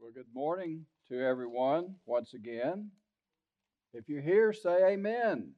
Well, 0.00 0.12
good 0.14 0.32
morning 0.32 0.86
to 1.10 1.20
everyone 1.20 1.96
once 2.06 2.32
again. 2.32 2.90
If 3.92 4.08
you're 4.08 4.22
here, 4.22 4.54
say 4.54 4.92
amen. 4.92 5.52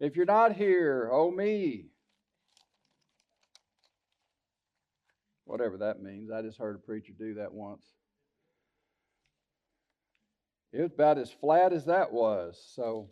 If 0.00 0.16
you're 0.16 0.24
not 0.24 0.56
here, 0.56 1.10
oh 1.12 1.30
me. 1.30 1.90
Whatever 5.44 5.76
that 5.76 6.02
means. 6.02 6.30
I 6.30 6.40
just 6.40 6.56
heard 6.56 6.76
a 6.76 6.78
preacher 6.78 7.12
do 7.12 7.34
that 7.34 7.52
once. 7.52 7.84
It 10.72 10.80
was 10.80 10.92
about 10.92 11.18
as 11.18 11.30
flat 11.30 11.74
as 11.74 11.84
that 11.84 12.10
was, 12.10 12.58
so. 12.74 13.10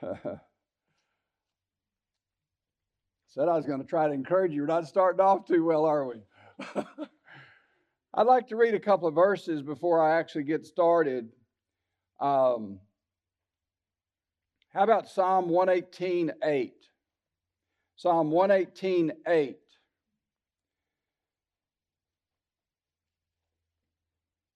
Said 3.38 3.48
I 3.48 3.54
was 3.54 3.66
going 3.66 3.80
to 3.80 3.86
try 3.86 4.08
to 4.08 4.12
encourage 4.12 4.52
you. 4.52 4.62
We're 4.62 4.66
not 4.66 4.88
starting 4.88 5.20
off 5.20 5.46
too 5.46 5.64
well, 5.64 5.84
are 5.84 6.04
we? 6.04 6.16
I'd 8.14 8.26
like 8.26 8.48
to 8.48 8.56
read 8.56 8.74
a 8.74 8.80
couple 8.80 9.06
of 9.06 9.14
verses 9.14 9.62
before 9.62 10.02
I 10.02 10.18
actually 10.18 10.42
get 10.42 10.66
started. 10.66 11.28
Um, 12.18 12.80
how 14.74 14.82
about 14.82 15.08
Psalm 15.08 15.50
118 15.50 16.32
8? 16.42 16.74
Psalm 17.94 18.32
118 18.32 19.12
8. 19.24 19.56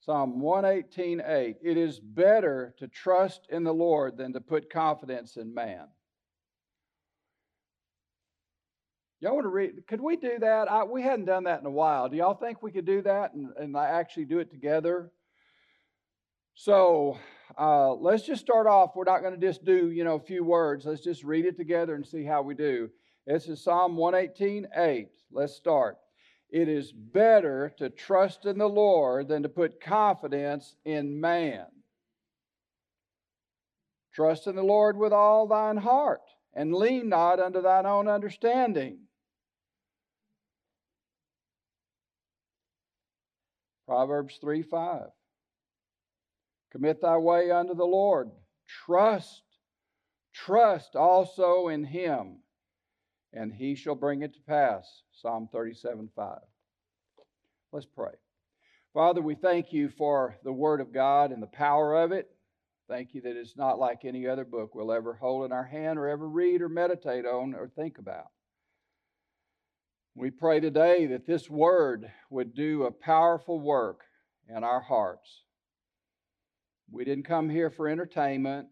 Psalm 0.00 0.40
118 0.40 1.22
8. 1.24 1.56
It 1.62 1.76
is 1.76 2.00
better 2.00 2.74
to 2.80 2.88
trust 2.88 3.46
in 3.48 3.62
the 3.62 3.72
Lord 3.72 4.16
than 4.16 4.32
to 4.32 4.40
put 4.40 4.72
confidence 4.72 5.36
in 5.36 5.54
man. 5.54 5.86
Y'all 9.22 9.34
want 9.34 9.44
to 9.44 9.50
read? 9.50 9.86
Could 9.86 10.00
we 10.00 10.16
do 10.16 10.40
that? 10.40 10.68
I, 10.68 10.82
we 10.82 11.00
hadn't 11.00 11.26
done 11.26 11.44
that 11.44 11.60
in 11.60 11.66
a 11.66 11.70
while. 11.70 12.08
Do 12.08 12.16
y'all 12.16 12.34
think 12.34 12.60
we 12.60 12.72
could 12.72 12.84
do 12.84 13.02
that 13.02 13.34
and, 13.34 13.50
and 13.56 13.76
actually 13.76 14.24
do 14.24 14.40
it 14.40 14.50
together? 14.50 15.12
So 16.54 17.18
uh, 17.56 17.94
let's 17.94 18.24
just 18.24 18.40
start 18.40 18.66
off. 18.66 18.96
We're 18.96 19.04
not 19.04 19.20
going 19.20 19.38
to 19.38 19.46
just 19.46 19.64
do 19.64 19.92
you 19.92 20.02
know 20.02 20.16
a 20.16 20.20
few 20.20 20.42
words. 20.42 20.86
Let's 20.86 21.04
just 21.04 21.22
read 21.22 21.44
it 21.44 21.56
together 21.56 21.94
and 21.94 22.04
see 22.04 22.24
how 22.24 22.42
we 22.42 22.54
do. 22.54 22.90
This 23.24 23.46
is 23.46 23.62
Psalm 23.62 23.96
118, 23.96 24.66
8. 24.76 25.08
Let's 25.30 25.54
start. 25.54 25.98
It 26.50 26.68
is 26.68 26.90
better 26.90 27.72
to 27.78 27.90
trust 27.90 28.44
in 28.44 28.58
the 28.58 28.68
Lord 28.68 29.28
than 29.28 29.44
to 29.44 29.48
put 29.48 29.80
confidence 29.80 30.74
in 30.84 31.20
man. 31.20 31.66
Trust 34.12 34.48
in 34.48 34.56
the 34.56 34.64
Lord 34.64 34.96
with 34.96 35.12
all 35.12 35.46
thine 35.46 35.76
heart, 35.76 36.22
and 36.54 36.74
lean 36.74 37.08
not 37.08 37.38
unto 37.38 37.62
thine 37.62 37.86
own 37.86 38.08
understanding. 38.08 38.98
Proverbs 43.92 44.38
3 44.40 44.62
5. 44.62 45.02
Commit 46.70 47.02
thy 47.02 47.18
way 47.18 47.50
unto 47.50 47.74
the 47.74 47.84
Lord. 47.84 48.30
Trust, 48.86 49.42
trust 50.32 50.96
also 50.96 51.68
in 51.68 51.84
him, 51.84 52.38
and 53.34 53.52
he 53.52 53.74
shall 53.74 53.94
bring 53.94 54.22
it 54.22 54.32
to 54.32 54.40
pass. 54.48 55.02
Psalm 55.12 55.46
37 55.52 56.08
5. 56.16 56.38
Let's 57.70 57.84
pray. 57.84 58.12
Father, 58.94 59.20
we 59.20 59.34
thank 59.34 59.74
you 59.74 59.90
for 59.90 60.38
the 60.42 60.54
Word 60.54 60.80
of 60.80 60.94
God 60.94 61.30
and 61.30 61.42
the 61.42 61.46
power 61.46 62.02
of 62.02 62.12
it. 62.12 62.30
Thank 62.88 63.12
you 63.12 63.20
that 63.20 63.36
it's 63.36 63.58
not 63.58 63.78
like 63.78 64.06
any 64.06 64.26
other 64.26 64.46
book 64.46 64.74
we'll 64.74 64.90
ever 64.90 65.12
hold 65.12 65.44
in 65.44 65.52
our 65.52 65.66
hand 65.66 65.98
or 65.98 66.08
ever 66.08 66.26
read 66.26 66.62
or 66.62 66.70
meditate 66.70 67.26
on 67.26 67.52
or 67.52 67.68
think 67.68 67.98
about. 67.98 68.28
We 70.14 70.30
pray 70.30 70.60
today 70.60 71.06
that 71.06 71.26
this 71.26 71.48
word 71.48 72.10
would 72.28 72.54
do 72.54 72.84
a 72.84 72.90
powerful 72.90 73.58
work 73.58 74.02
in 74.48 74.62
our 74.62 74.80
hearts. 74.80 75.44
We 76.90 77.04
didn't 77.04 77.24
come 77.24 77.48
here 77.48 77.70
for 77.70 77.88
entertainment. 77.88 78.68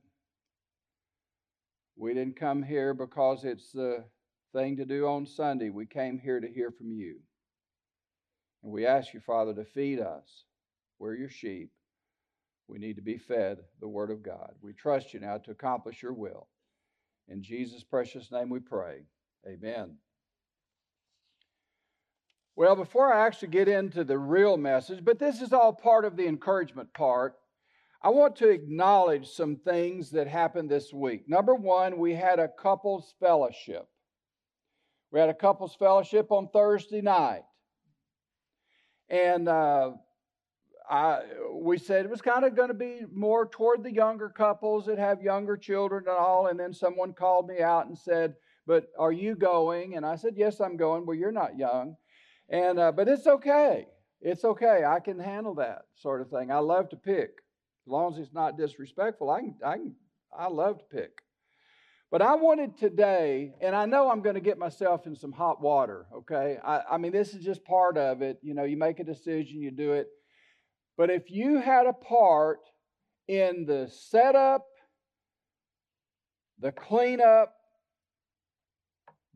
We 1.97 2.13
didn't 2.13 2.37
come 2.37 2.63
here 2.63 2.93
because 2.93 3.45
it's 3.45 3.73
the 3.73 4.05
thing 4.53 4.77
to 4.77 4.85
do 4.85 5.07
on 5.07 5.25
Sunday. 5.25 5.71
We 5.71 5.87
came 5.87 6.19
here 6.19 6.41
to 6.41 6.49
hear 6.49 6.71
from 6.71 6.93
you. 6.93 7.17
And 8.63 8.71
we 8.71 8.85
ask 8.85 9.15
you, 9.15 9.21
Father, 9.21 9.55
to 9.55 9.65
feed 9.65 9.99
us. 9.99 10.45
We're 10.99 11.15
your 11.15 11.31
sheep. 11.31 11.71
We 12.69 12.79
need 12.79 12.97
to 12.97 13.03
be 13.03 13.17
fed 13.17 13.59
the 13.81 13.89
Word 13.89 14.11
of 14.11 14.23
God. 14.23 14.53
We 14.61 14.75
trust 14.75 15.15
you 15.15 15.21
now 15.21 15.39
to 15.39 15.51
accomplish 15.51 16.03
your 16.03 16.13
will. 16.13 16.49
In 17.29 17.43
Jesus' 17.43 17.83
precious 17.83 18.31
name 18.31 18.51
we 18.51 18.61
pray. 18.61 19.05
Amen. 19.49 19.97
Well, 22.61 22.77
before 22.77 23.11
I 23.11 23.25
actually 23.25 23.49
get 23.49 23.69
into 23.69 24.05
the 24.05 24.19
real 24.19 24.59
message, 24.59 25.03
but 25.03 25.19
this 25.19 25.41
is 25.41 25.55
all 25.55 25.73
part 25.73 26.05
of 26.05 26.15
the 26.15 26.27
encouragement 26.27 26.93
part, 26.93 27.37
I 28.03 28.11
want 28.11 28.37
to 28.37 28.51
acknowledge 28.51 29.31
some 29.31 29.57
things 29.57 30.11
that 30.11 30.27
happened 30.27 30.69
this 30.69 30.93
week. 30.93 31.27
Number 31.27 31.55
one, 31.55 31.97
we 31.97 32.13
had 32.13 32.39
a 32.39 32.49
couples 32.49 33.15
fellowship. 33.19 33.89
We 35.11 35.21
had 35.21 35.31
a 35.31 35.35
couples 35.35 35.75
fellowship 35.75 36.31
on 36.31 36.51
Thursday 36.53 37.01
night. 37.01 37.45
And 39.09 39.49
uh, 39.49 39.93
I, 40.87 41.21
we 41.55 41.79
said 41.79 42.05
it 42.05 42.11
was 42.11 42.21
kind 42.21 42.45
of 42.45 42.55
going 42.55 42.69
to 42.69 42.75
be 42.75 43.05
more 43.11 43.47
toward 43.47 43.83
the 43.83 43.95
younger 43.95 44.29
couples 44.29 44.85
that 44.85 44.99
have 44.99 45.23
younger 45.23 45.57
children 45.57 46.05
and 46.07 46.15
all. 46.15 46.49
And 46.49 46.61
then 46.61 46.75
someone 46.75 47.15
called 47.15 47.49
me 47.49 47.63
out 47.63 47.87
and 47.87 47.97
said, 47.97 48.35
But 48.67 48.89
are 48.99 49.13
you 49.13 49.35
going? 49.35 49.97
And 49.97 50.05
I 50.05 50.17
said, 50.17 50.35
Yes, 50.37 50.61
I'm 50.61 50.77
going. 50.77 51.07
Well, 51.07 51.17
you're 51.17 51.33
not 51.33 51.57
young. 51.57 51.97
And 52.51 52.79
uh, 52.79 52.93
but 52.93 53.09
it's 53.09 53.27
okay. 53.27 53.87
It's 54.21 54.45
okay. 54.45 54.85
I 54.85 55.01
can 55.01 55.19
handle 55.19 55.55
that 55.55 55.83
sort 55.95 56.21
of 56.21 56.29
thing. 56.29 56.51
I 56.51 56.59
love 56.59 56.91
to 56.91 56.97
pick, 56.97 57.31
as 57.87 57.91
long 57.91 58.13
as 58.13 58.19
it's 58.19 58.35
not 58.35 58.59
disrespectful. 58.59 59.31
I 59.31 59.41
can. 59.41 59.55
I 59.65 59.77
can. 59.77 59.95
I 60.37 60.49
love 60.49 60.79
to 60.79 60.85
pick. 60.85 61.23
But 62.11 62.23
I 62.23 62.35
wanted 62.35 62.77
today, 62.77 63.55
and 63.61 63.75
I 63.75 63.87
know 63.87 64.11
I'm 64.11 64.21
going 64.21 64.35
to 64.35 64.41
get 64.41 64.59
myself 64.59 65.07
in 65.07 65.15
some 65.15 65.31
hot 65.31 65.63
water. 65.63 66.07
Okay. 66.13 66.59
I, 66.65 66.81
I 66.93 66.99
mean, 66.99 67.13
this 67.13 67.35
is 67.35 67.45
just 67.45 67.65
part 67.65 67.97
of 67.97 68.21
it. 68.21 68.39
You 68.43 68.55
know, 68.55 68.65
you 68.65 68.77
make 68.77 68.99
a 68.99 69.05
decision, 69.05 69.61
you 69.61 69.71
do 69.71 69.93
it. 69.93 70.09
But 70.97 71.11
if 71.11 71.31
you 71.31 71.61
had 71.61 71.87
a 71.87 71.93
part 71.93 72.59
in 73.29 73.65
the 73.65 73.89
setup, 73.89 74.67
the 76.59 76.73
cleanup, 76.73 77.55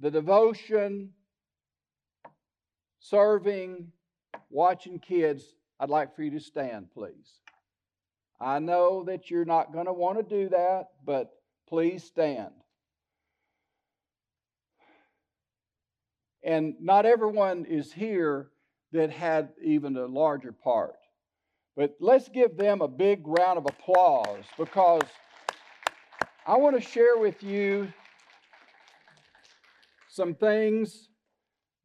the 0.01 0.11
devotion, 0.11 1.11
serving, 3.11 3.93
watching 4.51 4.99
kids, 4.99 5.45
I'd 5.79 5.91
like 5.91 6.17
for 6.17 6.23
you 6.23 6.31
to 6.33 6.41
stand, 6.41 6.91
please. 6.93 7.41
I 8.41 8.59
know 8.59 9.05
that 9.05 9.31
you're 9.31 9.45
not 9.45 9.73
going 9.73 9.87
to 9.87 9.93
want 9.93 10.19
to 10.19 10.23
do 10.23 10.49
that, 10.51 10.89
but 11.05 11.31
please 11.69 12.05
stand. 12.05 12.53
And 16.43 16.75
not 16.81 17.07
everyone 17.07 17.65
is 17.67 17.93
here 17.93 18.49
that 18.93 19.11
had 19.11 19.51
even 19.63 19.97
a 19.97 20.07
larger 20.07 20.53
part. 20.53 20.97
But 21.77 21.97
let's 22.01 22.29
give 22.29 22.57
them 22.57 22.81
a 22.81 22.89
big 22.89 23.27
round 23.27 23.59
of 23.59 23.67
applause 23.67 24.45
because 24.57 25.03
I 26.47 26.57
want 26.57 26.77
to 26.77 26.83
share 26.83 27.19
with 27.19 27.43
you 27.43 27.93
some 30.09 30.35
things 30.35 31.09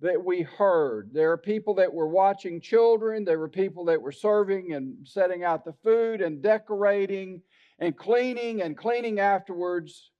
that 0.02 0.24
we 0.24 0.42
heard. 0.42 1.10
There 1.14 1.32
are 1.32 1.38
people 1.38 1.76
that 1.76 1.94
were 1.94 2.08
watching 2.08 2.62
children, 2.62 3.26
there 3.26 3.40
were 3.40 3.50
people 3.50 3.86
that 3.86 4.02
were 4.02 4.12
serving 4.12 4.74
and 4.74 4.96
setting 5.06 5.44
out 5.44 5.66
the 5.66 5.74
food 5.84 6.22
and 6.22 6.42
decorating 6.42 7.42
and 7.80 7.98
cleaning 7.98 8.62
and 8.62 8.78
cleaning 8.78 9.20
afterwards. 9.20 10.12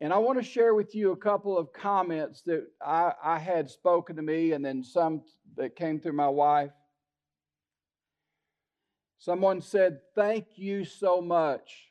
And 0.00 0.12
I 0.12 0.18
want 0.18 0.38
to 0.38 0.44
share 0.44 0.74
with 0.74 0.94
you 0.94 1.12
a 1.12 1.16
couple 1.16 1.58
of 1.58 1.72
comments 1.72 2.42
that 2.42 2.66
I, 2.80 3.12
I 3.22 3.38
had 3.38 3.68
spoken 3.68 4.16
to 4.16 4.22
me 4.22 4.52
and 4.52 4.64
then 4.64 4.82
some 4.82 5.22
that 5.56 5.76
came 5.76 6.00
through 6.00 6.12
my 6.12 6.28
wife. 6.28 6.70
Someone 9.18 9.60
said, 9.60 9.98
Thank 10.14 10.46
you 10.54 10.84
so 10.84 11.20
much. 11.20 11.90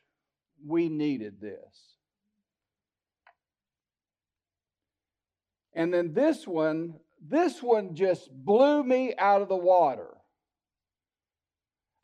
We 0.66 0.88
needed 0.88 1.40
this. 1.40 1.97
And 5.78 5.94
then 5.94 6.12
this 6.12 6.44
one, 6.44 6.94
this 7.24 7.62
one 7.62 7.94
just 7.94 8.32
blew 8.32 8.82
me 8.82 9.14
out 9.16 9.42
of 9.42 9.48
the 9.48 9.56
water. 9.56 10.08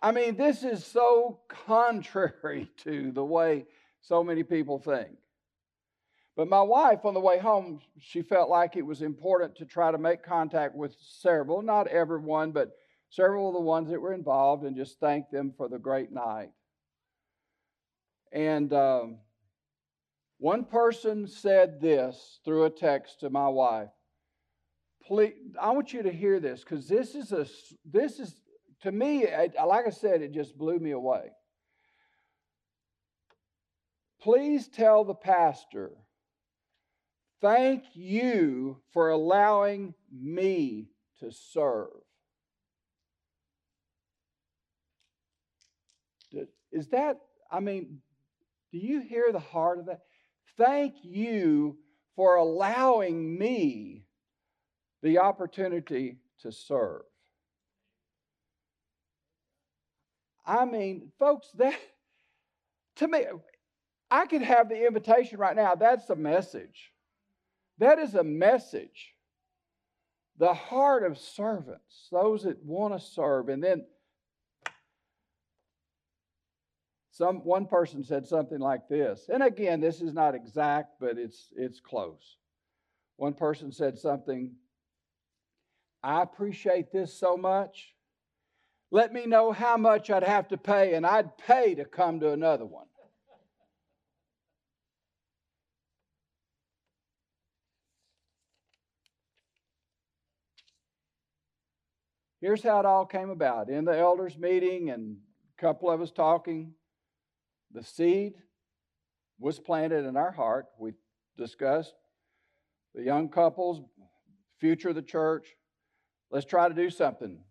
I 0.00 0.12
mean, 0.12 0.36
this 0.36 0.62
is 0.62 0.86
so 0.86 1.40
contrary 1.48 2.70
to 2.84 3.10
the 3.10 3.24
way 3.24 3.66
so 4.00 4.22
many 4.22 4.44
people 4.44 4.78
think. 4.78 5.16
But 6.36 6.48
my 6.48 6.62
wife, 6.62 7.04
on 7.04 7.14
the 7.14 7.20
way 7.20 7.40
home, 7.40 7.80
she 7.98 8.22
felt 8.22 8.48
like 8.48 8.76
it 8.76 8.86
was 8.86 9.02
important 9.02 9.56
to 9.56 9.64
try 9.64 9.90
to 9.90 9.98
make 9.98 10.22
contact 10.22 10.76
with 10.76 10.94
several, 11.00 11.60
not 11.60 11.88
everyone, 11.88 12.52
but 12.52 12.76
several 13.10 13.48
of 13.48 13.54
the 13.54 13.60
ones 13.60 13.90
that 13.90 14.00
were 14.00 14.14
involved, 14.14 14.62
and 14.62 14.76
just 14.76 15.00
thank 15.00 15.30
them 15.30 15.52
for 15.56 15.68
the 15.68 15.78
great 15.78 16.12
night. 16.12 16.50
And 18.30 18.72
um, 18.72 19.18
one 20.38 20.64
person 20.64 21.26
said 21.26 21.80
this 21.80 22.40
through 22.44 22.64
a 22.64 22.70
text 22.70 23.20
to 23.20 23.30
my 23.30 23.48
wife 23.48 23.90
please, 25.06 25.34
I 25.60 25.70
want 25.72 25.92
you 25.92 26.02
to 26.02 26.12
hear 26.12 26.40
this 26.40 26.60
because 26.60 26.88
this 26.88 27.14
is 27.14 27.32
a, 27.32 27.46
this 27.84 28.18
is, 28.18 28.34
to 28.82 28.92
me, 28.92 29.26
like 29.66 29.86
I 29.86 29.90
said, 29.90 30.22
it 30.22 30.32
just 30.32 30.56
blew 30.56 30.78
me 30.78 30.92
away. 30.92 31.30
Please 34.20 34.68
tell 34.68 35.04
the 35.04 35.14
pastor, 35.14 35.90
thank 37.40 37.84
you 37.92 38.78
for 38.92 39.10
allowing 39.10 39.94
me 40.10 40.88
to 41.20 41.30
serve. 41.30 41.88
Is 46.72 46.88
that, 46.88 47.18
I 47.52 47.60
mean, 47.60 47.98
do 48.72 48.78
you 48.78 49.00
hear 49.00 49.30
the 49.30 49.38
heart 49.38 49.78
of 49.78 49.86
that? 49.86 50.00
Thank 50.56 50.94
you 51.02 51.78
for 52.16 52.36
allowing 52.36 53.38
me 53.38 54.04
the 55.02 55.18
opportunity 55.18 56.18
to 56.40 56.52
serve. 56.52 57.02
I 60.46 60.64
mean, 60.64 61.10
folks, 61.18 61.48
that 61.54 61.74
to 62.96 63.08
me, 63.08 63.24
I 64.10 64.26
could 64.26 64.42
have 64.42 64.68
the 64.68 64.86
invitation 64.86 65.38
right 65.38 65.56
now. 65.56 65.74
That's 65.74 66.08
a 66.10 66.16
message. 66.16 66.92
That 67.78 67.98
is 67.98 68.14
a 68.14 68.22
message. 68.22 69.14
The 70.38 70.54
heart 70.54 71.04
of 71.04 71.18
servants, 71.18 72.08
those 72.10 72.42
that 72.44 72.62
want 72.64 72.94
to 72.94 73.04
serve. 73.04 73.48
And 73.48 73.62
then 73.62 73.86
some 77.14 77.44
one 77.44 77.66
person 77.66 78.02
said 78.02 78.26
something 78.26 78.58
like 78.58 78.88
this. 78.88 79.30
And 79.32 79.40
again, 79.40 79.80
this 79.80 80.00
is 80.00 80.12
not 80.12 80.34
exact, 80.34 80.98
but 80.98 81.16
it's 81.16 81.52
it's 81.56 81.78
close. 81.78 82.38
One 83.18 83.34
person 83.34 83.70
said 83.70 83.96
something, 83.96 84.56
I 86.02 86.22
appreciate 86.22 86.90
this 86.90 87.14
so 87.14 87.36
much. 87.36 87.94
Let 88.90 89.12
me 89.12 89.26
know 89.26 89.52
how 89.52 89.76
much 89.76 90.10
I'd 90.10 90.24
have 90.24 90.48
to 90.48 90.56
pay, 90.56 90.94
and 90.94 91.06
I'd 91.06 91.38
pay 91.38 91.76
to 91.76 91.84
come 91.84 92.18
to 92.18 92.32
another 92.32 92.66
one. 92.66 92.86
Here's 102.40 102.62
how 102.64 102.80
it 102.80 102.86
all 102.86 103.06
came 103.06 103.30
about. 103.30 103.70
In 103.70 103.84
the 103.84 103.96
elders' 103.96 104.36
meeting, 104.36 104.90
and 104.90 105.18
a 105.56 105.60
couple 105.60 105.88
of 105.88 106.00
us 106.00 106.10
talking, 106.10 106.74
the 107.74 107.82
seed 107.82 108.34
was 109.38 109.58
planted 109.58 110.06
in 110.06 110.16
our 110.16 110.30
heart. 110.30 110.66
We 110.78 110.92
discussed 111.36 111.92
the 112.94 113.02
young 113.02 113.28
couples, 113.28 113.82
future 114.58 114.90
of 114.90 114.94
the 114.94 115.02
church. 115.02 115.48
Let's 116.30 116.46
try 116.46 116.68
to 116.68 116.74
do 116.74 116.88
something. 116.88 117.42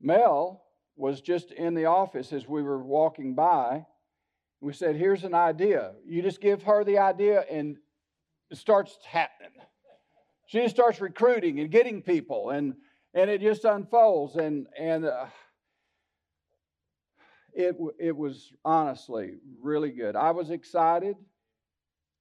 Mel 0.00 0.62
was 0.94 1.22
just 1.22 1.50
in 1.52 1.74
the 1.74 1.86
office 1.86 2.32
as 2.32 2.46
we 2.46 2.62
were 2.62 2.82
walking 2.82 3.34
by. 3.34 3.86
We 4.60 4.74
said, 4.74 4.96
Here's 4.96 5.24
an 5.24 5.34
idea. 5.34 5.92
You 6.06 6.22
just 6.22 6.40
give 6.40 6.62
her 6.64 6.84
the 6.84 6.98
idea, 6.98 7.44
and 7.50 7.78
it 8.50 8.58
starts 8.58 8.98
happening. 9.06 9.52
She 10.46 10.58
just 10.58 10.74
starts 10.74 11.00
recruiting 11.00 11.60
and 11.60 11.70
getting 11.70 12.02
people, 12.02 12.50
and, 12.50 12.74
and 13.14 13.30
it 13.30 13.40
just 13.40 13.64
unfolds. 13.64 14.36
And, 14.36 14.66
and 14.78 15.06
uh, 15.06 15.26
it, 17.52 17.76
it 17.98 18.16
was 18.16 18.52
honestly 18.64 19.34
really 19.60 19.90
good. 19.90 20.16
I 20.16 20.30
was 20.30 20.50
excited. 20.50 21.16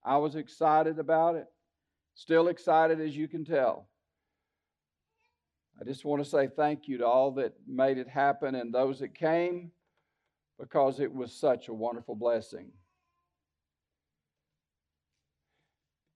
I 0.03 0.17
was 0.17 0.35
excited 0.35 0.99
about 0.99 1.35
it. 1.35 1.47
Still 2.15 2.47
excited, 2.47 2.99
as 2.99 3.15
you 3.15 3.27
can 3.27 3.45
tell. 3.45 3.87
I 5.79 5.85
just 5.85 6.03
want 6.03 6.23
to 6.23 6.29
say 6.29 6.47
thank 6.47 6.87
you 6.87 6.97
to 6.97 7.07
all 7.07 7.31
that 7.31 7.53
made 7.65 7.97
it 7.97 8.07
happen 8.07 8.55
and 8.55 8.73
those 8.73 8.99
that 8.99 9.15
came 9.15 9.71
because 10.59 10.99
it 10.99 11.13
was 11.13 11.31
such 11.31 11.69
a 11.69 11.73
wonderful 11.73 12.15
blessing. 12.15 12.71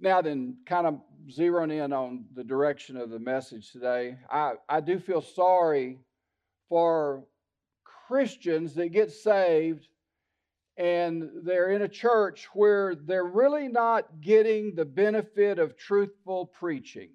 Now, 0.02 0.22
then, 0.22 0.58
kind 0.66 0.86
of 0.86 1.00
zeroing 1.30 1.72
in 1.72 1.94
on 1.94 2.26
the 2.36 2.44
direction 2.44 2.98
of 2.98 3.10
the 3.10 3.20
message 3.20 3.72
today, 3.72 4.18
I, 4.30 4.56
I 4.68 4.82
do 4.82 5.00
feel 5.00 5.22
sorry 5.22 6.00
for 6.68 7.24
Christians 8.08 8.76
that 8.76 8.90
get 8.90 9.12
saved 9.12 9.88
and 10.78 11.30
they're 11.44 11.70
in 11.70 11.84
a 11.84 11.88
church 11.88 12.48
where 12.54 12.96
they're 12.96 13.26
really 13.26 13.68
not 13.68 14.22
getting 14.22 14.74
the 14.76 14.86
benefit 14.86 15.60
of 15.60 15.78
truthful 15.78 16.48
preaching. 16.48 17.10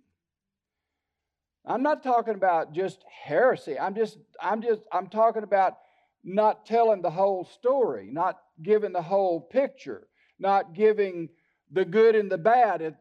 I'm 1.66 1.82
not 1.82 2.02
talking 2.02 2.34
about 2.34 2.72
just 2.72 3.04
heresy. 3.24 3.78
I'm 3.78 3.94
just 3.94 4.18
I'm 4.40 4.62
just 4.62 4.82
I'm 4.92 5.08
talking 5.08 5.42
about 5.42 5.78
not 6.24 6.64
telling 6.64 7.02
the 7.02 7.10
whole 7.10 7.44
story, 7.44 8.08
not 8.10 8.38
giving 8.62 8.92
the 8.92 9.02
whole 9.02 9.40
picture, 9.40 10.06
not 10.38 10.72
giving 10.72 11.28
the 11.70 11.84
good 11.84 12.14
and 12.14 12.30
the 12.30 12.38
bad 12.38 12.96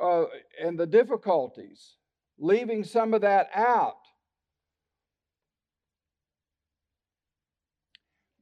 uh, 0.00 0.24
and 0.62 0.78
the 0.78 0.86
difficulties, 0.86 1.96
leaving 2.38 2.84
some 2.84 3.14
of 3.14 3.22
that 3.22 3.48
out. 3.54 4.05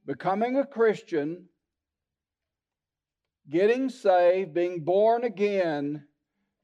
Becoming 0.05 0.57
a 0.57 0.65
Christian, 0.65 1.49
getting 3.49 3.89
saved, 3.89 4.53
being 4.53 4.83
born 4.83 5.23
again, 5.23 6.05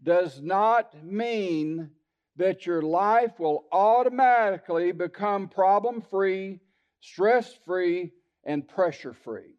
does 0.03 0.41
not 0.41 1.03
mean 1.03 1.89
that 2.35 2.65
your 2.65 2.81
life 2.81 3.39
will 3.39 3.65
automatically 3.71 4.91
become 4.91 5.47
problem 5.47 6.01
free, 6.01 6.59
stress 6.99 7.53
free, 7.65 8.11
and 8.43 8.67
pressure 8.67 9.13
free. 9.13 9.55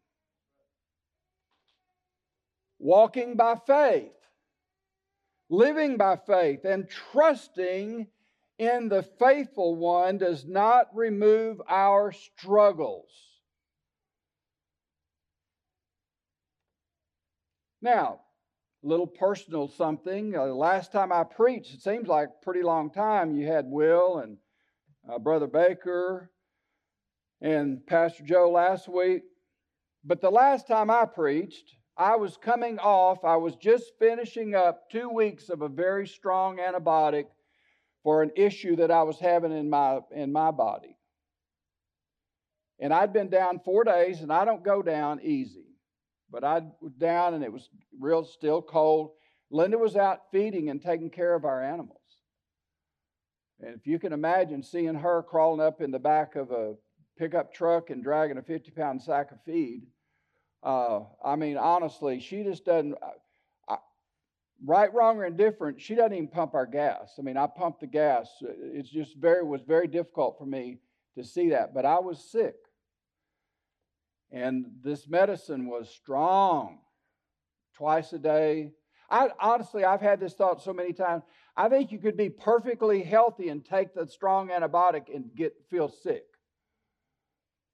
Walking 2.79 3.35
by 3.35 3.55
faith, 3.67 4.11
living 5.49 5.97
by 5.97 6.17
faith, 6.17 6.65
and 6.65 6.89
trusting 6.89 8.07
in 8.57 8.89
the 8.89 9.03
faithful 9.03 9.75
one 9.75 10.17
does 10.17 10.45
not 10.45 10.87
remove 10.93 11.61
our 11.69 12.11
struggles. 12.11 13.32
Now, 17.83 18.21
a 18.81 18.87
little 18.87 19.05
personal 19.05 19.67
something. 19.67 20.37
Uh, 20.37 20.45
last 20.45 20.93
time 20.93 21.11
I 21.11 21.25
preached, 21.25 21.73
it 21.73 21.81
seems 21.81 22.07
like 22.07 22.29
a 22.29 22.45
pretty 22.45 22.63
long 22.63 22.89
time. 22.89 23.35
You 23.35 23.45
had 23.45 23.65
Will 23.65 24.19
and 24.19 24.37
uh, 25.07 25.19
Brother 25.19 25.47
Baker 25.47 26.31
and 27.41 27.85
Pastor 27.85 28.23
Joe 28.23 28.49
last 28.49 28.87
week. 28.87 29.23
But 30.05 30.21
the 30.21 30.29
last 30.29 30.65
time 30.65 30.89
I 30.89 31.03
preached, 31.03 31.75
I 31.97 32.15
was 32.15 32.37
coming 32.37 32.79
off, 32.79 33.25
I 33.25 33.35
was 33.35 33.57
just 33.57 33.91
finishing 33.99 34.55
up 34.55 34.89
two 34.89 35.09
weeks 35.09 35.49
of 35.49 35.61
a 35.61 35.67
very 35.67 36.07
strong 36.07 36.59
antibiotic 36.59 37.25
for 38.01 38.23
an 38.23 38.31
issue 38.37 38.77
that 38.77 38.91
I 38.91 39.03
was 39.03 39.19
having 39.19 39.51
in 39.51 39.69
my, 39.69 39.99
in 40.15 40.31
my 40.31 40.51
body. 40.51 40.95
And 42.79 42.93
I'd 42.93 43.11
been 43.11 43.29
down 43.29 43.59
four 43.59 43.83
days, 43.83 44.21
and 44.21 44.31
I 44.31 44.45
don't 44.45 44.63
go 44.63 44.81
down 44.81 45.19
easy. 45.21 45.72
But 46.33 46.43
I 46.43 46.63
was 46.81 46.93
down 46.93 47.35
and 47.35 47.43
it 47.43 47.53
was 47.53 47.69
real 47.99 48.25
still 48.25 48.59
cold. 48.59 49.11
Linda 49.51 49.77
was 49.77 49.95
out 49.95 50.31
feeding 50.31 50.71
and 50.71 50.81
taking 50.81 51.11
care 51.11 51.35
of 51.35 51.45
our 51.45 51.63
animals. 51.63 51.99
And 53.59 53.75
if 53.75 53.85
you 53.85 53.99
can 53.99 54.13
imagine 54.13 54.63
seeing 54.63 54.95
her 54.95 55.21
crawling 55.21 55.61
up 55.61 55.79
in 55.79 55.91
the 55.91 55.99
back 55.99 56.35
of 56.35 56.49
a 56.49 56.73
pickup 57.19 57.53
truck 57.53 57.91
and 57.91 58.03
dragging 58.03 58.39
a 58.39 58.41
50 58.41 58.71
pound 58.71 58.99
sack 58.99 59.31
of 59.31 59.37
feed, 59.45 59.83
uh, 60.63 61.01
I 61.23 61.35
mean, 61.35 61.57
honestly, 61.57 62.19
she 62.19 62.41
just 62.41 62.65
doesn't. 62.65 62.95
I, 63.69 63.77
right, 64.65 64.91
wrong, 64.91 65.17
or 65.17 65.25
indifferent, 65.25 65.79
she 65.79 65.93
doesn't 65.93 66.13
even 66.13 66.29
pump 66.29 66.55
our 66.55 66.65
gas. 66.65 67.13
I 67.19 67.21
mean, 67.21 67.37
I 67.37 67.45
pump 67.45 67.79
the 67.79 67.87
gas. 67.87 68.27
It's 68.41 68.89
just 68.89 69.17
very 69.17 69.43
was 69.43 69.61
very 69.61 69.87
difficult 69.87 70.39
for 70.39 70.47
me 70.47 70.79
to 71.15 71.23
see 71.23 71.49
that. 71.49 71.75
But 71.75 71.85
I 71.85 71.99
was 71.99 72.31
sick. 72.31 72.55
And 74.33 74.65
this 74.83 75.07
medicine 75.07 75.67
was 75.67 75.87
strong 75.87 76.79
twice 77.75 78.11
a 78.13 78.19
day. 78.19 78.71
I 79.07 79.29
honestly, 79.39 79.85
I've 79.85 80.01
had 80.01 80.19
this 80.19 80.33
thought 80.33 80.63
so 80.63 80.73
many 80.73 80.91
times. 80.91 81.21
I 81.55 81.69
think 81.69 81.91
you 81.91 81.99
could 81.99 82.17
be 82.17 82.29
perfectly 82.29 83.03
healthy 83.03 83.49
and 83.49 83.63
take 83.63 83.93
the 83.93 84.07
strong 84.07 84.49
antibiotic 84.49 85.13
and 85.13 85.25
get 85.35 85.53
feel 85.69 85.87
sick. 85.87 86.25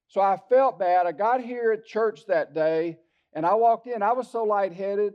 So 0.10 0.20
I 0.20 0.38
felt 0.50 0.78
bad. 0.78 1.06
I 1.06 1.14
got 1.14 1.40
here 1.40 1.72
at 1.72 1.86
church 1.86 2.26
that 2.28 2.54
day 2.54 2.98
and 3.32 3.46
I 3.46 3.54
walked 3.54 3.88
in. 3.88 4.04
I 4.04 4.12
was 4.12 4.30
so 4.30 4.44
lightheaded. 4.44 5.14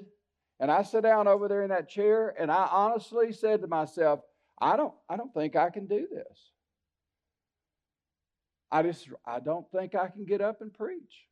And 0.61 0.71
I 0.71 0.83
sat 0.83 1.03
down 1.03 1.29
over 1.29 1.47
there 1.49 1.63
in 1.63 1.71
that 1.71 1.91
chair 1.91 2.33
and 2.39 2.51
I 2.51 2.69
honestly 2.71 3.33
said 3.33 3.61
to 3.61 3.67
myself, 3.67 4.21
I 4.59 4.77
don't, 4.79 4.95
I 5.11 5.17
don't 5.17 5.35
think 5.35 5.57
I 5.57 5.69
can 5.69 5.87
do 5.87 6.07
this. 6.11 6.53
I 8.71 8.83
just 8.83 9.09
I 9.27 9.41
don't 9.41 9.71
think 9.71 9.95
I 9.95 10.09
can 10.09 10.25
get 10.25 10.41
up 10.41 10.61
and 10.61 10.73
preach 10.73 11.27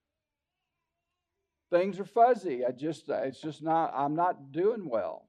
things 1.72 1.98
are 1.98 2.04
fuzzy. 2.04 2.64
I 2.64 2.70
just, 2.70 3.08
it's 3.08 3.40
just 3.40 3.62
not, 3.62 3.92
I'm 3.96 4.14
not 4.14 4.52
doing 4.52 4.88
well. 4.88 5.26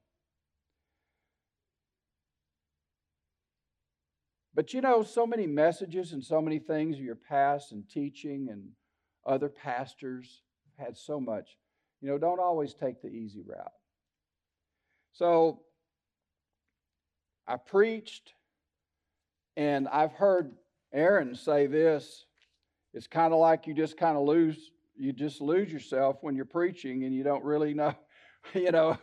But 4.53 4.73
you 4.73 4.81
know, 4.81 5.01
so 5.01 5.25
many 5.25 5.47
messages 5.47 6.11
and 6.11 6.23
so 6.23 6.41
many 6.41 6.59
things 6.59 6.97
of 6.97 7.03
your 7.03 7.15
past 7.15 7.71
and 7.71 7.89
teaching 7.89 8.49
and 8.51 8.67
other 9.25 9.49
pastors 9.49 10.43
had 10.77 10.97
so 10.97 11.19
much. 11.19 11.57
You 12.01 12.09
know, 12.09 12.17
don't 12.17 12.39
always 12.39 12.73
take 12.73 13.01
the 13.01 13.07
easy 13.07 13.41
route. 13.41 13.71
So 15.13 15.61
I 17.47 17.55
preached, 17.55 18.33
and 19.55 19.87
I've 19.87 20.11
heard 20.11 20.51
Aaron 20.93 21.35
say 21.35 21.67
this. 21.67 22.25
It's 22.93 23.07
kind 23.07 23.33
of 23.33 23.39
like 23.39 23.65
you 23.65 23.73
just 23.73 23.97
kind 23.97 24.17
of 24.17 24.23
lose, 24.23 24.71
you 24.95 25.13
just 25.13 25.41
lose 25.41 25.71
yourself 25.71 26.17
when 26.21 26.35
you're 26.35 26.45
preaching 26.45 27.03
and 27.03 27.13
you 27.13 27.23
don't 27.23 27.43
really 27.43 27.73
know, 27.73 27.95
you 28.53 28.71
know, 28.71 28.97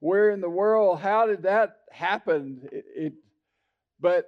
where 0.00 0.30
in 0.30 0.40
the 0.40 0.50
world, 0.50 1.00
how 1.00 1.26
did 1.26 1.42
that 1.44 1.76
happen? 1.90 2.68
It, 2.72 2.84
it 2.94 3.12
but 4.00 4.26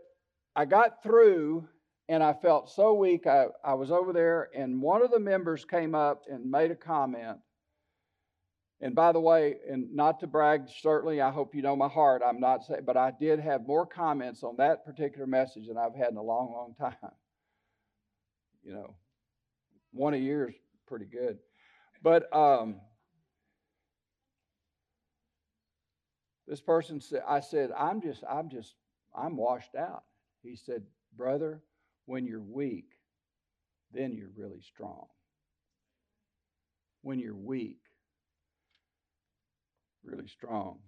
I 0.54 0.64
got 0.64 1.02
through 1.02 1.68
and 2.08 2.22
I 2.22 2.32
felt 2.32 2.70
so 2.70 2.94
weak. 2.94 3.26
I, 3.26 3.46
I 3.64 3.74
was 3.74 3.90
over 3.90 4.12
there, 4.12 4.50
and 4.54 4.80
one 4.80 5.02
of 5.02 5.10
the 5.10 5.18
members 5.18 5.64
came 5.64 5.94
up 5.94 6.24
and 6.30 6.50
made 6.50 6.70
a 6.70 6.76
comment. 6.76 7.38
And 8.80 8.94
by 8.94 9.12
the 9.12 9.20
way, 9.20 9.56
and 9.70 9.94
not 9.94 10.20
to 10.20 10.26
brag, 10.26 10.68
certainly, 10.82 11.20
I 11.20 11.30
hope 11.30 11.54
you 11.54 11.62
know 11.62 11.74
my 11.74 11.88
heart. 11.88 12.22
I'm 12.24 12.40
not 12.40 12.64
saying, 12.64 12.82
but 12.84 12.96
I 12.96 13.12
did 13.18 13.40
have 13.40 13.66
more 13.66 13.86
comments 13.86 14.42
on 14.42 14.56
that 14.58 14.84
particular 14.84 15.26
message 15.26 15.68
than 15.68 15.78
I've 15.78 15.94
had 15.94 16.10
in 16.10 16.16
a 16.18 16.22
long, 16.22 16.52
long 16.52 16.74
time. 16.78 17.12
You 18.62 18.74
know, 18.74 18.94
one 19.92 20.14
a 20.14 20.18
year 20.18 20.48
is 20.48 20.54
pretty 20.86 21.06
good. 21.06 21.38
But 22.02 22.34
um, 22.34 22.76
this 26.46 26.60
person 26.60 27.00
said, 27.00 27.22
I 27.26 27.40
said, 27.40 27.70
I'm 27.76 28.00
just, 28.00 28.22
I'm 28.28 28.48
just, 28.48 28.74
I'm 29.14 29.36
washed 29.36 29.74
out. 29.74 30.04
He 30.42 30.56
said, 30.56 30.82
Brother, 31.16 31.62
when 32.06 32.26
you're 32.26 32.40
weak, 32.40 32.86
then 33.92 34.12
you're 34.12 34.32
really 34.36 34.60
strong. 34.60 35.06
When 37.02 37.18
you're 37.18 37.34
weak, 37.34 37.78
really 40.04 40.28
strong. 40.28 40.78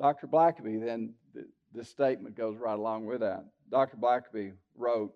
Dr. 0.00 0.26
Blackaby, 0.26 0.84
then 0.84 1.14
the, 1.34 1.46
the 1.72 1.84
statement 1.84 2.36
goes 2.36 2.56
right 2.58 2.78
along 2.78 3.06
with 3.06 3.20
that. 3.20 3.44
Dr. 3.70 3.96
Blackaby 3.96 4.52
wrote, 4.76 5.12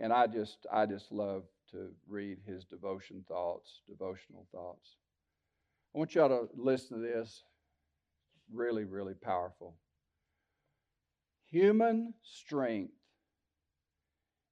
and 0.00 0.12
I 0.12 0.26
just 0.26 0.66
I 0.72 0.86
just 0.86 1.12
love 1.12 1.44
to 1.72 1.90
read 2.08 2.38
his 2.46 2.64
devotion 2.64 3.24
thoughts, 3.28 3.82
devotional 3.86 4.46
thoughts. 4.50 4.96
I 5.94 5.98
want 5.98 6.14
y'all 6.14 6.28
to 6.28 6.48
listen 6.56 7.00
to 7.00 7.06
this. 7.06 7.44
Really, 8.52 8.84
really 8.84 9.14
powerful. 9.14 9.76
Human 11.50 12.14
strength 12.22 12.94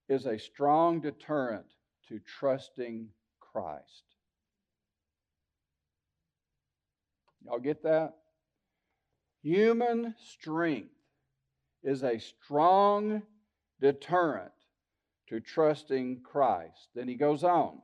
is 0.08 0.26
a 0.26 0.38
strong 0.38 1.00
deterrent 1.00 1.66
to 2.08 2.20
trusting 2.20 3.08
Christ. 3.40 4.04
Y'all 7.44 7.58
get 7.58 7.82
that? 7.82 8.14
Human 9.42 10.14
strength 10.18 10.90
is 11.82 12.02
a 12.02 12.18
strong 12.18 13.22
deterrent 13.80 14.52
to 15.28 15.40
trusting 15.40 16.20
Christ. 16.22 16.88
Then 16.94 17.08
he 17.08 17.14
goes 17.14 17.44
on. 17.44 17.78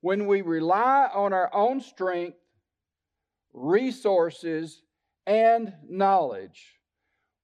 When 0.00 0.26
we 0.26 0.42
rely 0.42 1.08
on 1.12 1.32
our 1.32 1.52
own 1.54 1.80
strength, 1.80 2.38
resources, 3.52 4.82
and 5.26 5.72
knowledge, 5.88 6.78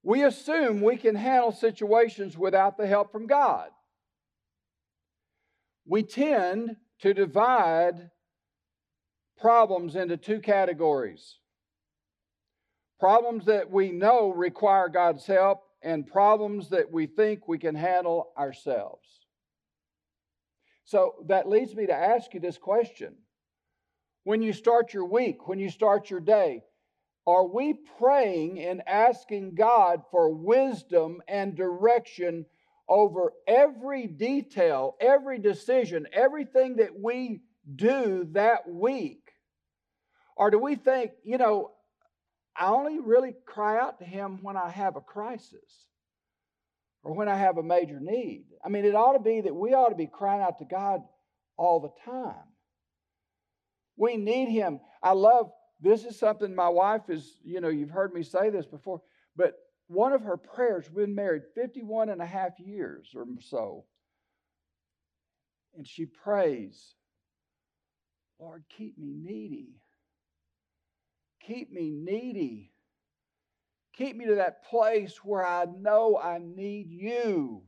we 0.03 0.25
assume 0.25 0.81
we 0.81 0.97
can 0.97 1.15
handle 1.15 1.53
situations 1.53 2.37
without 2.37 2.77
the 2.77 2.87
help 2.87 3.13
from 3.13 3.27
God. 3.27 3.69
We 5.87 6.03
tend 6.03 6.77
to 7.01 7.15
divide 7.15 8.11
problems 9.39 9.95
into 9.95 10.17
two 10.17 10.41
categories 10.41 11.39
problems 12.99 13.47
that 13.47 13.71
we 13.71 13.91
know 13.91 14.31
require 14.31 14.89
God's 14.89 15.25
help, 15.27 15.63
and 15.83 16.07
problems 16.07 16.71
that 16.71 16.91
we 16.93 17.07
think 17.07 17.47
we 17.47 17.59
can 17.59 17.75
handle 17.75 18.33
ourselves. 18.37 19.07
So 20.85 21.15
that 21.27 21.49
leads 21.49 21.75
me 21.75 21.87
to 21.87 21.95
ask 21.95 22.33
you 22.35 22.41
this 22.41 22.59
question. 22.59 23.15
When 24.25 24.43
you 24.43 24.53
start 24.53 24.93
your 24.95 25.05
week, 25.05 25.47
when 25.47 25.59
you 25.59 25.71
start 25.71 26.11
your 26.11 26.21
day, 26.21 26.63
are 27.27 27.47
we 27.47 27.75
praying 27.99 28.59
and 28.61 28.83
asking 28.87 29.55
God 29.55 30.03
for 30.11 30.35
wisdom 30.35 31.21
and 31.29 31.55
direction 31.55 32.47
over 32.89 33.35
every 33.47 34.07
detail, 34.07 34.97
every 34.99 35.39
decision, 35.39 36.07
everything 36.13 36.77
that 36.77 36.99
we 36.99 37.43
do 37.77 38.27
that 38.33 38.67
week? 38.67 39.21
Or 40.37 40.51
do 40.51 40.59
we 40.59 40.77
think, 40.77 41.11
you 41.23 41.37
know, 41.37 41.73
I 42.59 42.69
only 42.69 42.99
really 42.99 43.35
cry 43.47 43.79
out 43.79 43.99
to 44.01 44.05
Him 44.05 44.39
when 44.43 44.57
I 44.57 44.69
have 44.69 44.97
a 44.97 45.01
crisis 45.01 45.87
or 47.03 47.15
when 47.15 47.29
I 47.29 47.37
have 47.37 47.57
a 47.59 47.63
major 47.63 48.01
need? 48.01 48.47
I 48.65 48.69
mean, 48.69 48.85
it 48.85 48.95
ought 48.95 49.13
to 49.13 49.21
be 49.21 49.41
that 49.43 49.55
we 49.55 49.75
ought 49.75 49.91
to 49.91 49.95
be 49.95 50.07
crying 50.07 50.43
out 50.43 50.59
to 50.59 50.65
God 50.65 51.01
all 51.57 51.81
the 51.81 52.11
time. 52.11 52.35
We 53.97 54.17
need 54.17 54.49
Him. 54.49 54.81
I 55.03 55.13
love 55.13 55.51
this 55.81 56.05
is 56.05 56.19
something 56.19 56.55
my 56.55 56.69
wife 56.69 57.09
is, 57.09 57.39
you 57.45 57.61
know, 57.61 57.69
you've 57.69 57.91
heard 57.91 58.13
me 58.13 58.23
say 58.23 58.51
this 58.51 58.67
before, 58.67 59.01
but 59.37 59.55
one 59.87 60.13
of 60.13 60.23
her 60.23 60.37
prayers, 60.37 60.87
we've 60.93 61.07
been 61.07 61.15
married 61.15 61.43
51 61.55 62.11
and 62.11 62.21
a 62.21 62.27
half 62.27 62.59
years 62.59 63.09
or 63.15 63.25
so. 63.41 63.85
And 65.77 65.87
she 65.87 66.07
prays, 66.07 66.95
Lord, 68.41 68.65
keep 68.77 68.99
me 68.99 69.15
needy. 69.15 69.77
Keep 71.49 71.73
me 71.73 71.89
needy. 71.91 72.71
Keep 73.97 74.17
me 74.17 74.27
to 74.27 74.35
that 74.35 74.67
place 74.67 75.25
where 75.25 75.45
I 75.45 75.65
know 75.65 76.21
I 76.23 76.39
need 76.39 76.91
you. 76.91 77.63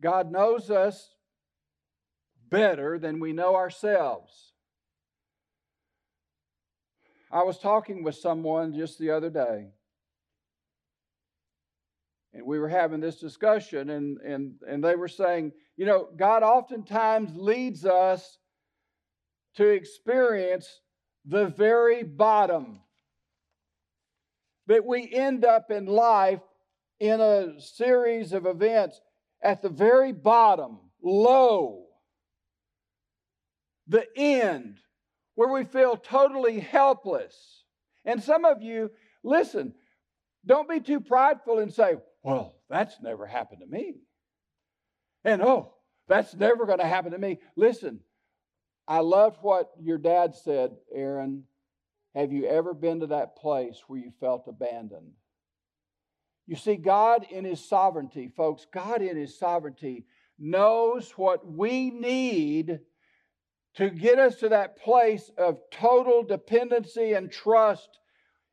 God 0.00 0.30
knows 0.30 0.70
us 0.70 1.10
better 2.48 3.00
than 3.00 3.18
we 3.18 3.32
know 3.32 3.56
ourselves. 3.56 4.52
I 7.32 7.42
was 7.42 7.58
talking 7.58 8.04
with 8.04 8.14
someone 8.14 8.74
just 8.74 9.00
the 9.00 9.10
other 9.10 9.28
day, 9.28 9.72
and 12.32 12.46
we 12.46 12.60
were 12.60 12.68
having 12.68 13.00
this 13.00 13.18
discussion, 13.18 13.90
and, 13.90 14.18
and, 14.18 14.54
and 14.66 14.84
they 14.84 14.94
were 14.94 15.08
saying, 15.08 15.52
you 15.78 15.86
know, 15.86 16.08
God 16.16 16.42
oftentimes 16.42 17.36
leads 17.36 17.86
us 17.86 18.38
to 19.54 19.68
experience 19.68 20.80
the 21.24 21.46
very 21.46 22.02
bottom. 22.02 22.80
But 24.66 24.84
we 24.84 25.08
end 25.10 25.44
up 25.44 25.70
in 25.70 25.86
life 25.86 26.40
in 26.98 27.20
a 27.20 27.60
series 27.60 28.32
of 28.32 28.44
events 28.44 29.00
at 29.40 29.62
the 29.62 29.68
very 29.68 30.10
bottom, 30.10 30.80
low 31.00 31.84
the 33.86 34.04
end, 34.16 34.78
where 35.36 35.52
we 35.52 35.64
feel 35.64 35.96
totally 35.96 36.58
helpless. 36.58 37.62
And 38.04 38.20
some 38.20 38.44
of 38.44 38.62
you, 38.62 38.90
listen, 39.22 39.74
don't 40.44 40.68
be 40.68 40.80
too 40.80 41.00
prideful 41.00 41.60
and 41.60 41.72
say, 41.72 41.98
well, 42.24 42.56
that's 42.68 43.00
never 43.00 43.26
happened 43.26 43.60
to 43.60 43.66
me. 43.66 43.94
And 45.28 45.42
oh, 45.42 45.74
that's 46.08 46.34
never 46.34 46.64
going 46.64 46.78
to 46.78 46.86
happen 46.86 47.12
to 47.12 47.18
me. 47.18 47.40
Listen, 47.54 48.00
I 48.86 49.00
loved 49.00 49.36
what 49.42 49.70
your 49.78 49.98
dad 49.98 50.34
said, 50.34 50.70
Aaron. 50.90 51.44
Have 52.14 52.32
you 52.32 52.46
ever 52.46 52.72
been 52.72 53.00
to 53.00 53.08
that 53.08 53.36
place 53.36 53.78
where 53.86 53.98
you 53.98 54.10
felt 54.20 54.48
abandoned? 54.48 55.12
You 56.46 56.56
see, 56.56 56.76
God 56.76 57.26
in 57.30 57.44
His 57.44 57.62
sovereignty, 57.62 58.32
folks, 58.34 58.66
God 58.72 59.02
in 59.02 59.18
His 59.18 59.38
sovereignty 59.38 60.06
knows 60.38 61.10
what 61.10 61.46
we 61.46 61.90
need 61.90 62.80
to 63.74 63.90
get 63.90 64.18
us 64.18 64.36
to 64.36 64.48
that 64.48 64.78
place 64.78 65.30
of 65.36 65.58
total 65.70 66.22
dependency 66.22 67.12
and 67.12 67.30
trust 67.30 67.98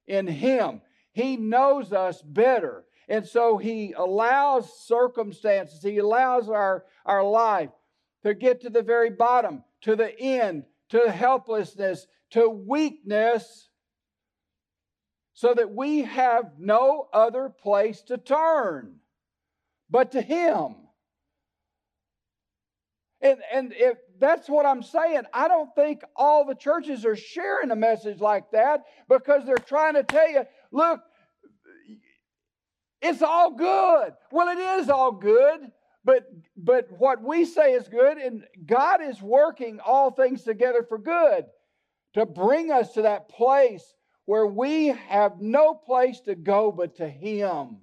in 0.07 0.27
Him. 0.27 0.81
He 1.13 1.37
knows 1.37 1.93
us 1.93 2.21
better. 2.21 2.83
And 3.07 3.27
so 3.27 3.57
He 3.57 3.93
allows 3.93 4.85
circumstances, 4.85 5.83
He 5.83 5.97
allows 5.97 6.49
our, 6.49 6.85
our 7.05 7.23
life 7.23 7.69
to 8.23 8.33
get 8.33 8.61
to 8.61 8.69
the 8.69 8.81
very 8.81 9.11
bottom, 9.11 9.63
to 9.81 9.95
the 9.95 10.19
end, 10.19 10.63
to 10.89 11.11
helplessness, 11.11 12.07
to 12.31 12.49
weakness, 12.49 13.69
so 15.33 15.53
that 15.53 15.71
we 15.71 16.01
have 16.03 16.53
no 16.57 17.07
other 17.13 17.49
place 17.49 18.01
to 18.03 18.17
turn 18.17 18.95
but 19.89 20.13
to 20.13 20.21
Him. 20.21 20.75
And, 23.21 23.39
and 23.51 23.73
if 23.75 23.97
that's 24.19 24.47
what 24.47 24.65
I'm 24.65 24.83
saying, 24.83 25.23
I 25.33 25.47
don't 25.47 25.73
think 25.75 26.01
all 26.15 26.45
the 26.45 26.55
churches 26.55 27.05
are 27.05 27.15
sharing 27.15 27.71
a 27.71 27.75
message 27.75 28.19
like 28.21 28.51
that 28.51 28.83
because 29.09 29.45
they're 29.45 29.57
trying 29.57 29.95
to 29.95 30.03
tell 30.03 30.29
you, 30.29 30.43
look, 30.71 31.01
it's 33.01 33.21
all 33.21 33.51
good. 33.51 34.13
Well, 34.31 34.47
it 34.49 34.59
is 34.81 34.89
all 34.89 35.11
good, 35.11 35.71
but 36.03 36.25
but 36.55 36.87
what 36.97 37.21
we 37.21 37.45
say 37.45 37.73
is 37.73 37.87
good, 37.87 38.17
and 38.17 38.43
God 38.65 39.01
is 39.03 39.21
working 39.21 39.79
all 39.85 40.11
things 40.11 40.43
together 40.43 40.85
for 40.87 40.97
good 40.97 41.45
to 42.13 42.25
bring 42.25 42.71
us 42.71 42.93
to 42.93 43.03
that 43.03 43.29
place 43.29 43.93
where 44.25 44.47
we 44.47 44.87
have 44.87 45.39
no 45.39 45.73
place 45.73 46.21
to 46.21 46.35
go 46.35 46.71
but 46.71 46.95
to 46.97 47.07
Him. 47.07 47.77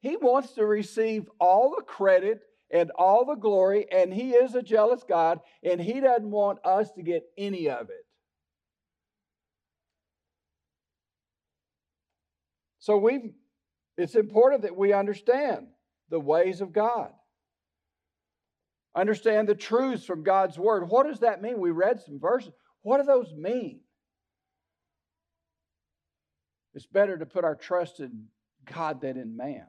He 0.00 0.16
wants 0.16 0.52
to 0.52 0.64
receive 0.64 1.28
all 1.40 1.74
the 1.76 1.82
credit 1.82 2.40
and 2.70 2.90
all 2.92 3.24
the 3.24 3.34
glory, 3.34 3.86
and 3.90 4.12
He 4.12 4.30
is 4.30 4.54
a 4.54 4.62
jealous 4.62 5.02
God, 5.08 5.40
and 5.62 5.80
He 5.80 6.00
doesn't 6.00 6.30
want 6.30 6.64
us 6.64 6.92
to 6.92 7.02
get 7.02 7.24
any 7.36 7.68
of 7.68 7.90
it. 7.90 8.05
So 12.86 12.96
we 12.96 13.32
it's 13.98 14.14
important 14.14 14.62
that 14.62 14.76
we 14.76 14.92
understand 14.92 15.66
the 16.08 16.20
ways 16.20 16.60
of 16.60 16.72
God. 16.72 17.10
Understand 18.94 19.48
the 19.48 19.56
truths 19.56 20.04
from 20.04 20.22
God's 20.22 20.56
word. 20.56 20.88
What 20.88 21.08
does 21.08 21.18
that 21.18 21.42
mean? 21.42 21.58
We 21.58 21.72
read 21.72 22.00
some 22.00 22.20
verses. 22.20 22.52
What 22.82 22.98
do 22.98 23.02
those 23.02 23.34
mean? 23.34 23.80
It's 26.74 26.86
better 26.86 27.18
to 27.18 27.26
put 27.26 27.42
our 27.42 27.56
trust 27.56 27.98
in 27.98 28.26
God 28.72 29.00
than 29.00 29.16
in 29.16 29.36
man. 29.36 29.66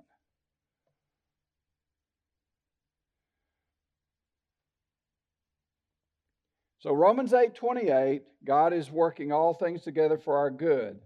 So 6.78 6.94
Romans 6.94 7.34
8 7.34 7.56
28, 7.56 8.22
God 8.46 8.74
is 8.74 8.92
working 8.92 9.32
all 9.32 9.56
things 9.56 9.82
together 9.82 10.20
for 10.20 10.38
our 10.38 10.52
good. 10.52 11.00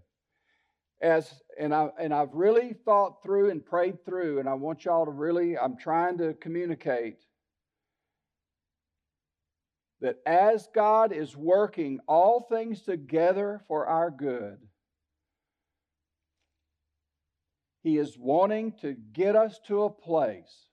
As 1.02 1.42
and 1.58 1.74
I 1.74 1.88
and 1.98 2.14
I've 2.14 2.32
really 2.32 2.74
thought 2.84 3.24
through 3.24 3.50
and 3.50 3.64
prayed 3.64 4.04
through, 4.04 4.38
and 4.38 4.48
I 4.48 4.54
want 4.54 4.84
y'all 4.84 5.04
to 5.04 5.10
really, 5.10 5.58
I'm 5.58 5.76
trying 5.76 6.16
to 6.18 6.32
communicate 6.34 7.18
that 10.00 10.16
as 10.26 10.68
God 10.74 11.12
is 11.12 11.36
working 11.36 12.00
all 12.06 12.46
things 12.48 12.82
together 12.82 13.62
for 13.66 13.86
our 13.86 14.12
good, 14.12 14.58
He 17.82 17.98
is 17.98 18.16
wanting 18.16 18.72
to 18.82 18.94
get 19.12 19.34
us 19.34 19.58
to 19.66 19.82
a 19.82 19.90
place. 19.90 20.66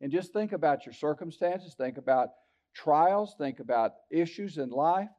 And 0.00 0.12
just 0.12 0.32
think 0.32 0.52
about 0.52 0.86
your 0.86 0.92
circumstances, 0.92 1.74
think 1.74 1.96
about 1.98 2.30
trials, 2.74 3.34
think 3.36 3.58
about 3.58 3.94
issues 4.10 4.58
in 4.58 4.70
life. 4.70 5.10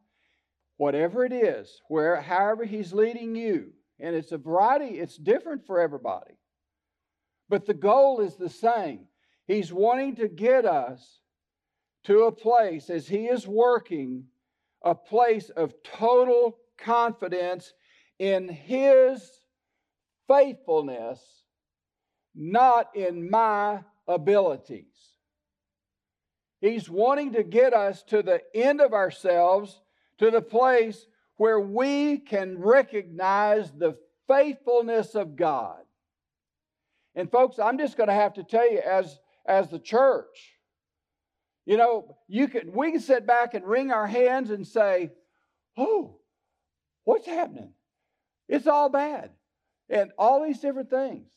Whatever 0.78 1.26
it 1.26 1.34
is, 1.34 1.82
where 1.90 2.22
however 2.22 2.64
He's 2.64 2.94
leading 2.94 3.36
you, 3.36 3.74
and 4.04 4.18
it's 4.18 4.34
a 4.34 4.38
variety, 4.38 5.00
it's 5.00 5.16
different 5.16 5.66
for 5.66 5.80
everybody. 5.80 6.34
But 7.48 7.66
the 7.66 7.74
goal 7.74 8.20
is 8.20 8.36
the 8.36 8.50
same. 8.50 9.06
He's 9.48 9.72
wanting 9.72 10.18
to 10.18 10.28
get 10.28 10.66
us 10.66 11.22
to 12.04 12.24
a 12.24 12.32
place 12.32 12.90
as 12.90 13.08
He 13.08 13.28
is 13.28 13.48
working, 13.48 14.26
a 14.84 14.94
place 14.94 15.50
of 15.50 15.74
total 15.84 16.58
confidence 16.78 17.72
in 18.20 18.50
His 18.50 19.26
faithfulness, 20.28 21.22
not 22.36 22.94
in 22.96 23.30
my 23.30 23.84
abilities. 24.06 25.14
He's 26.60 26.90
wanting 26.90 27.34
to 27.34 27.44
get 27.44 27.74
us 27.74 28.04
to 28.04 28.22
the 28.22 28.42
end 28.54 28.82
of 28.82 28.92
ourselves, 28.92 29.82
to 30.18 30.30
the 30.30 30.42
place 30.42 31.06
where 31.44 31.60
we 31.60 32.20
can 32.20 32.58
recognize 32.58 33.70
the 33.74 33.98
faithfulness 34.30 35.14
of 35.14 35.36
God. 35.36 35.82
And 37.16 37.30
folks, 37.30 37.60
I'm 37.60 37.78
just 37.78 37.98
going 37.98 38.08
to 38.08 38.16
have 38.16 38.36
to 38.36 38.46
tell 38.46 38.72
you 38.72 38.80
as 38.80 39.20
as 39.46 39.70
the 39.70 39.78
church, 39.78 40.54
you 41.66 41.76
know, 41.76 42.16
you 42.30 42.48
can 42.48 42.72
we 42.72 42.94
can 42.94 43.02
sit 43.02 43.28
back 43.28 43.56
and 43.56 43.66
wring 43.66 43.92
our 43.92 44.08
hands 44.08 44.52
and 44.52 44.66
say, 44.66 45.12
"Oh, 45.76 46.22
what's 47.04 47.28
happening? 47.28 47.74
It's 48.48 48.66
all 48.66 48.88
bad." 48.88 49.32
And 49.90 50.14
all 50.18 50.46
these 50.46 50.62
different 50.62 50.90
things. 50.90 51.28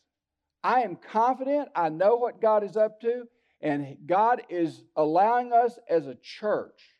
I 0.62 0.82
am 0.82 0.94
confident, 0.94 1.70
I 1.74 1.88
know 1.88 2.14
what 2.14 2.40
God 2.40 2.62
is 2.62 2.76
up 2.76 3.00
to, 3.00 3.26
and 3.60 3.96
God 4.06 4.44
is 4.50 4.84
allowing 4.94 5.52
us 5.52 5.80
as 5.90 6.06
a 6.06 6.14
church 6.14 6.95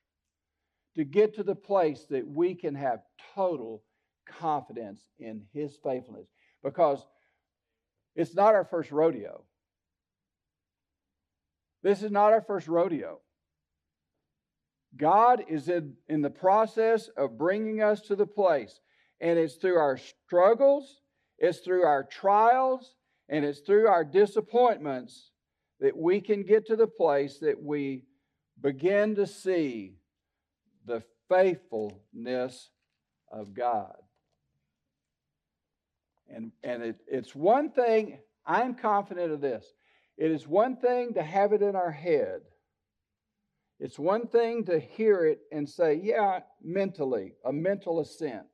to 0.97 1.05
get 1.05 1.35
to 1.35 1.43
the 1.43 1.55
place 1.55 2.07
that 2.11 2.27
we 2.27 2.55
can 2.55 2.75
have 2.75 3.01
total 3.35 3.83
confidence 4.27 5.01
in 5.19 5.43
His 5.53 5.77
faithfulness. 5.83 6.27
Because 6.65 7.05
it's 8.15 8.35
not 8.35 8.55
our 8.55 8.65
first 8.65 8.91
rodeo. 8.91 9.45
This 11.83 12.03
is 12.03 12.11
not 12.11 12.33
our 12.33 12.41
first 12.41 12.67
rodeo. 12.67 13.21
God 14.97 15.45
is 15.49 15.69
in, 15.69 15.95
in 16.09 16.23
the 16.23 16.31
process 16.31 17.09
of 17.17 17.37
bringing 17.37 17.83
us 17.83 18.01
to 18.03 18.17
the 18.17 18.27
place. 18.27 18.81
And 19.21 19.39
it's 19.39 19.57
through 19.57 19.77
our 19.77 19.99
struggles, 19.99 21.01
it's 21.39 21.59
through 21.59 21.85
our 21.85 22.05
trials, 22.05 22.95
and 23.29 23.45
it's 23.45 23.61
through 23.61 23.89
our 23.89 24.05
disappointments 24.05 25.31
that 25.81 25.97
we 25.97 26.21
can 26.21 26.43
get 26.43 26.67
to 26.67 26.77
the 26.77 26.87
place 26.87 27.39
that 27.41 27.63
we 27.63 28.05
begin 28.61 29.15
to 29.17 29.27
see 29.27 29.95
the 30.87 31.03
faithfulness 31.29 32.71
of 33.31 33.53
God. 33.55 33.97
And, 36.29 36.53
and 36.63 36.83
it, 36.83 37.01
it's 37.07 37.35
one 37.35 37.71
thing, 37.71 38.19
I'm 38.47 38.75
confident 38.75 39.33
of 39.33 39.41
this. 39.41 39.67
It 40.17 40.31
is 40.31 40.47
one 40.47 40.77
thing 40.77 41.15
to 41.15 41.23
have 41.23 41.53
it 41.53 41.63
in 41.63 41.77
our 41.77 41.91
head. 41.91 42.41
It's 43.79 43.99
one 43.99 44.27
thing 44.27 44.65
to 44.65 44.79
hear 44.79 45.27
it 45.27 45.41
and 45.53 45.69
say, 45.69 46.01
yeah, 46.03 46.41
mentally, 46.63 47.35
a 47.45 47.53
mental 47.53 48.01
assent. 48.01 48.47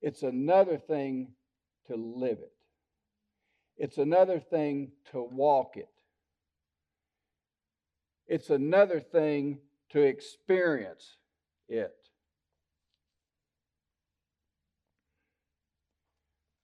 It's 0.00 0.22
another 0.22 0.78
thing 0.78 1.32
to 1.88 1.96
live 1.96 2.38
it. 2.38 2.52
It's 3.76 3.98
another 3.98 4.38
thing 4.38 4.92
to 5.10 5.22
walk 5.22 5.76
it. 5.76 5.88
It's 8.28 8.50
another 8.50 9.00
thing 9.00 9.58
to 9.94 10.02
experience 10.02 11.18
it. 11.68 11.94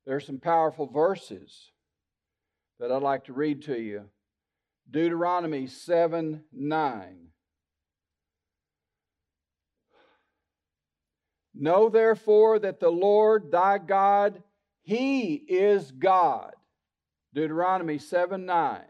There 0.04 0.16
are 0.16 0.20
some 0.20 0.38
powerful 0.38 0.88
verses 0.88 1.70
that 2.80 2.90
I'd 2.90 3.02
like 3.02 3.26
to 3.26 3.32
read 3.32 3.62
to 3.62 3.80
you. 3.80 4.06
Deuteronomy 4.90 5.68
7 5.68 6.42
9. 6.52 7.16
Know 11.54 11.88
therefore 11.88 12.58
that 12.58 12.80
the 12.80 12.90
Lord 12.90 13.52
thy 13.52 13.78
God, 13.78 14.42
He 14.82 15.34
is 15.34 15.92
God. 15.92 16.54
Deuteronomy 17.32 17.98
7 17.98 18.44
9. 18.44 18.80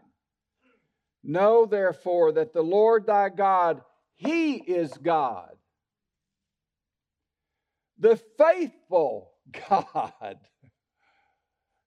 Know 1.23 1.67
therefore 1.67 2.31
that 2.31 2.53
the 2.53 2.63
Lord 2.63 3.05
thy 3.05 3.29
God, 3.29 3.83
He 4.21 4.57
is 4.57 4.93
God. 5.01 5.49
The 7.97 8.21
faithful 8.37 9.31
God. 9.51 10.37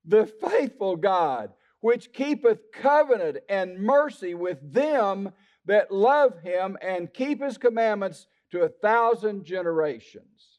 The 0.05 0.27
faithful 0.27 0.97
God 0.97 1.53
which 1.81 2.13
keepeth 2.13 2.73
covenant 2.73 3.39
and 3.49 3.79
mercy 3.79 4.35
with 4.35 4.59
them 4.73 5.31
that 5.67 5.93
love 5.93 6.41
him 6.43 6.77
and 6.83 7.15
keep 7.15 7.41
his 7.41 7.57
commandments 7.57 8.27
to 8.51 8.63
a 8.63 8.69
thousand 8.69 9.45
generations. 9.45 10.59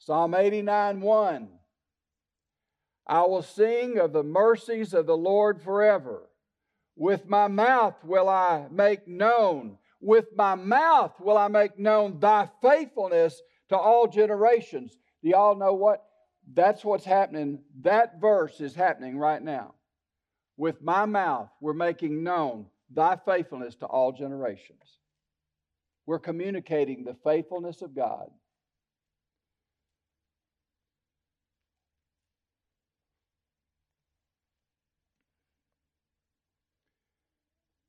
Psalm 0.00 0.34
89 0.34 1.00
1. 1.00 1.53
I 3.06 3.22
will 3.22 3.42
sing 3.42 3.98
of 3.98 4.12
the 4.12 4.22
mercies 4.22 4.94
of 4.94 5.06
the 5.06 5.16
Lord 5.16 5.60
forever. 5.60 6.22
With 6.96 7.28
my 7.28 7.48
mouth 7.48 7.96
will 8.04 8.28
I 8.28 8.66
make 8.70 9.06
known, 9.08 9.78
with 10.00 10.26
my 10.36 10.54
mouth 10.54 11.18
will 11.20 11.36
I 11.36 11.48
make 11.48 11.78
known 11.78 12.20
thy 12.20 12.48
faithfulness 12.62 13.42
to 13.70 13.76
all 13.76 14.06
generations. 14.06 14.96
Do 15.22 15.30
y'all 15.30 15.56
know 15.56 15.74
what? 15.74 16.04
That's 16.52 16.84
what's 16.84 17.04
happening. 17.04 17.60
That 17.80 18.20
verse 18.20 18.60
is 18.60 18.74
happening 18.74 19.18
right 19.18 19.42
now. 19.42 19.74
With 20.56 20.82
my 20.82 21.04
mouth, 21.04 21.48
we're 21.60 21.72
making 21.72 22.22
known 22.22 22.66
thy 22.90 23.16
faithfulness 23.16 23.74
to 23.76 23.86
all 23.86 24.12
generations. 24.12 24.98
We're 26.06 26.18
communicating 26.18 27.04
the 27.04 27.16
faithfulness 27.24 27.82
of 27.82 27.94
God. 27.94 28.30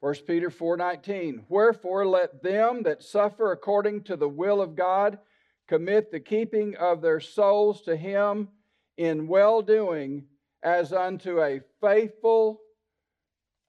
1 0.05 0.13
Peter 0.27 0.51
4:19 0.51 1.45
Wherefore 1.49 2.05
let 2.05 2.43
them 2.43 2.83
that 2.83 3.01
suffer 3.01 3.51
according 3.51 4.03
to 4.03 4.15
the 4.15 4.29
will 4.29 4.61
of 4.61 4.75
God 4.75 5.17
commit 5.65 6.11
the 6.11 6.19
keeping 6.19 6.75
of 6.75 7.01
their 7.01 7.19
souls 7.19 7.81
to 7.81 7.95
him 7.95 8.49
in 8.97 9.27
well-doing 9.27 10.27
as 10.61 10.93
unto 10.93 11.41
a 11.41 11.59
faithful 11.81 12.61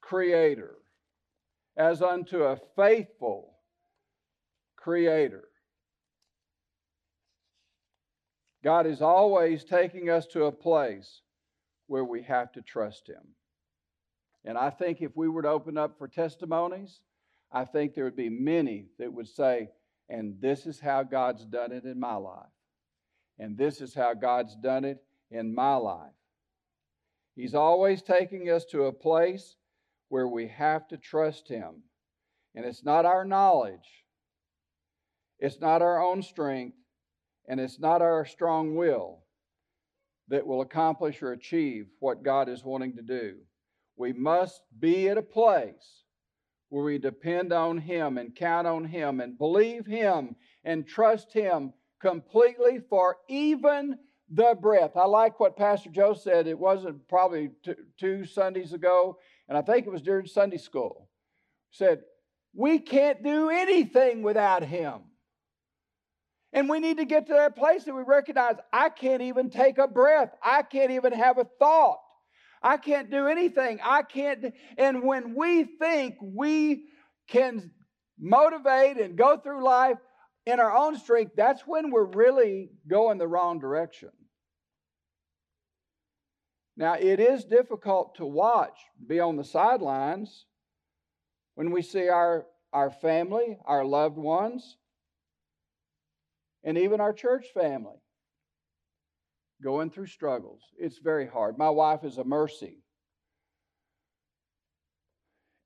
creator. 0.03 0.77
As 1.75 2.03
unto 2.03 2.43
a 2.43 2.61
faithful 2.77 3.55
creator. 4.77 5.49
God 8.63 8.87
is 8.87 9.01
always 9.01 9.65
taking 9.65 10.11
us 10.11 10.27
to 10.27 10.45
a 10.45 10.53
place 10.53 11.23
where 11.87 12.05
we 12.05 12.21
have 12.25 12.53
to 12.53 12.61
trust 12.61 13.09
him 13.09 13.35
and 14.47 14.57
I 14.57 14.71
think 14.71 15.03
if 15.03 15.17
we 15.17 15.29
were 15.29 15.43
to 15.43 15.49
open 15.49 15.77
up 15.77 15.99
for 15.99 16.07
testimonies, 16.07 17.01
I 17.51 17.65
think 17.65 17.95
there 17.95 18.05
would 18.05 18.17
be 18.17 18.31
many 18.31 18.87
that 18.99 19.13
would 19.13 19.29
say, 19.29 19.71
and 20.09 20.41
this 20.41 20.67
is 20.67 20.79
how 20.79 21.03
God's 21.03 21.45
done 21.45 21.73
it 21.73 21.85
in 21.85 21.99
my 21.99 22.15
life. 22.15 22.47
And 23.41 23.59
this 23.59 23.81
is 23.81 23.93
how 23.93 24.15
God's 24.15 24.55
done 24.55 24.85
it 24.85 25.03
in 25.33 25.53
my 25.53 25.75
life. 25.75 26.13
He's 27.35 27.57
always 27.57 28.03
taking 28.03 28.49
us 28.49 28.65
to 28.67 28.85
a 28.85 28.93
place 28.93 29.57
where 30.09 30.29
we 30.29 30.47
have 30.49 30.87
to 30.89 30.97
trust 30.97 31.49
Him. 31.49 31.83
And 32.55 32.65
it's 32.65 32.85
not 32.85 33.05
our 33.05 33.25
knowledge, 33.25 34.05
it's 35.41 35.61
not 35.61 35.83
our 35.83 36.03
own 36.03 36.23
strength, 36.23 36.79
and 37.49 37.61
it's 37.61 37.81
not 37.81 38.01
our 38.01 38.25
strong 38.25 38.77
will 38.77 39.25
that 40.29 40.47
will 40.47 40.61
accomplish 40.61 41.21
or 41.21 41.33
achieve 41.33 41.87
what 41.99 42.23
God 42.23 42.49
is 42.49 42.65
wanting 42.65 42.95
to 42.97 43.03
do. 43.03 43.35
We 43.97 44.13
must 44.13 44.63
be 44.79 45.09
at 45.09 45.19
a 45.19 45.23
place 45.23 46.05
where 46.69 46.85
we 46.85 46.99
depend 46.99 47.53
on 47.53 47.79
Him 47.79 48.19
and 48.19 48.35
count 48.35 48.67
on 48.67 48.85
Him 48.85 49.21
and 49.21 49.39
believe 49.39 49.87
Him 49.87 50.37
and 50.65 50.87
trust 50.87 51.33
Him 51.33 51.73
completely 52.01 52.81
for 52.91 53.17
even 53.29 53.97
the 54.29 54.57
breath. 54.61 54.97
I 54.97 55.07
like 55.07 55.41
what 55.41 55.57
Pastor 55.57 55.91
Joe 55.91 56.15
said. 56.15 56.47
It 56.47 56.59
wasn't 56.59 57.09
probably 57.09 57.51
two, 57.99 58.25
Sundays 58.25 58.73
ago, 58.73 59.19
and 59.49 59.57
I 59.57 59.63
think 59.63 59.87
it 59.87 59.93
was 59.93 60.03
during 60.03 60.27
Sunday 60.27 60.59
school. 60.59 61.09
Said, 61.71 62.01
We 62.55 62.79
can't 62.79 63.23
do 63.23 63.49
anything 63.49 64.23
without 64.23 64.63
Him. 64.63 65.03
And 66.53 66.69
we 66.69 66.81
need 66.81 66.99
to 66.99 67.05
get 67.05 67.27
to 67.27 67.35
that 67.35 67.57
place 67.57 67.85
that 67.85 67.95
we 67.95 68.03
recognize 68.03 68.57
I 68.73 68.89
can't 68.89 69.23
even 69.23 69.51
take 69.51 69.79
a 69.79 69.89
breath, 69.89 70.31
I 70.43 70.63
can't 70.63 70.91
even 70.91 71.13
have 71.13 71.39
a 71.39 71.47
thought 71.59 71.99
I 72.63 72.77
can't 72.77 73.11
do 73.11 73.27
anything. 73.27 73.81
I 73.83 74.03
can't. 74.03 74.55
And 74.77 75.03
when 75.03 75.35
we 75.35 75.65
think 75.65 76.17
we 76.21 76.85
can 77.29 77.71
motivate 78.19 78.99
and 78.99 79.17
go 79.17 79.37
through 79.37 79.65
life 79.65 79.99
in 80.47 80.61
our 80.61 80.75
own 80.75 80.97
strength, 80.99 81.33
that's 81.37 81.63
when 81.67 81.91
we're 81.91 82.05
really 82.05 82.71
going 82.89 83.19
the 83.19 83.29
wrong 83.29 83.59
direction. 83.59 84.11
Now, 86.77 86.95
it 86.95 87.21
is 87.21 87.45
difficult 87.45 88.17
to 88.17 88.27
watch, 88.27 88.79
be 89.07 89.19
on 89.19 89.37
the 89.37 89.45
sidelines 89.45 90.45
when 91.55 91.71
we 91.71 91.81
see 91.81 92.09
our, 92.09 92.47
our 92.73 92.91
family, 92.91 93.59
our 93.65 93.85
loved 93.85 94.19
ones, 94.19 94.77
and 96.63 96.77
even 96.77 97.01
our 97.01 97.15
church 97.15 97.47
family 97.55 97.97
going 99.63 99.91
through 99.91 100.07
struggles. 100.07 100.63
It's 100.79 100.99
very 100.99 101.27
hard. 101.27 101.59
My 101.59 101.71
wife 101.71 102.05
is 102.05 102.19
a 102.19 102.25
mercy. 102.25 102.79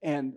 And 0.02 0.34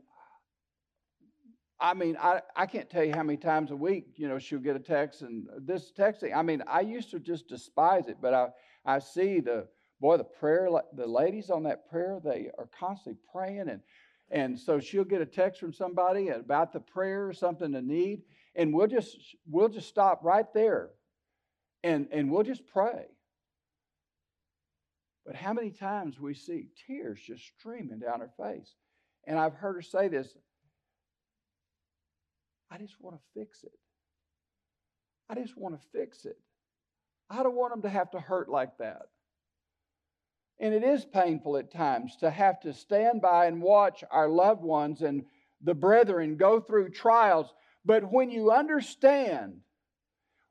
I 1.79 1.93
mean, 1.93 2.15
I, 2.19 2.41
I 2.55 2.65
can't 2.65 2.89
tell 2.89 3.03
you 3.03 3.13
how 3.13 3.23
many 3.23 3.37
times 3.37 3.71
a 3.71 3.75
week, 3.75 4.13
you 4.15 4.27
know, 4.27 4.39
she'll 4.39 4.59
get 4.59 4.75
a 4.75 4.79
text 4.79 5.21
and 5.21 5.47
this 5.59 5.91
texting. 5.97 6.35
I 6.35 6.41
mean, 6.41 6.63
I 6.65 6.81
used 6.81 7.11
to 7.11 7.19
just 7.19 7.47
despise 7.47 8.07
it, 8.07 8.17
but 8.21 8.33
I, 8.33 8.47
I 8.85 8.99
see 8.99 9.41
the, 9.41 9.67
boy, 9.99 10.17
the 10.17 10.23
prayer, 10.23 10.69
the 10.95 11.07
ladies 11.07 11.49
on 11.49 11.63
that 11.63 11.89
prayer, 11.89 12.19
they 12.23 12.49
are 12.57 12.69
constantly 12.77 13.19
praying. 13.33 13.69
And, 13.69 13.81
and 14.31 14.59
so 14.59 14.79
she'll 14.79 15.03
get 15.03 15.21
a 15.21 15.25
text 15.25 15.59
from 15.59 15.73
somebody 15.73 16.29
about 16.29 16.73
the 16.73 16.79
prayer 16.79 17.27
or 17.27 17.33
something 17.33 17.71
to 17.73 17.81
need. 17.81 18.21
And 18.55 18.73
we'll 18.73 18.87
just, 18.87 19.17
we'll 19.45 19.69
just 19.69 19.89
stop 19.89 20.21
right 20.23 20.51
there 20.53 20.89
and, 21.83 22.07
and 22.11 22.31
we'll 22.31 22.43
just 22.43 22.65
pray. 22.67 23.07
But 25.25 25.35
how 25.35 25.53
many 25.53 25.71
times 25.71 26.19
we 26.19 26.33
see 26.33 26.67
tears 26.85 27.19
just 27.25 27.43
streaming 27.57 27.99
down 27.99 28.19
her 28.19 28.31
face? 28.37 28.75
And 29.25 29.39
I've 29.39 29.53
heard 29.53 29.75
her 29.75 29.81
say 29.81 30.07
this 30.07 30.35
I 32.69 32.77
just 32.77 32.95
want 32.99 33.15
to 33.15 33.39
fix 33.39 33.63
it. 33.63 33.71
I 35.29 35.35
just 35.35 35.57
want 35.57 35.79
to 35.79 35.87
fix 35.97 36.25
it. 36.25 36.37
I 37.29 37.43
don't 37.43 37.55
want 37.55 37.73
them 37.73 37.83
to 37.83 37.89
have 37.89 38.11
to 38.11 38.19
hurt 38.19 38.49
like 38.49 38.77
that. 38.79 39.03
And 40.59 40.73
it 40.73 40.83
is 40.83 41.05
painful 41.05 41.57
at 41.57 41.71
times 41.71 42.17
to 42.17 42.29
have 42.29 42.59
to 42.61 42.73
stand 42.73 43.21
by 43.21 43.45
and 43.45 43.61
watch 43.61 44.03
our 44.11 44.27
loved 44.27 44.61
ones 44.61 45.01
and 45.01 45.23
the 45.61 45.73
brethren 45.73 46.35
go 46.35 46.59
through 46.59 46.89
trials. 46.89 47.53
But 47.85 48.11
when 48.11 48.29
you 48.29 48.51
understand, 48.51 49.61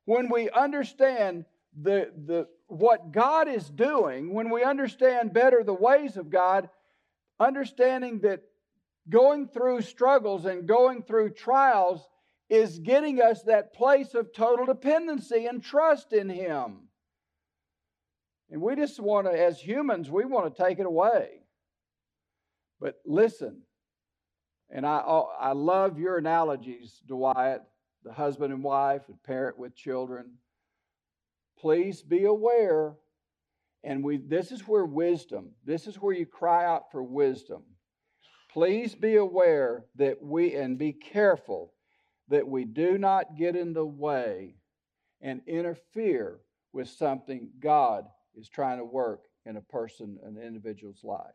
when 0.07 0.29
we 0.29 0.51
understand 0.51 1.45
the, 1.81 2.11
the, 2.27 2.49
what 2.73 3.13
God 3.13 3.49
is 3.49 3.69
doing, 3.69 4.33
when 4.33 4.51
we 4.51 4.65
understand 4.65 5.35
better 5.35 5.63
the 5.63 5.75
ways 5.75 6.17
of 6.17 6.31
God, 6.31 6.71
understanding 7.39 8.21
that 8.21 8.41
going 9.09 9.47
through 9.47 9.83
struggles 9.83 10.47
and 10.47 10.67
going 10.67 11.03
through 11.03 11.31
trials 11.31 12.09
is 12.49 12.79
getting 12.79 13.21
us 13.21 13.43
that 13.43 13.75
place 13.75 14.15
of 14.15 14.33
total 14.33 14.65
dependency 14.67 15.47
and 15.47 15.63
trust 15.63 16.13
in 16.13 16.29
Him. 16.29 16.89
And 18.51 18.61
we 18.61 18.77
just 18.77 19.01
want 19.01 19.27
to, 19.27 19.33
as 19.33 19.61
humans, 19.61 20.11
we 20.11 20.25
want 20.25 20.55
to 20.55 20.63
take 20.63 20.79
it 20.79 20.87
away. 20.87 21.41
But 22.81 22.97
listen, 23.05 23.63
and 24.71 24.87
I, 24.87 25.03
oh, 25.07 25.31
I 25.39 25.53
love 25.53 25.99
your 25.99 26.17
analogies, 26.17 27.01
Dwight, 27.07 27.61
the 28.05 28.13
husband 28.13 28.53
and 28.53 28.65
wife, 28.65 29.03
and 29.09 29.23
parent 29.23 29.59
with 29.59 29.75
children. 29.75 30.33
Please 31.63 32.03
be 32.03 32.25
aware. 32.25 32.95
And 33.85 34.05
we 34.05 34.17
this 34.17 34.51
is 34.51 34.67
where 34.67 34.85
wisdom, 34.85 35.53
this 35.65 35.87
is 35.87 35.97
where 35.97 36.15
you 36.15 36.27
cry 36.27 36.67
out 36.67 36.91
for 36.91 37.03
wisdom. 37.03 37.63
Please 38.53 38.95
be 38.95 39.17
aware 39.17 39.85
that 39.97 40.21
we 40.21 40.55
and 40.55 40.77
be 40.77 40.93
careful 40.93 41.73
that 42.29 42.47
we 42.47 42.65
do 42.65 42.99
not 42.99 43.37
get 43.37 43.57
in 43.57 43.73
the 43.73 43.87
way 43.87 44.57
and 45.21 45.41
interfere 45.47 46.41
with 46.73 46.89
something 46.89 47.49
God 47.61 48.07
is 48.35 48.49
trying 48.49 48.79
to 48.79 48.85
work 48.85 49.23
in 49.47 49.57
a 49.57 49.61
person, 49.61 50.19
an 50.25 50.39
individual's 50.39 51.05
life. 51.05 51.35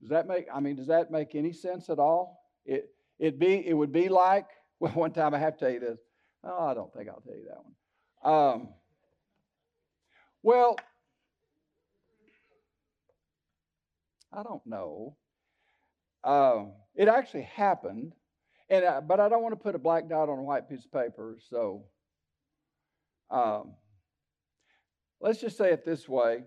Does 0.00 0.10
that 0.10 0.28
make 0.28 0.46
I 0.52 0.60
mean, 0.60 0.76
does 0.76 0.86
that 0.86 1.10
make 1.10 1.34
any 1.34 1.52
sense 1.52 1.90
at 1.90 1.98
all? 1.98 2.40
It 2.64 2.90
it 3.18 3.38
be 3.40 3.66
it 3.66 3.74
would 3.74 3.92
be 3.92 4.08
like 4.08 4.46
well, 4.80 4.92
one 4.92 5.12
time 5.12 5.34
I 5.34 5.38
have 5.38 5.56
to 5.56 5.64
tell 5.64 5.74
you 5.74 5.80
this. 5.80 5.98
Oh, 6.44 6.66
I 6.66 6.74
don't 6.74 6.92
think 6.92 7.08
I'll 7.08 7.20
tell 7.20 7.34
you 7.34 7.48
that 7.48 7.64
one. 7.64 8.52
Um, 8.52 8.68
well, 10.42 10.76
I 14.32 14.42
don't 14.42 14.66
know. 14.66 15.16
Uh, 16.22 16.66
it 16.94 17.08
actually 17.08 17.42
happened, 17.42 18.12
and 18.68 18.84
uh, 18.84 19.00
but 19.00 19.20
I 19.20 19.28
don't 19.28 19.42
want 19.42 19.52
to 19.52 19.62
put 19.62 19.74
a 19.74 19.78
black 19.78 20.08
dot 20.08 20.28
on 20.28 20.38
a 20.38 20.42
white 20.42 20.68
piece 20.68 20.84
of 20.84 20.92
paper. 20.92 21.38
So, 21.48 21.84
um, 23.30 23.74
let's 25.20 25.40
just 25.40 25.56
say 25.56 25.72
it 25.72 25.84
this 25.84 26.08
way: 26.08 26.44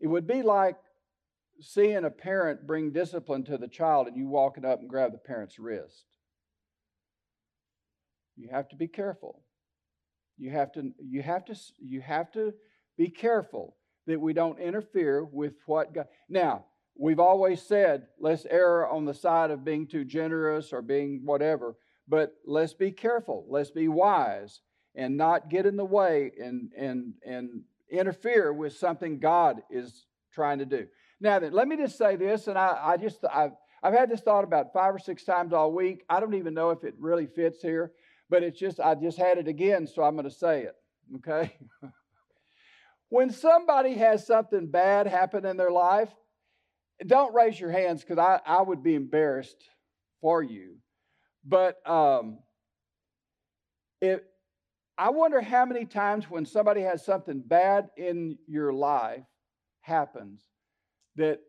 it 0.00 0.06
would 0.06 0.26
be 0.26 0.42
like 0.42 0.76
seeing 1.60 2.04
a 2.04 2.10
parent 2.10 2.66
bring 2.66 2.92
discipline 2.92 3.44
to 3.44 3.58
the 3.58 3.68
child, 3.68 4.06
and 4.08 4.16
you 4.16 4.26
walking 4.28 4.64
up 4.64 4.80
and 4.80 4.88
grab 4.88 5.12
the 5.12 5.18
parent's 5.18 5.58
wrist. 5.58 6.06
You 8.40 8.48
have 8.50 8.68
to 8.70 8.76
be 8.76 8.88
careful. 8.88 9.42
You 10.38 10.50
have 10.50 10.72
to, 10.72 10.92
you 10.98 11.20
have 11.20 11.44
to, 11.44 11.54
you 11.78 12.00
have 12.00 12.32
to 12.32 12.54
be 12.96 13.08
careful 13.08 13.76
that 14.06 14.18
we 14.18 14.32
don't 14.32 14.58
interfere 14.58 15.22
with 15.22 15.52
what 15.66 15.92
God. 15.92 16.06
Now, 16.30 16.64
we've 16.98 17.20
always 17.20 17.60
said 17.60 18.06
let's 18.18 18.46
err 18.48 18.88
on 18.88 19.04
the 19.04 19.12
side 19.12 19.50
of 19.50 19.62
being 19.64 19.86
too 19.86 20.06
generous 20.06 20.72
or 20.72 20.80
being 20.80 21.20
whatever, 21.22 21.76
but 22.08 22.32
let's 22.46 22.72
be 22.72 22.90
careful. 22.90 23.44
Let's 23.46 23.70
be 23.70 23.88
wise 23.88 24.60
and 24.94 25.18
not 25.18 25.50
get 25.50 25.66
in 25.66 25.76
the 25.76 25.84
way 25.84 26.32
and 26.42 26.72
and 26.76 27.12
and 27.24 27.62
interfere 27.90 28.54
with 28.54 28.72
something 28.72 29.18
God 29.18 29.60
is 29.70 30.06
trying 30.32 30.60
to 30.60 30.66
do. 30.66 30.86
Now 31.20 31.40
then, 31.40 31.52
let 31.52 31.68
me 31.68 31.76
just 31.76 31.98
say 31.98 32.16
this, 32.16 32.48
and 32.48 32.56
I, 32.56 32.78
I 32.82 32.96
just 32.96 33.22
I've 33.30 33.52
I've 33.82 33.94
had 33.94 34.08
this 34.08 34.22
thought 34.22 34.44
about 34.44 34.72
five 34.72 34.94
or 34.94 34.98
six 34.98 35.24
times 35.24 35.52
all 35.52 35.72
week. 35.72 36.04
I 36.08 36.20
don't 36.20 36.34
even 36.34 36.54
know 36.54 36.70
if 36.70 36.84
it 36.84 36.94
really 36.98 37.26
fits 37.26 37.60
here 37.60 37.92
but 38.30 38.44
it's 38.44 38.58
just, 38.58 38.78
I 38.78 38.94
just 38.94 39.18
had 39.18 39.38
it 39.38 39.48
again, 39.48 39.86
so 39.88 40.04
I'm 40.04 40.14
going 40.14 40.28
to 40.28 40.34
say 40.34 40.62
it, 40.62 40.76
okay? 41.16 41.52
when 43.08 43.30
somebody 43.30 43.94
has 43.94 44.24
something 44.24 44.68
bad 44.68 45.08
happen 45.08 45.44
in 45.44 45.56
their 45.56 45.72
life, 45.72 46.08
don't 47.04 47.34
raise 47.34 47.58
your 47.58 47.72
hands 47.72 48.02
because 48.02 48.18
I, 48.18 48.40
I 48.46 48.62
would 48.62 48.82
be 48.84 48.94
embarrassed 48.94 49.68
for 50.20 50.42
you. 50.42 50.76
But 51.44 51.76
um, 51.88 52.38
if, 54.00 54.20
I 54.96 55.10
wonder 55.10 55.40
how 55.40 55.64
many 55.64 55.84
times 55.84 56.30
when 56.30 56.46
somebody 56.46 56.82
has 56.82 57.04
something 57.04 57.40
bad 57.44 57.88
in 57.96 58.38
your 58.46 58.72
life 58.72 59.24
happens 59.80 60.42
that 61.16 61.40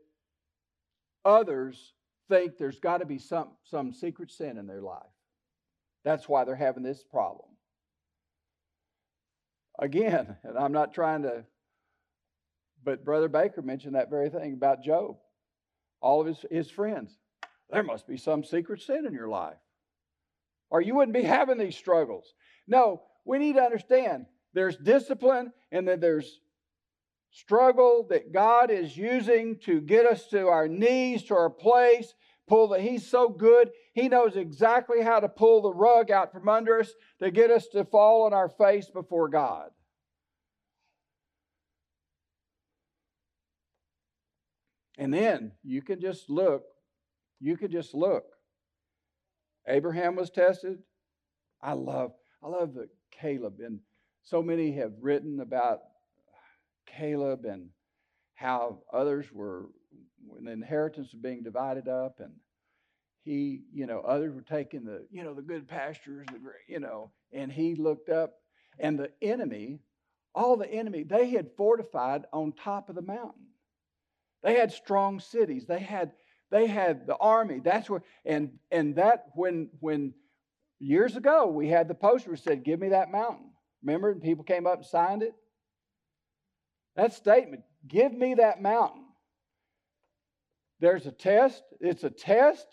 others 1.24 1.94
think 2.28 2.58
there's 2.58 2.80
got 2.80 3.00
to 3.00 3.06
be 3.06 3.20
some, 3.20 3.50
some 3.66 3.94
secret 3.94 4.32
sin 4.32 4.58
in 4.58 4.66
their 4.66 4.82
life. 4.82 5.04
That's 6.04 6.28
why 6.28 6.44
they're 6.44 6.56
having 6.56 6.84
this 6.84 7.04
problem. 7.04 7.50
Again, 9.80 10.38
and 10.44 10.58
I'm 10.58 10.72
not 10.72 10.94
trying 10.94 11.24
to, 11.24 11.46
but 12.84 13.06
Brother 13.06 13.30
Baker 13.30 13.62
mentioned 13.62 13.96
that 13.96 14.10
very 14.10 14.30
thing 14.30 14.54
about 14.54 14.84
Job. 14.84 15.18
All 16.02 16.22
of 16.22 16.28
his, 16.28 16.46
his 16.50 16.72
friends. 16.72 17.16
There 17.70 17.84
must 17.84 18.08
be 18.08 18.18
some 18.18 18.44
secret 18.44 18.82
sin 18.82 19.06
in 19.06 19.14
your 19.14 19.30
life, 19.30 19.58
or 20.70 20.82
you 20.82 20.96
wouldn't 20.96 21.16
be 21.16 21.24
having 21.24 21.58
these 21.58 21.78
struggles. 21.78 22.34
No, 22.68 23.04
we 23.24 23.38
need 23.38 23.56
to 23.56 23.62
understand 23.62 24.26
there's 24.54 24.76
discipline 24.76 25.54
and 25.72 25.88
then 25.88 26.00
there's 26.00 26.40
struggle 27.32 28.08
that 28.10 28.34
God 28.34 28.72
is 28.72 28.98
using 28.98 29.58
to 29.60 29.80
get 29.80 30.06
us 30.06 30.28
to 30.30 30.48
our 30.48 30.68
knees, 30.68 31.24
to 31.24 31.36
our 31.36 31.50
place, 31.50 32.14
pull 32.52 32.68
the 32.68 32.82
he's 32.82 33.08
so 33.08 33.30
good. 33.30 33.72
He 33.94 34.10
knows 34.10 34.36
exactly 34.36 35.02
how 35.02 35.22
to 35.22 35.30
pull 35.30 35.62
the 35.62 35.74
rug 35.74 36.12
out 36.12 36.34
from 36.34 36.50
under 36.50 36.82
us 36.82 36.92
to 37.20 37.32
get 37.32 37.50
us 37.50 37.66
to 37.68 37.86
fall 37.86 38.24
on 38.26 38.34
our 38.34 38.50
face 38.50 38.90
before 38.90 39.30
god. 39.30 39.70
And 44.98 45.14
then 45.14 45.54
you 45.64 45.82
can 45.82 46.02
just 46.02 46.30
look 46.30 46.64
you 47.40 47.56
can 47.58 47.72
just 47.72 47.96
look. 47.96 48.26
Abraham 49.68 50.16
was 50.18 50.30
tested. 50.30 50.80
I 51.62 51.74
love 51.74 52.12
i 52.44 52.50
love 52.50 52.74
that 52.74 52.90
caleb 53.12 53.60
and 53.60 53.80
so 54.24 54.42
many 54.42 54.74
have 54.74 54.92
written 55.00 55.40
about 55.40 55.80
caleb 56.86 57.46
and 57.46 57.70
how 58.36 58.80
others 58.92 59.32
were 59.32 59.70
when 60.28 60.46
the 60.46 60.52
inheritance 60.52 61.12
was 61.14 61.22
being 61.22 61.44
divided 61.44 61.88
up 61.88 62.20
and 62.20 62.32
he 63.24 63.62
you 63.74 63.86
know 63.86 64.00
others 64.00 64.34
were 64.34 64.42
taking 64.42 64.86
the 64.86 65.06
you 65.12 65.24
know 65.24 65.34
the 65.34 65.42
good 65.42 65.68
pastures 65.68 66.28
the 66.32 66.40
you 66.68 66.80
know 66.80 67.12
and 67.32 67.52
he 67.52 67.76
looked 67.76 68.10
up 68.10 68.34
and 68.80 69.00
the 69.00 69.12
enemy 69.22 69.80
all 70.34 70.58
the 70.58 70.72
enemy 70.72 71.04
they 71.04 71.30
had 71.30 71.50
fortified 71.58 72.26
on 72.32 72.54
top 72.54 72.90
of 72.90 72.96
the 72.96 73.02
mountain. 73.02 73.48
They 74.44 74.56
had 74.56 74.72
strong 74.72 75.20
cities. 75.20 75.66
They 75.68 75.80
had 75.80 76.12
they 76.50 76.68
had 76.68 77.08
the 77.08 77.16
army. 77.18 77.60
That's 77.64 77.90
where 77.90 78.04
and 78.26 78.52
and 78.72 78.96
that 78.96 79.28
when 79.34 79.70
when 79.80 80.14
years 80.80 81.16
ago 81.16 81.48
we 81.48 81.68
had 81.68 81.88
the 81.88 81.94
poster 81.94 82.36
said 82.36 82.64
give 82.64 82.80
me 82.80 82.90
that 82.90 83.12
mountain. 83.12 83.52
Remember 83.84 84.12
and 84.12 84.22
people 84.22 84.44
came 84.44 84.68
up 84.68 84.78
and 84.78 84.86
signed 84.86 85.24
it? 85.24 85.34
That 86.96 87.14
statement 87.14 87.64
give 87.88 88.14
me 88.14 88.36
that 88.36 88.62
mountain. 88.62 89.06
There's 90.80 91.06
a 91.06 91.12
test. 91.12 91.64
It's 91.80 92.04
a 92.04 92.10
test, 92.10 92.68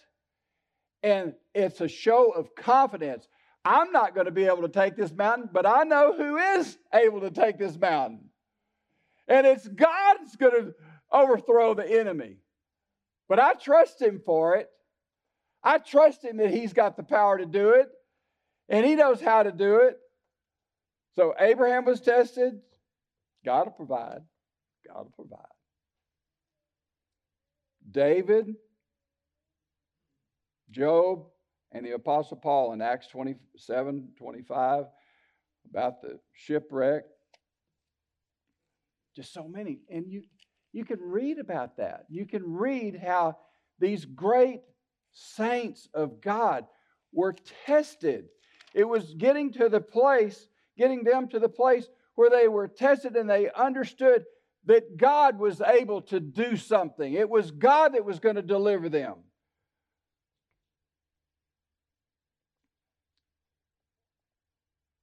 and 1.03 1.35
it's 1.55 1.81
a 1.81 1.89
show 1.89 2.31
of 2.31 2.55
confidence. 2.55 3.29
I'm 3.65 3.93
not 3.93 4.15
going 4.15 4.27
to 4.27 4.33
be 4.33 4.45
able 4.45 4.63
to 4.63 4.69
take 4.69 4.97
this 4.97 5.13
mountain, 5.13 5.49
but 5.53 5.67
I 5.67 5.85
know 5.85 6.15
who 6.17 6.37
is 6.39 6.79
able 6.93 7.21
to 7.21 7.31
take 7.31 7.59
this 7.59 7.79
mountain. 7.79 8.31
And 9.27 9.47
it's 9.47 9.67
God's 9.69 10.37
going 10.37 10.53
to 10.53 10.75
overthrow 11.13 11.75
the 11.75 11.89
enemy. 12.01 12.37
But 13.29 13.39
I 13.39 13.55
trust 13.55 14.01
Him 14.01 14.23
for 14.25 14.57
it. 14.57 14.69
I 15.63 15.79
trust 15.79 16.25
Him 16.25 16.39
that 16.39 16.51
He's 16.51 16.73
got 16.73 16.97
the 16.97 17.03
power 17.03 17.39
to 17.39 17.47
do 17.47 17.71
it, 17.71 17.89
and 18.69 18.87
He 18.87 18.95
knows 18.95 19.21
how 19.21 19.43
to 19.43 19.53
do 19.53 19.81
it. 19.81 19.99
So 21.15 21.35
Abraham 21.39 21.85
was 21.85 22.01
tested. 22.01 22.61
God 23.45 23.67
will 23.67 23.73
provide. 23.73 24.21
God 24.87 25.05
will 25.05 25.13
provide. 25.17 25.45
David, 27.91 28.55
Job, 30.71 31.25
and 31.73 31.85
the 31.85 31.93
Apostle 31.93 32.37
Paul 32.37 32.73
in 32.73 32.81
Acts 32.81 33.09
27 33.09 34.09
25 34.17 34.85
about 35.71 36.01
the 36.01 36.19
shipwreck. 36.33 37.05
Just 39.15 39.33
so 39.33 39.47
many. 39.47 39.81
And 39.91 40.07
you, 40.09 40.23
you 40.73 40.85
can 40.85 41.01
read 41.01 41.39
about 41.39 41.77
that. 41.77 42.07
You 42.09 42.27
can 42.27 42.43
read 42.45 42.97
how 42.97 43.37
these 43.79 44.05
great 44.05 44.61
saints 45.13 45.89
of 45.93 46.21
God 46.21 46.67
were 47.13 47.35
tested. 47.67 48.29
It 48.75 48.85
was 48.85 49.15
getting 49.15 49.53
to 49.55 49.69
the 49.69 49.81
place, 49.81 50.49
getting 50.77 51.05
them 51.05 51.29
to 51.29 51.39
the 51.39 51.49
place 51.49 51.89
where 52.15 52.31
they 52.31 52.49
were 52.49 52.69
tested 52.69 53.17
and 53.17 53.29
they 53.29 53.51
understood 53.51 54.25
that 54.67 54.97
God 54.97 55.39
was 55.39 55.61
able 55.61 56.03
to 56.03 56.21
do 56.21 56.57
something. 56.57 57.15
It 57.15 57.29
was 57.29 57.51
God 57.51 57.95
that 57.95 58.05
was 58.05 58.21
going 58.21 58.37
to 58.37 58.43
deliver 58.43 58.89
them. 58.89 59.17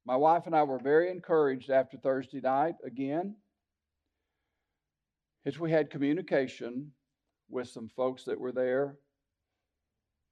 My 0.05 0.15
wife 0.15 0.43
and 0.45 0.55
I 0.55 0.63
were 0.63 0.77
very 0.77 1.09
encouraged 1.09 1.71
after 1.71 1.97
Thursday 1.97 2.39
night 2.39 2.75
again 2.85 3.35
as 5.45 5.59
we 5.59 5.71
had 5.71 5.89
communication 5.89 6.91
with 7.49 7.67
some 7.69 7.89
folks 7.89 8.23
that 8.25 8.39
were 8.39 8.51
there 8.51 8.97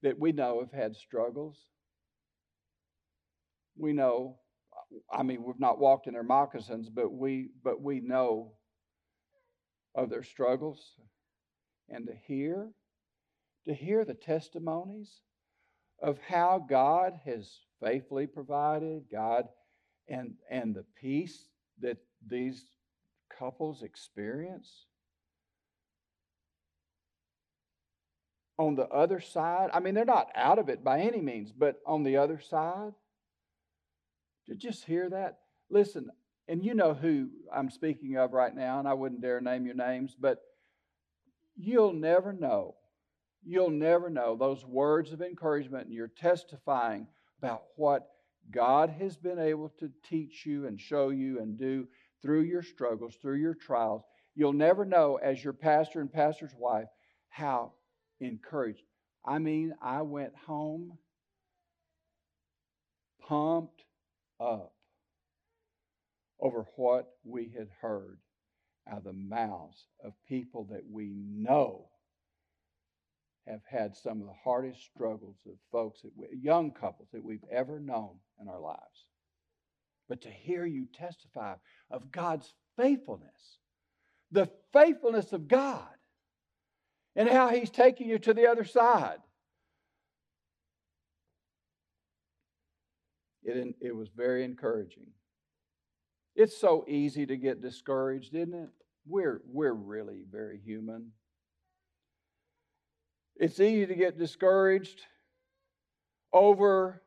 that 0.03 0.19
we 0.19 0.31
know 0.31 0.59
have 0.59 0.71
had 0.71 0.95
struggles. 0.95 1.57
We 3.75 3.93
know, 3.93 4.37
I 5.11 5.23
mean, 5.23 5.43
we've 5.43 5.59
not 5.59 5.79
walked 5.79 6.05
in 6.05 6.13
their 6.13 6.23
moccasins, 6.23 6.89
but 6.89 7.11
we 7.11 7.49
but 7.63 7.81
we 7.81 7.99
know 7.99 8.53
of 9.95 10.09
their 10.09 10.23
struggles 10.23 10.93
and 11.89 12.05
to 12.05 12.13
hear, 12.27 12.69
to 13.65 13.73
hear 13.73 14.05
the 14.05 14.13
testimonies 14.13 15.21
of 16.01 16.19
how 16.19 16.63
God 16.67 17.13
has 17.25 17.59
faithfully 17.81 18.27
provided, 18.27 19.03
God 19.11 19.45
and, 20.07 20.35
and 20.49 20.75
the 20.75 20.85
peace 20.99 21.47
that 21.81 21.97
these 22.27 22.63
couples 23.37 23.83
experience. 23.83 24.85
On 28.57 28.75
the 28.75 28.87
other 28.87 29.19
side, 29.19 29.69
I 29.73 29.79
mean, 29.79 29.95
they're 29.95 30.05
not 30.05 30.31
out 30.35 30.59
of 30.59 30.69
it 30.69 30.83
by 30.83 31.01
any 31.01 31.21
means, 31.21 31.51
but 31.51 31.81
on 31.85 32.03
the 32.03 32.17
other 32.17 32.39
side, 32.39 32.93
to 34.47 34.55
just 34.55 34.85
hear 34.85 35.09
that. 35.09 35.39
Listen, 35.69 36.11
and 36.47 36.63
you 36.63 36.73
know 36.73 36.93
who 36.93 37.29
I'm 37.53 37.69
speaking 37.69 38.17
of 38.17 38.33
right 38.33 38.55
now, 38.55 38.79
and 38.79 38.87
I 38.87 38.93
wouldn't 38.93 39.21
dare 39.21 39.41
name 39.41 39.65
your 39.65 39.75
names, 39.75 40.15
but 40.19 40.41
you'll 41.55 41.93
never 41.93 42.31
know. 42.33 42.75
You'll 43.45 43.71
never 43.71 44.09
know 44.09 44.35
those 44.35 44.63
words 44.65 45.11
of 45.11 45.21
encouragement, 45.21 45.85
and 45.85 45.93
you're 45.93 46.07
testifying 46.07 47.07
about 47.39 47.63
what 47.75 48.12
God 48.51 48.89
has 48.99 49.17
been 49.17 49.39
able 49.39 49.69
to 49.79 49.91
teach 50.07 50.45
you 50.45 50.67
and 50.67 50.79
show 50.79 51.09
you 51.09 51.39
and 51.39 51.57
do 51.57 51.87
through 52.21 52.41
your 52.41 52.63
struggles, 52.63 53.15
through 53.21 53.37
your 53.37 53.55
trials. 53.55 54.03
You'll 54.35 54.53
never 54.53 54.85
know, 54.85 55.17
as 55.17 55.43
your 55.43 55.53
pastor 55.53 56.01
and 56.01 56.11
pastor's 56.11 56.53
wife, 56.57 56.87
how 57.29 57.73
encouraged. 58.19 58.83
I 59.25 59.39
mean, 59.39 59.73
I 59.81 60.01
went 60.01 60.33
home 60.47 60.97
pumped 63.27 63.83
up 64.39 64.73
over 66.39 66.65
what 66.75 67.07
we 67.23 67.53
had 67.57 67.69
heard 67.81 68.17
out 68.89 68.97
of 68.97 69.03
the 69.05 69.13
mouths 69.13 69.85
of 70.03 70.13
people 70.27 70.67
that 70.71 70.83
we 70.89 71.13
know 71.15 71.87
have 73.47 73.61
had 73.69 73.95
some 73.95 74.21
of 74.21 74.27
the 74.27 74.33
hardest 74.43 74.79
struggles 74.93 75.37
of 75.45 75.53
folks, 75.71 76.01
that 76.01 76.11
we, 76.15 76.27
young 76.41 76.71
couples 76.71 77.09
that 77.13 77.23
we've 77.23 77.43
ever 77.51 77.79
known 77.79 78.15
in 78.43 78.49
our 78.49 78.59
lives. 78.59 79.05
But 80.09 80.21
to 80.21 80.29
hear 80.29 80.65
you 80.65 80.87
testify 80.93 81.55
of 81.89 82.11
God's 82.11 82.53
faithfulness, 82.77 83.57
the 84.31 84.49
faithfulness 84.71 85.33
of 85.33 85.47
God, 85.47 85.87
and 87.15 87.29
how 87.29 87.49
He's 87.49 87.69
taking 87.69 88.09
you 88.09 88.19
to 88.19 88.33
the 88.33 88.47
other 88.47 88.63
side. 88.63 89.19
It, 93.43 93.75
it 93.81 93.95
was 93.95 94.09
very 94.15 94.43
encouraging. 94.43 95.07
It's 96.35 96.59
so 96.59 96.85
easy 96.87 97.25
to 97.25 97.37
get 97.37 97.61
discouraged, 97.61 98.33
isn't 98.33 98.53
it? 98.53 98.69
We're, 99.05 99.41
we're 99.51 99.73
really 99.73 100.23
very 100.31 100.59
human. 100.63 101.11
It's 103.35 103.59
easy 103.59 103.85
to 103.85 103.95
get 103.95 104.17
discouraged 104.17 105.01
over, 106.31 107.01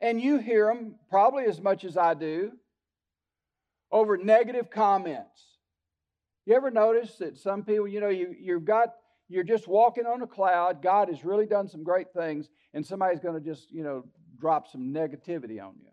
and 0.00 0.20
you 0.20 0.38
hear 0.38 0.66
them 0.66 0.96
probably 1.10 1.44
as 1.44 1.60
much 1.60 1.84
as 1.84 1.96
I 1.96 2.14
do, 2.14 2.52
over 3.90 4.16
negative 4.16 4.70
comments. 4.70 5.42
You 6.46 6.54
ever 6.54 6.70
notice 6.70 7.16
that 7.18 7.36
some 7.36 7.62
people, 7.64 7.88
you 7.88 8.00
know, 8.00 8.08
you, 8.08 8.34
you've 8.38 8.64
got 8.64 8.94
you're 9.28 9.44
just 9.44 9.68
walking 9.68 10.06
on 10.06 10.22
a 10.22 10.26
cloud. 10.26 10.82
God 10.82 11.08
has 11.08 11.24
really 11.24 11.44
done 11.46 11.68
some 11.68 11.84
great 11.84 12.12
things, 12.14 12.48
and 12.72 12.84
somebody's 12.84 13.20
going 13.20 13.34
to 13.34 13.44
just, 13.44 13.70
you 13.70 13.84
know, 13.84 14.04
drop 14.40 14.68
some 14.68 14.92
negativity 14.92 15.62
on 15.62 15.74
you. 15.78 15.90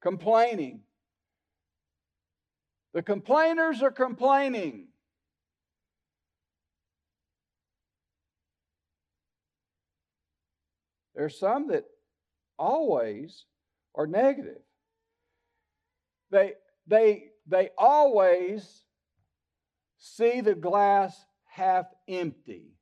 Complaining. 0.00 0.82
The 2.94 3.02
complainers 3.02 3.82
are 3.82 3.90
complaining. 3.90 4.86
There's 11.18 11.36
some 11.36 11.66
that 11.68 11.82
always 12.60 13.44
are 13.96 14.06
negative. 14.06 14.62
They, 16.30 16.52
they, 16.86 17.24
they 17.48 17.70
always 17.76 18.84
see 19.98 20.42
the 20.42 20.54
glass 20.54 21.20
half 21.46 21.86
empty 22.06 22.76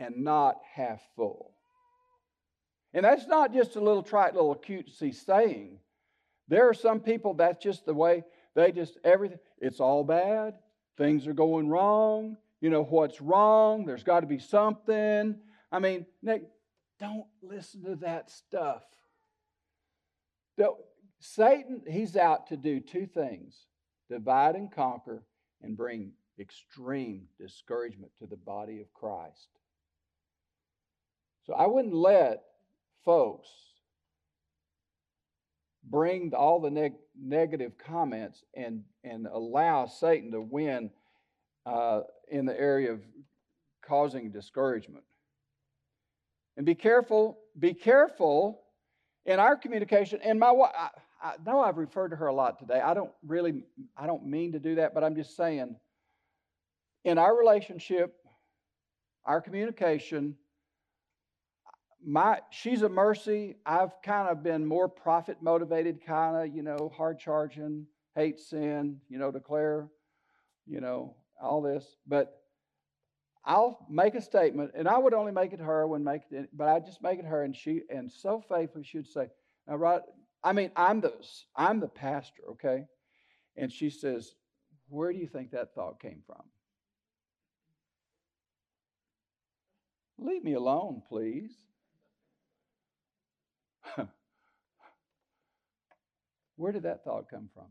and 0.00 0.24
not 0.24 0.56
half 0.74 1.00
full. 1.14 1.52
And 2.92 3.04
that's 3.04 3.28
not 3.28 3.54
just 3.54 3.76
a 3.76 3.80
little 3.80 4.02
trite 4.02 4.34
little 4.34 4.56
cutesy 4.56 5.14
saying. 5.14 5.78
There 6.48 6.68
are 6.68 6.74
some 6.74 6.98
people 6.98 7.34
that's 7.34 7.62
just 7.62 7.86
the 7.86 7.94
way 7.94 8.24
they 8.56 8.72
just 8.72 8.98
everything 9.04 9.38
it's 9.58 9.78
all 9.78 10.02
bad. 10.02 10.54
Things 10.98 11.28
are 11.28 11.32
going 11.32 11.68
wrong. 11.68 12.36
You 12.60 12.70
know 12.70 12.82
what's 12.82 13.20
wrong? 13.20 13.86
There's 13.86 14.02
got 14.02 14.20
to 14.20 14.26
be 14.26 14.40
something. 14.40 15.36
I 15.70 15.78
mean, 15.78 16.06
don't 17.00 17.26
listen 17.42 17.82
to 17.84 17.96
that 17.96 18.30
stuff. 18.30 18.82
Don't, 20.56 20.78
Satan, 21.18 21.82
he's 21.88 22.16
out 22.16 22.48
to 22.48 22.56
do 22.56 22.80
two 22.80 23.06
things 23.06 23.66
divide 24.08 24.56
and 24.56 24.70
conquer 24.70 25.22
and 25.62 25.76
bring 25.76 26.12
extreme 26.38 27.22
discouragement 27.38 28.10
to 28.18 28.26
the 28.26 28.36
body 28.36 28.80
of 28.80 28.92
Christ. 28.92 29.48
So 31.46 31.54
I 31.54 31.66
wouldn't 31.66 31.94
let 31.94 32.42
folks 33.04 33.48
bring 35.84 36.34
all 36.34 36.60
the 36.60 36.70
neg- 36.70 36.94
negative 37.18 37.72
comments 37.78 38.44
and, 38.54 38.82
and 39.04 39.26
allow 39.26 39.86
Satan 39.86 40.32
to 40.32 40.40
win 40.40 40.90
uh, 41.66 42.00
in 42.28 42.46
the 42.46 42.58
area 42.58 42.92
of 42.92 43.00
causing 43.82 44.30
discouragement. 44.30 45.04
And 46.60 46.66
be 46.66 46.74
careful, 46.74 47.38
be 47.58 47.72
careful 47.72 48.60
in 49.24 49.40
our 49.40 49.56
communication. 49.56 50.20
And 50.22 50.38
my 50.38 50.50
wife, 50.50 50.72
I, 50.78 50.90
I 51.22 51.34
know 51.46 51.62
I've 51.62 51.78
referred 51.78 52.10
to 52.10 52.16
her 52.16 52.26
a 52.26 52.34
lot 52.34 52.58
today. 52.58 52.78
I 52.78 52.92
don't 52.92 53.12
really, 53.26 53.62
I 53.96 54.06
don't 54.06 54.26
mean 54.26 54.52
to 54.52 54.58
do 54.58 54.74
that, 54.74 54.92
but 54.92 55.02
I'm 55.02 55.16
just 55.16 55.34
saying, 55.38 55.74
in 57.06 57.16
our 57.16 57.34
relationship, 57.34 58.14
our 59.24 59.40
communication, 59.40 60.36
my 62.04 62.40
she's 62.50 62.82
a 62.82 62.90
mercy. 62.90 63.56
I've 63.64 63.92
kind 64.04 64.28
of 64.28 64.42
been 64.42 64.66
more 64.66 64.86
prophet 64.86 65.38
motivated, 65.40 66.04
kind 66.04 66.36
of, 66.36 66.54
you 66.54 66.62
know, 66.62 66.92
hard 66.94 67.18
charging, 67.18 67.86
hate 68.14 68.38
sin, 68.38 69.00
you 69.08 69.18
know, 69.18 69.30
declare, 69.30 69.88
you 70.66 70.82
know, 70.82 71.16
all 71.40 71.62
this. 71.62 71.96
But 72.06 72.39
I'll 73.44 73.86
make 73.88 74.14
a 74.14 74.20
statement, 74.20 74.72
and 74.74 74.86
I 74.86 74.98
would 74.98 75.14
only 75.14 75.32
make 75.32 75.52
it 75.52 75.60
her 75.60 75.86
when 75.86 76.04
make 76.04 76.22
it, 76.30 76.50
but 76.52 76.68
I 76.68 76.80
just 76.80 77.02
make 77.02 77.18
it 77.18 77.24
her, 77.24 77.42
and 77.42 77.56
she 77.56 77.82
and 77.88 78.12
so 78.12 78.40
faithfully 78.40 78.84
she'd 78.84 79.06
say, 79.06 79.28
"Now, 79.66 79.76
right, 79.76 80.02
I 80.44 80.52
mean, 80.52 80.70
I'm 80.76 81.00
the 81.00 81.14
I'm 81.56 81.80
the 81.80 81.88
pastor, 81.88 82.42
okay?" 82.50 82.86
And 83.56 83.72
she 83.72 83.88
says, 83.88 84.34
"Where 84.88 85.12
do 85.12 85.18
you 85.18 85.26
think 85.26 85.50
that 85.52 85.74
thought 85.74 86.00
came 86.00 86.22
from?" 86.26 86.42
Leave 90.18 90.44
me 90.44 90.52
alone, 90.52 91.02
please. 91.08 91.52
Where 96.56 96.72
did 96.72 96.82
that 96.82 97.04
thought 97.04 97.30
come 97.30 97.48
from? 97.54 97.68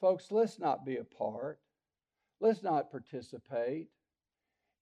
Folks, 0.00 0.32
let's 0.32 0.58
not 0.58 0.86
be 0.86 0.96
a 0.96 1.04
part. 1.04 1.60
Let's 2.40 2.62
not 2.62 2.90
participate 2.90 3.90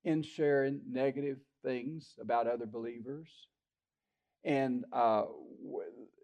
in 0.05 0.23
sharing 0.23 0.81
negative 0.89 1.39
things 1.63 2.15
about 2.21 2.47
other 2.47 2.67
believers. 2.67 3.29
And 4.45 4.85
uh, 4.93 5.25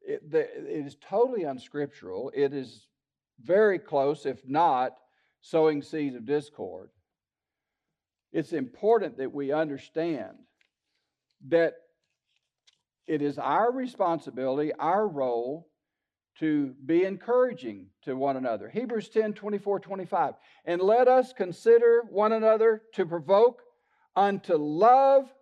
it, 0.03 0.23
it 0.33 0.87
is 0.87 0.97
totally 1.09 1.45
unscriptural. 1.45 2.33
It 2.35 2.55
is 2.55 2.87
very 3.43 3.79
close, 3.79 4.25
if 4.25 4.41
not 4.47 4.93
sowing 5.41 5.83
seeds 5.83 6.17
of 6.17 6.25
discord. 6.25 6.91
It's 8.33 8.53
important 8.53 9.19
that 9.19 9.33
we 9.33 9.53
understand 9.53 10.37
that 11.49 11.75
it 13.07 13.23
is 13.23 13.39
our 13.39 13.71
responsibility, 13.71 14.73
our 14.79 15.07
role, 15.07 15.69
to 16.39 16.75
be 16.85 17.05
encouraging 17.05 17.87
to 18.03 18.15
one 18.15 18.37
another. 18.37 18.69
Hebrews 18.69 19.09
10 19.09 19.33
24, 19.35 19.81
25. 19.81 20.35
And 20.65 20.83
let 20.83 21.09
us 21.09 21.33
consider 21.33 22.03
one 22.11 22.33
another 22.33 22.83
to 22.95 23.07
provoke 23.07 23.63
unto 24.17 24.57
love. 24.57 25.33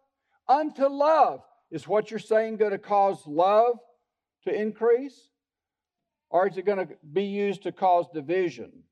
Unto 0.48 0.86
love. 0.86 1.40
Is 1.70 1.88
what 1.88 2.10
you're 2.10 2.20
saying 2.20 2.58
going 2.58 2.72
to 2.72 2.78
cause 2.78 3.26
love 3.26 3.78
to 4.44 4.54
increase? 4.54 5.28
Or 6.30 6.48
is 6.48 6.58
it 6.58 6.66
going 6.66 6.86
to 6.86 6.94
be 7.12 7.24
used 7.24 7.62
to 7.62 7.72
cause 7.72 8.06
division? 8.12 8.82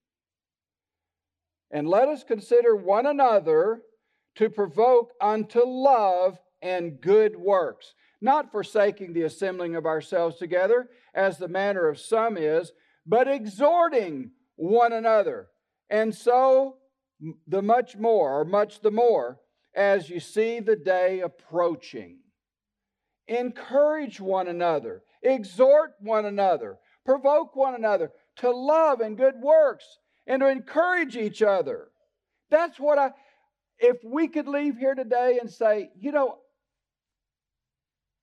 And 1.70 1.88
let 1.88 2.08
us 2.08 2.24
consider 2.24 2.76
one 2.76 3.06
another 3.06 3.82
to 4.36 4.48
provoke 4.48 5.12
unto 5.20 5.60
love 5.64 6.38
and 6.60 7.00
good 7.00 7.36
works, 7.36 7.94
not 8.20 8.52
forsaking 8.52 9.12
the 9.12 9.22
assembling 9.22 9.74
of 9.74 9.86
ourselves 9.86 10.36
together, 10.36 10.88
as 11.14 11.38
the 11.38 11.48
manner 11.48 11.88
of 11.88 11.98
some 11.98 12.36
is, 12.36 12.72
but 13.06 13.28
exhorting 13.28 14.30
one 14.56 14.92
another. 14.92 15.48
And 15.90 16.14
so 16.14 16.76
the 17.46 17.62
much 17.62 17.96
more, 17.96 18.40
or 18.40 18.44
much 18.44 18.80
the 18.80 18.90
more, 18.90 19.38
as 19.74 20.08
you 20.08 20.20
see 20.20 20.60
the 20.60 20.76
day 20.76 21.20
approaching. 21.20 22.18
Encourage 23.28 24.20
one 24.20 24.48
another, 24.48 25.02
exhort 25.22 25.92
one 26.00 26.26
another, 26.26 26.78
provoke 27.04 27.56
one 27.56 27.74
another 27.74 28.10
to 28.36 28.50
love 28.50 29.00
and 29.00 29.16
good 29.16 29.36
works, 29.40 29.84
and 30.26 30.40
to 30.40 30.48
encourage 30.48 31.16
each 31.16 31.42
other. 31.42 31.88
That's 32.50 32.78
what 32.78 32.98
I, 32.98 33.12
if 33.78 33.96
we 34.04 34.28
could 34.28 34.48
leave 34.48 34.76
here 34.76 34.94
today 34.94 35.38
and 35.40 35.50
say, 35.50 35.90
you 35.98 36.12
know, 36.12 36.38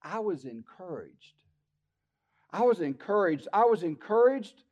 I 0.02 0.20
was 0.20 0.46
encouraged. 0.46 1.36
I 2.52 2.64
was 2.64 2.80
encouraged. 2.80 3.48
I 3.54 3.66
was 3.66 3.84
encouraged 3.84 4.64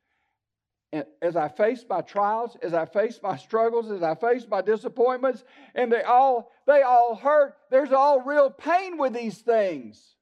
as 0.92 1.36
I 1.36 1.48
faced 1.48 1.88
my 1.88 2.00
trials, 2.00 2.56
as 2.62 2.72
I 2.72 2.86
faced 2.86 3.22
my 3.22 3.36
struggles, 3.36 3.90
as 3.90 4.02
I 4.02 4.14
faced 4.14 4.48
my 4.48 4.62
disappointments, 4.62 5.44
and 5.74 5.92
they 5.92 6.02
all 6.02 6.50
they 6.66 6.82
all 6.82 7.14
hurt. 7.14 7.56
There's 7.70 7.92
all 7.92 8.22
real 8.22 8.50
pain 8.50 8.96
with 8.96 9.12
these 9.12 9.38
things. 9.38 10.14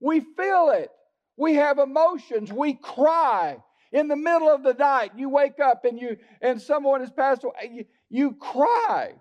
We 0.00 0.20
feel 0.20 0.70
it. 0.70 0.90
We 1.36 1.54
have 1.54 1.78
emotions. 1.78 2.52
We 2.52 2.74
cry 2.74 3.58
in 3.92 4.08
the 4.08 4.16
middle 4.16 4.48
of 4.48 4.62
the 4.62 4.74
night. 4.74 5.12
You 5.16 5.28
wake 5.28 5.60
up 5.60 5.84
and 5.84 6.00
you 6.00 6.16
and 6.40 6.60
someone 6.60 7.00
has 7.00 7.10
passed 7.10 7.44
away. 7.44 7.70
You, 7.70 7.84
you 8.08 8.32
cry. 8.32 9.12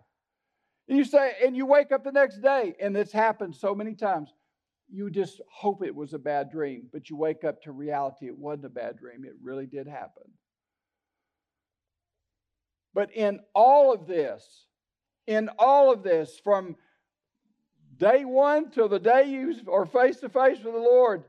And 0.88 0.98
you 0.98 1.04
say, 1.04 1.34
and 1.44 1.56
you 1.56 1.66
wake 1.66 1.92
up 1.92 2.04
the 2.04 2.12
next 2.12 2.42
day, 2.42 2.76
and 2.80 2.96
it's 2.96 3.12
happened 3.12 3.56
so 3.56 3.74
many 3.74 3.96
times 3.96 4.30
you 4.90 5.10
just 5.10 5.42
hope 5.52 5.84
it 5.84 5.96
was 5.96 6.14
a 6.14 6.20
bad 6.20 6.52
dream, 6.52 6.88
but 6.94 7.10
you 7.10 7.16
wake 7.16 7.44
up 7.44 7.62
to 7.64 7.72
reality 7.72 8.28
it 8.28 8.38
wasn't 8.38 8.66
a 8.66 8.70
bad 8.70 8.98
dream. 8.98 9.26
It 9.26 9.34
really 9.42 9.66
did 9.66 9.88
happen. 9.88 10.24
But 12.96 13.12
in 13.14 13.42
all 13.54 13.94
of 13.94 14.08
this, 14.08 14.68
in 15.28 15.50
all 15.60 15.92
of 15.92 16.02
this, 16.02 16.40
from 16.42 16.78
day 17.98 18.24
one 18.24 18.72
till 18.72 18.88
the 18.88 19.00
day 19.00 19.26
you 19.26 19.54
are 19.70 19.86
face 19.86 20.22
to 20.22 20.30
face 20.30 20.64
with 20.64 20.74
the 20.74 20.80
Lord, 20.80 21.26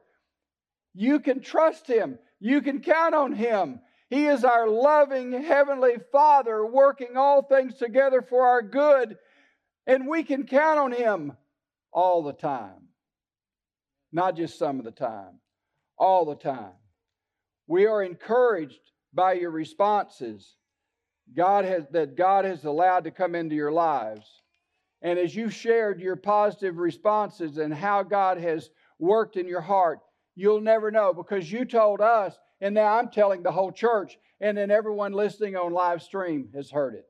you 0.95 1.19
can 1.19 1.41
trust 1.41 1.89
Him. 1.89 2.21
You 2.39 2.63
can 2.63 2.81
count 2.81 3.17
on 3.17 3.33
Him. 3.33 3.81
He 4.09 4.27
is 4.27 4.45
our 4.45 4.69
loving 4.69 5.33
Heavenly 5.33 5.97
Father, 6.13 6.65
working 6.65 7.17
all 7.17 7.43
things 7.43 7.75
together 7.75 8.23
for 8.23 8.47
our 8.47 8.63
good, 8.63 9.17
and 9.89 10.07
we 10.07 10.23
can 10.23 10.47
count 10.47 10.79
on 10.79 10.93
Him 10.93 11.33
all 11.93 12.23
the 12.23 12.33
time. 12.33 12.91
Not 14.13 14.37
just 14.37 14.57
some 14.57 14.79
of 14.79 14.85
the 14.85 14.93
time, 14.93 15.41
all 15.99 16.25
the 16.27 16.37
time. 16.37 16.75
We 17.67 17.87
are 17.87 18.05
encouraged 18.05 18.79
by 19.13 19.33
your 19.33 19.51
responses 19.51 20.55
God 21.35 21.65
has, 21.65 21.85
that 21.91 22.17
God 22.17 22.45
has 22.45 22.65
allowed 22.65 23.05
to 23.05 23.11
come 23.11 23.35
into 23.35 23.55
your 23.55 23.73
lives. 23.73 24.27
And 25.03 25.19
as 25.19 25.35
you 25.35 25.51
shared 25.51 26.01
your 26.01 26.17
positive 26.17 26.79
responses 26.79 27.59
and 27.59 27.73
how 27.73 28.03
God 28.03 28.39
has 28.39 28.71
worked 28.99 29.37
in 29.37 29.47
your 29.47 29.61
heart, 29.61 30.01
you'll 30.35 30.61
never 30.61 30.91
know 30.91 31.13
because 31.13 31.51
you 31.51 31.65
told 31.65 32.01
us, 32.01 32.35
and 32.61 32.75
now 32.75 32.99
I'm 32.99 33.11
telling 33.11 33.43
the 33.43 33.53
whole 33.53 33.73
church, 33.73 34.17
and 34.41 34.57
then 34.57 34.71
everyone 34.71 35.13
listening 35.13 35.57
on 35.57 35.73
live 35.73 36.03
stream 36.03 36.49
has 36.55 36.71
heard 36.71 36.95
it. 36.95 37.07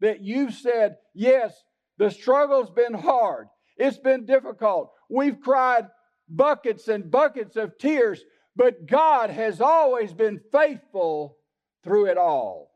that 0.00 0.20
you've 0.20 0.54
said, 0.54 0.96
Yes, 1.14 1.54
the 1.98 2.10
struggle's 2.10 2.70
been 2.70 2.94
hard, 2.94 3.48
it's 3.76 3.98
been 3.98 4.26
difficult. 4.26 4.92
We've 5.08 5.40
cried 5.40 5.88
buckets 6.28 6.88
and 6.88 7.10
buckets 7.10 7.56
of 7.56 7.78
tears, 7.78 8.22
but 8.54 8.86
God 8.86 9.30
has 9.30 9.60
always 9.60 10.12
been 10.12 10.40
faithful 10.52 11.36
through 11.84 12.06
it 12.06 12.18
all. 12.18 12.70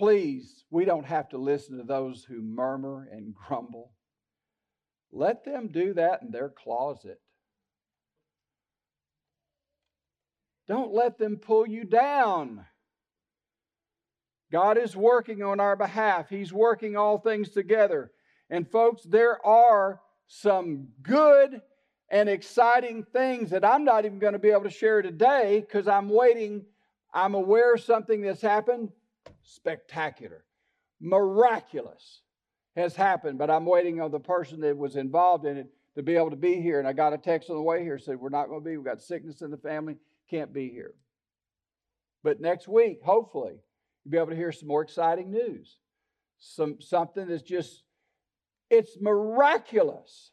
Please, 0.00 0.64
we 0.70 0.86
don't 0.86 1.04
have 1.04 1.28
to 1.28 1.36
listen 1.36 1.76
to 1.76 1.84
those 1.84 2.24
who 2.24 2.40
murmur 2.40 3.06
and 3.12 3.34
grumble. 3.46 3.92
Let 5.12 5.44
them 5.44 5.68
do 5.68 5.92
that 5.92 6.22
in 6.22 6.30
their 6.30 6.48
closet. 6.48 7.20
Don't 10.66 10.94
let 10.94 11.18
them 11.18 11.36
pull 11.36 11.66
you 11.66 11.84
down. 11.84 12.64
God 14.50 14.78
is 14.78 14.96
working 14.96 15.42
on 15.42 15.60
our 15.60 15.76
behalf. 15.76 16.30
He's 16.30 16.50
working 16.50 16.96
all 16.96 17.18
things 17.18 17.50
together. 17.50 18.10
And, 18.48 18.66
folks, 18.66 19.02
there 19.02 19.44
are 19.44 20.00
some 20.26 20.88
good 21.02 21.60
and 22.10 22.26
exciting 22.26 23.04
things 23.12 23.50
that 23.50 23.66
I'm 23.66 23.84
not 23.84 24.06
even 24.06 24.18
going 24.18 24.32
to 24.32 24.38
be 24.38 24.48
able 24.48 24.62
to 24.62 24.70
share 24.70 25.02
today 25.02 25.60
because 25.60 25.86
I'm 25.86 26.08
waiting. 26.08 26.64
I'm 27.12 27.34
aware 27.34 27.74
of 27.74 27.82
something 27.82 28.22
that's 28.22 28.40
happened 28.40 28.92
spectacular, 29.50 30.44
miraculous 31.00 32.22
has 32.76 32.94
happened, 32.94 33.38
but 33.38 33.50
I'm 33.50 33.66
waiting 33.66 34.00
on 34.00 34.10
the 34.10 34.20
person 34.20 34.60
that 34.60 34.76
was 34.76 34.96
involved 34.96 35.44
in 35.44 35.56
it 35.56 35.66
to 35.96 36.02
be 36.02 36.16
able 36.16 36.30
to 36.30 36.36
be 36.36 36.60
here. 36.60 36.78
And 36.78 36.86
I 36.86 36.92
got 36.92 37.12
a 37.12 37.18
text 37.18 37.50
on 37.50 37.56
the 37.56 37.62
way 37.62 37.82
here 37.82 37.98
said, 37.98 38.20
We're 38.20 38.28
not 38.28 38.48
going 38.48 38.62
to 38.62 38.68
be, 38.68 38.76
we've 38.76 38.86
got 38.86 39.00
sickness 39.00 39.42
in 39.42 39.50
the 39.50 39.56
family, 39.56 39.96
can't 40.28 40.52
be 40.52 40.68
here. 40.68 40.94
But 42.22 42.40
next 42.40 42.68
week, 42.68 43.00
hopefully, 43.02 43.56
you'll 44.04 44.10
be 44.10 44.18
able 44.18 44.28
to 44.28 44.36
hear 44.36 44.52
some 44.52 44.68
more 44.68 44.82
exciting 44.82 45.30
news. 45.30 45.78
Some 46.38 46.80
something 46.80 47.26
that's 47.26 47.42
just 47.42 47.82
it's 48.70 48.96
miraculous 49.00 50.30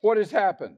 what 0.00 0.18
has 0.18 0.30
happened. 0.30 0.76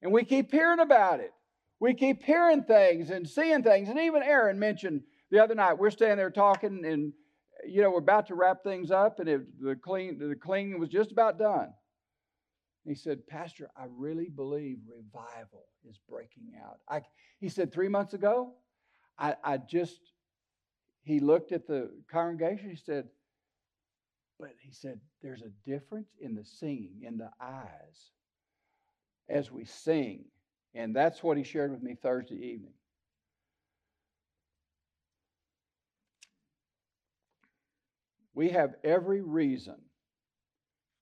And 0.00 0.12
we 0.12 0.24
keep 0.24 0.50
hearing 0.52 0.78
about 0.78 1.20
it. 1.20 1.32
We 1.80 1.94
keep 1.94 2.22
hearing 2.22 2.62
things 2.62 3.10
and 3.10 3.28
seeing 3.28 3.62
things. 3.62 3.88
And 3.88 3.98
even 3.98 4.22
Aaron 4.22 4.58
mentioned 4.58 5.02
the 5.30 5.42
other 5.42 5.54
night, 5.54 5.78
we're 5.78 5.90
standing 5.90 6.16
there 6.16 6.30
talking, 6.30 6.84
and 6.84 7.12
you 7.66 7.82
know, 7.82 7.90
we're 7.90 7.98
about 7.98 8.26
to 8.28 8.34
wrap 8.34 8.62
things 8.62 8.90
up, 8.90 9.20
and 9.20 9.28
it, 9.28 9.60
the 9.60 9.76
clean 9.76 10.18
the 10.18 10.34
cleaning 10.34 10.78
was 10.78 10.88
just 10.88 11.12
about 11.12 11.38
done. 11.38 11.72
He 12.84 12.94
said, 12.94 13.26
Pastor, 13.26 13.68
I 13.76 13.84
really 13.90 14.30
believe 14.30 14.78
revival 14.86 15.66
is 15.86 15.98
breaking 16.08 16.52
out. 16.64 16.78
I, 16.88 17.02
he 17.38 17.50
said, 17.50 17.70
three 17.70 17.88
months 17.88 18.14
ago, 18.14 18.54
I, 19.18 19.34
I 19.44 19.58
just, 19.58 20.00
he 21.02 21.20
looked 21.20 21.52
at 21.52 21.66
the 21.66 21.90
congregation, 22.10 22.70
he 22.70 22.76
said, 22.76 23.08
but 24.40 24.54
he 24.58 24.72
said, 24.72 25.00
there's 25.22 25.42
a 25.42 25.68
difference 25.68 26.08
in 26.20 26.34
the 26.34 26.44
singing, 26.44 27.02
in 27.02 27.18
the 27.18 27.28
eyes, 27.40 28.12
as 29.28 29.50
we 29.50 29.66
sing. 29.66 30.24
And 30.74 30.96
that's 30.96 31.22
what 31.22 31.36
he 31.36 31.42
shared 31.42 31.72
with 31.72 31.82
me 31.82 31.94
Thursday 32.00 32.36
evening. 32.36 32.74
We 38.38 38.50
have 38.50 38.76
every 38.84 39.20
reason 39.20 39.74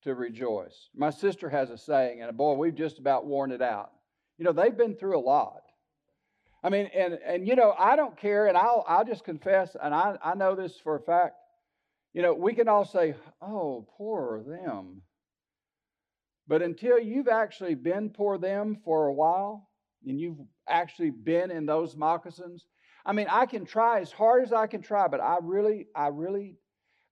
to 0.04 0.14
rejoice. 0.14 0.88
My 0.94 1.10
sister 1.10 1.50
has 1.50 1.68
a 1.68 1.76
saying, 1.76 2.22
and 2.22 2.34
boy, 2.34 2.54
we've 2.54 2.74
just 2.74 2.98
about 2.98 3.26
worn 3.26 3.52
it 3.52 3.60
out. 3.60 3.90
You 4.38 4.46
know, 4.46 4.52
they've 4.52 4.74
been 4.74 4.96
through 4.96 5.18
a 5.18 5.20
lot. 5.20 5.60
I 6.64 6.70
mean, 6.70 6.88
and 6.94 7.12
and 7.12 7.46
you 7.46 7.54
know, 7.54 7.74
I 7.78 7.94
don't 7.94 8.16
care, 8.16 8.46
and 8.46 8.56
I'll 8.56 8.86
I'll 8.88 9.04
just 9.04 9.22
confess, 9.22 9.76
and 9.78 9.94
I, 9.94 10.16
I 10.24 10.34
know 10.34 10.54
this 10.54 10.80
for 10.82 10.96
a 10.96 11.00
fact. 11.00 11.34
You 12.14 12.22
know, 12.22 12.32
we 12.32 12.54
can 12.54 12.68
all 12.68 12.86
say, 12.86 13.14
oh, 13.42 13.86
poor 13.98 14.42
them. 14.42 15.02
But 16.48 16.62
until 16.62 16.98
you've 16.98 17.28
actually 17.28 17.74
been 17.74 18.08
poor 18.08 18.38
them 18.38 18.78
for 18.82 19.08
a 19.08 19.12
while, 19.12 19.68
and 20.06 20.18
you've 20.18 20.40
actually 20.66 21.10
been 21.10 21.50
in 21.50 21.66
those 21.66 21.96
moccasins, 21.96 22.66
I 23.04 23.12
mean, 23.12 23.26
I 23.30 23.44
can 23.44 23.66
try 23.66 24.00
as 24.00 24.10
hard 24.10 24.42
as 24.42 24.54
I 24.54 24.66
can 24.66 24.80
try, 24.80 25.06
but 25.06 25.20
I 25.20 25.36
really, 25.42 25.88
I 25.94 26.06
really 26.06 26.56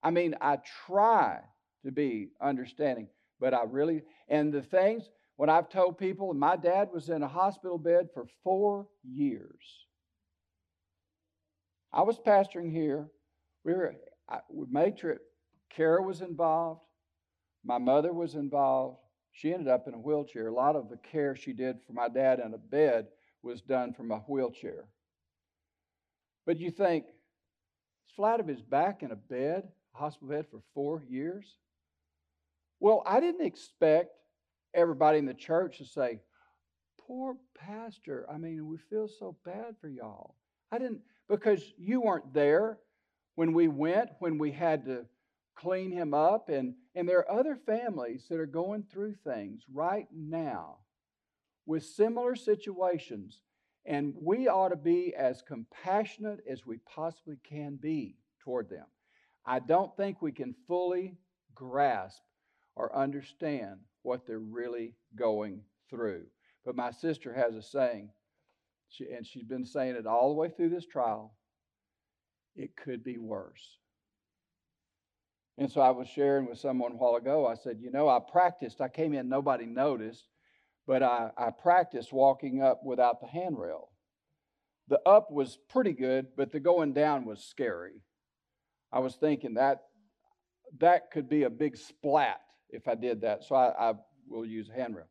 I 0.05 0.11
mean, 0.11 0.35
I 0.41 0.59
try 0.87 1.41
to 1.85 1.91
be 1.91 2.29
understanding, 2.41 3.09
but 3.41 3.55
I 3.55 3.63
really, 3.65 4.03
and 4.29 4.53
the 4.53 4.63
things, 4.63 5.09
when 5.37 5.49
I've 5.49 5.71
told 5.71 5.99
people, 5.99 6.33
my 6.35 6.57
dad 6.57 6.91
was 6.93 7.09
in 7.09 7.23
a 7.23 7.29
hospital 7.29 7.79
bed 7.79 8.09
for 8.13 8.27
four 8.45 8.87
years. 9.03 9.87
I 11.93 12.03
was 12.03 12.19
pastoring 12.19 12.71
here. 12.71 13.09
We 13.65 13.73
were, 13.73 13.95
I, 14.29 14.41
we 14.51 14.67
made 14.71 14.99
trip. 14.99 15.23
Kara 15.71 16.03
was 16.03 16.21
involved. 16.21 16.85
My 17.65 17.79
mother 17.79 18.13
was 18.13 18.35
involved. 18.35 18.99
She 19.33 19.53
ended 19.53 19.69
up 19.69 19.89
in 19.89 19.95
a 19.95 19.99
wheelchair. 19.99 20.49
A 20.49 20.55
lot 20.55 20.77
of 20.77 20.91
the 20.91 20.99
care 20.99 21.35
she 21.35 21.53
did 21.53 21.79
for 21.87 21.95
my 21.95 22.09
dad 22.09 22.41
in 22.41 22.53
a 22.53 22.59
bed 22.59 23.07
was 23.43 23.63
done 23.63 23.95
from 23.95 24.11
a 24.11 24.19
wheelchair. 24.19 24.85
But 26.47 26.61
you 26.61 26.71
think, 26.71 27.07
flat 28.15 28.39
of 28.39 28.47
his 28.47 28.63
back 28.63 29.03
in 29.03 29.11
a 29.11 29.17
bed, 29.17 29.69
hospital 29.95 30.29
bed 30.29 30.47
for 30.51 30.61
four 30.75 31.03
years? 31.09 31.47
Well, 32.81 33.03
I 33.07 33.21
didn't 33.21 33.47
expect 33.47 34.11
everybody 34.75 35.19
in 35.19 35.27
the 35.27 35.35
church 35.35 35.79
to 35.79 35.85
say, 35.85 36.21
Poor 37.07 37.37
pastor. 37.55 38.27
I 38.33 38.39
mean, 38.39 38.67
we 38.67 38.79
feel 38.79 39.09
so 39.09 39.37
bad 39.45 39.77
for 39.81 39.89
y'all. 39.89 40.37
I 40.73 40.79
didn't, 40.79 41.01
because 41.29 41.63
you 41.77 42.01
weren't 42.01 42.33
there 42.33 42.79
when 43.35 43.53
we 43.53 43.69
went, 43.69 44.11
when 44.21 44.39
we 44.39 44.51
had 44.51 44.87
to 44.87 45.05
clean 45.55 45.93
him 45.93 46.15
up. 46.15 46.49
And, 46.49 46.75
and 46.95 47.09
there 47.09 47.19
are 47.19 47.39
other 47.39 47.57
families 47.57 48.27
that 48.29 48.41
are 48.41 48.47
going 48.47 48.85
through 48.91 49.17
things 49.25 49.63
right 49.73 50.09
now 50.13 50.79
with 51.67 51.85
similar 51.85 52.37
situations. 52.37 53.41
And 53.85 54.15
we 54.19 54.49
ought 54.49 54.71
to 54.71 54.77
be 54.77 55.15
as 55.15 55.43
compassionate 55.43 56.41
as 56.49 56.65
we 56.65 56.79
possibly 56.79 57.37
can 57.45 57.77
be 57.77 58.17
toward 58.41 58.71
them. 58.71 58.87
I 59.47 59.59
don't 59.59 59.95
think 59.97 60.23
we 60.23 60.33
can 60.33 60.55
fully 60.67 61.17
grasp 61.55 62.23
or 62.77 62.95
understand 62.97 63.81
what 64.03 64.27
they're 64.27 64.39
really 64.39 64.95
going 65.17 65.61
through. 65.91 66.25
But 66.65 66.77
my 66.77 66.91
sister 66.91 67.33
has 67.35 67.55
a 67.55 67.63
saying, 67.63 68.11
she, 68.89 69.07
and 69.11 69.27
she's 69.27 69.45
been 69.45 69.67
saying 69.67 69.97
it 69.97 70.07
all 70.07 70.29
the 70.29 70.41
way 70.41 70.49
through 70.49 70.71
this 70.71 70.87
trial 70.87 71.35
it 72.57 72.77
could 72.77 73.03
be 73.03 73.19
worse. 73.19 73.79
And 75.59 75.71
so 75.71 75.81
I 75.81 75.91
was 75.91 76.09
sharing 76.09 76.47
with 76.47 76.59
someone 76.59 76.93
a 76.93 76.97
while 76.97 77.17
ago. 77.17 77.47
I 77.47 77.55
said, 77.55 77.79
You 77.81 77.91
know, 77.91 78.09
I 78.09 78.19
practiced. 78.21 78.81
I 78.81 78.89
came 78.89 79.15
in, 79.15 79.29
nobody 79.29 79.67
noticed, 79.67 80.29
but 80.87 81.03
I, 81.03 81.31
I 81.37 81.51
practiced 81.51 82.13
walking 82.13 82.63
up 82.63 82.83
without 82.85 83.21
the 83.21 83.29
handrail. 83.29 83.91
The 84.89 85.01
up 85.07 85.31
was 85.31 85.59
pretty 85.69 85.93
good, 85.93 86.29
but 86.37 86.53
the 86.53 86.61
going 86.61 86.93
down 86.93 87.25
was 87.25 87.43
scary. 87.43 88.03
I 88.95 89.01
was 89.01 89.17
thinking 89.17 89.55
that 89.55 89.83
that 90.79 91.11
could 91.11 91.29
be 91.29 91.43
a 91.43 91.51
big 91.51 91.77
splat 91.77 92.41
if 92.71 92.87
I 92.87 92.95
did 92.95 93.23
that. 93.23 93.43
So 93.43 93.57
I, 93.57 93.91
I 93.91 93.95
will 94.29 94.47
use 94.47 94.69
a 94.69 94.73
handrail. 94.73 95.09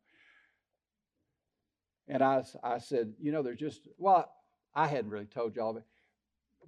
And 2.07 2.23
I, 2.23 2.43
I 2.63 2.77
said, 2.79 3.13
you 3.21 3.33
know, 3.33 3.43
there's 3.43 3.59
just, 3.59 3.89
well, 3.97 4.31
I 4.73 4.87
hadn't 4.87 5.11
really 5.11 5.25
told 5.25 5.57
y'all, 5.57 5.77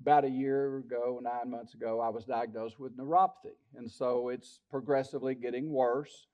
about 0.01 0.25
a 0.25 0.29
year 0.29 0.77
ago, 0.77 1.21
nine 1.23 1.49
months 1.49 1.73
ago, 1.73 2.01
I 2.01 2.09
was 2.09 2.25
diagnosed 2.25 2.81
with 2.81 2.97
neuropathy. 2.97 3.55
And 3.77 3.89
so 3.89 4.27
it's 4.27 4.59
progressively 4.69 5.35
getting 5.35 5.71
worse 5.71 6.27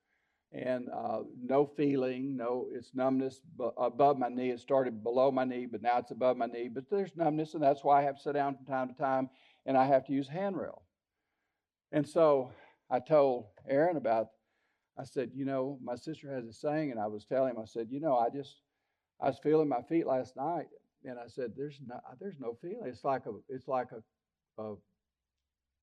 and 0.52 0.90
uh, 0.90 1.20
no 1.42 1.66
feeling, 1.66 2.36
no, 2.36 2.68
it's 2.74 2.96
numbness 2.96 3.42
above 3.78 4.18
my 4.18 4.30
knee. 4.30 4.50
It 4.50 4.60
started 4.60 5.04
below 5.04 5.32
my 5.32 5.46
knee, 5.46 5.68
but 5.68 5.84
now 5.84 6.00
it's 6.00 6.12
above 6.12 6.38
my 6.38 6.48
knee. 6.48 6.70
But 6.74 6.90
there's 6.90 7.16
numbness, 7.16 7.54
and 7.54 7.64
that's 7.64 7.84
why 7.84 8.00
I 8.00 8.04
have 8.04 8.18
to 8.18 8.22
sit 8.22 8.34
down 8.34 8.56
from 8.56 8.66
time 8.66 8.88
to 8.90 8.96
time 8.96 9.30
and 9.66 9.78
I 9.78 9.86
have 9.86 10.06
to 10.06 10.14
use 10.14 10.28
handrail. 10.28 10.84
And 11.92 12.08
so 12.08 12.52
I 12.90 13.00
told 13.00 13.46
Aaron 13.68 13.98
about, 13.98 14.28
I 14.98 15.04
said, 15.04 15.32
you 15.34 15.46
know, 15.46 15.80
my 15.84 15.96
sister 15.96 16.34
has 16.34 16.46
a 16.46 16.54
saying, 16.54 16.92
and 16.92 17.00
I 17.00 17.08
was 17.08 17.26
telling 17.26 17.56
him, 17.56 17.62
I 17.62 17.66
said, 17.66 17.88
you 17.90 18.00
know, 18.00 18.18
I 18.18 18.30
just, 18.30 18.56
I 19.22 19.28
was 19.28 19.40
feeling 19.42 19.70
my 19.70 19.82
feet 19.84 20.08
last 20.08 20.36
night, 20.36 20.68
and 21.06 21.18
I 21.18 21.28
said, 21.28 21.54
there's 21.56 21.80
no, 21.86 22.00
there's 22.20 22.40
no 22.40 22.58
feeling. 22.62 22.82
It's 22.86 23.04
like 23.04 23.26
a, 23.26 23.32
it's 23.50 23.68
like 23.68 23.88
a, 23.92 24.62
a 24.62 24.76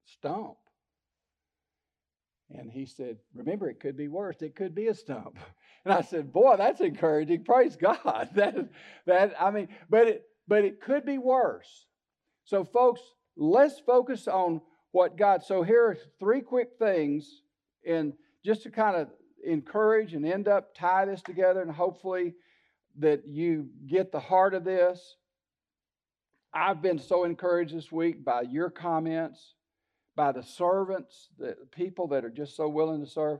stump. 0.04 0.56
And 2.50 2.70
he 2.70 2.86
said, 2.86 3.18
Remember, 3.34 3.68
it 3.68 3.80
could 3.80 3.96
be 3.96 4.08
worse. 4.08 4.40
It 4.40 4.56
could 4.56 4.74
be 4.74 4.88
a 4.88 4.94
stump. 4.94 5.38
And 5.84 5.94
I 5.94 6.02
said, 6.02 6.32
Boy, 6.32 6.56
that's 6.58 6.80
encouraging. 6.80 7.44
Praise 7.44 7.76
God. 7.76 8.30
that, 8.34 8.56
that 9.06 9.34
I 9.40 9.50
mean, 9.50 9.68
but 9.88 10.08
it, 10.08 10.22
but 10.46 10.64
it 10.64 10.80
could 10.82 11.06
be 11.06 11.18
worse. 11.18 11.86
So, 12.44 12.64
folks, 12.64 13.00
let's 13.38 13.78
focus 13.78 14.28
on 14.28 14.60
what 14.90 15.16
God. 15.16 15.42
So 15.42 15.62
here 15.62 15.86
are 15.86 15.96
three 16.18 16.40
quick 16.40 16.70
things, 16.78 17.42
and 17.86 18.12
just 18.44 18.64
to 18.64 18.70
kind 18.70 18.96
of 18.96 19.08
encourage 19.44 20.12
and 20.12 20.26
end 20.26 20.48
up 20.48 20.74
tie 20.74 21.04
this 21.06 21.22
together, 21.22 21.62
and 21.62 21.70
hopefully 21.70 22.34
that 22.98 23.26
you 23.26 23.68
get 23.86 24.10
the 24.12 24.20
heart 24.20 24.54
of 24.54 24.64
this. 24.64 25.16
I've 26.52 26.82
been 26.82 26.98
so 26.98 27.24
encouraged 27.24 27.76
this 27.76 27.92
week 27.92 28.24
by 28.24 28.42
your 28.42 28.70
comments, 28.70 29.54
by 30.16 30.32
the 30.32 30.42
servants, 30.42 31.28
the 31.38 31.56
people 31.70 32.08
that 32.08 32.24
are 32.24 32.30
just 32.30 32.56
so 32.56 32.68
willing 32.68 33.04
to 33.04 33.10
serve. 33.10 33.38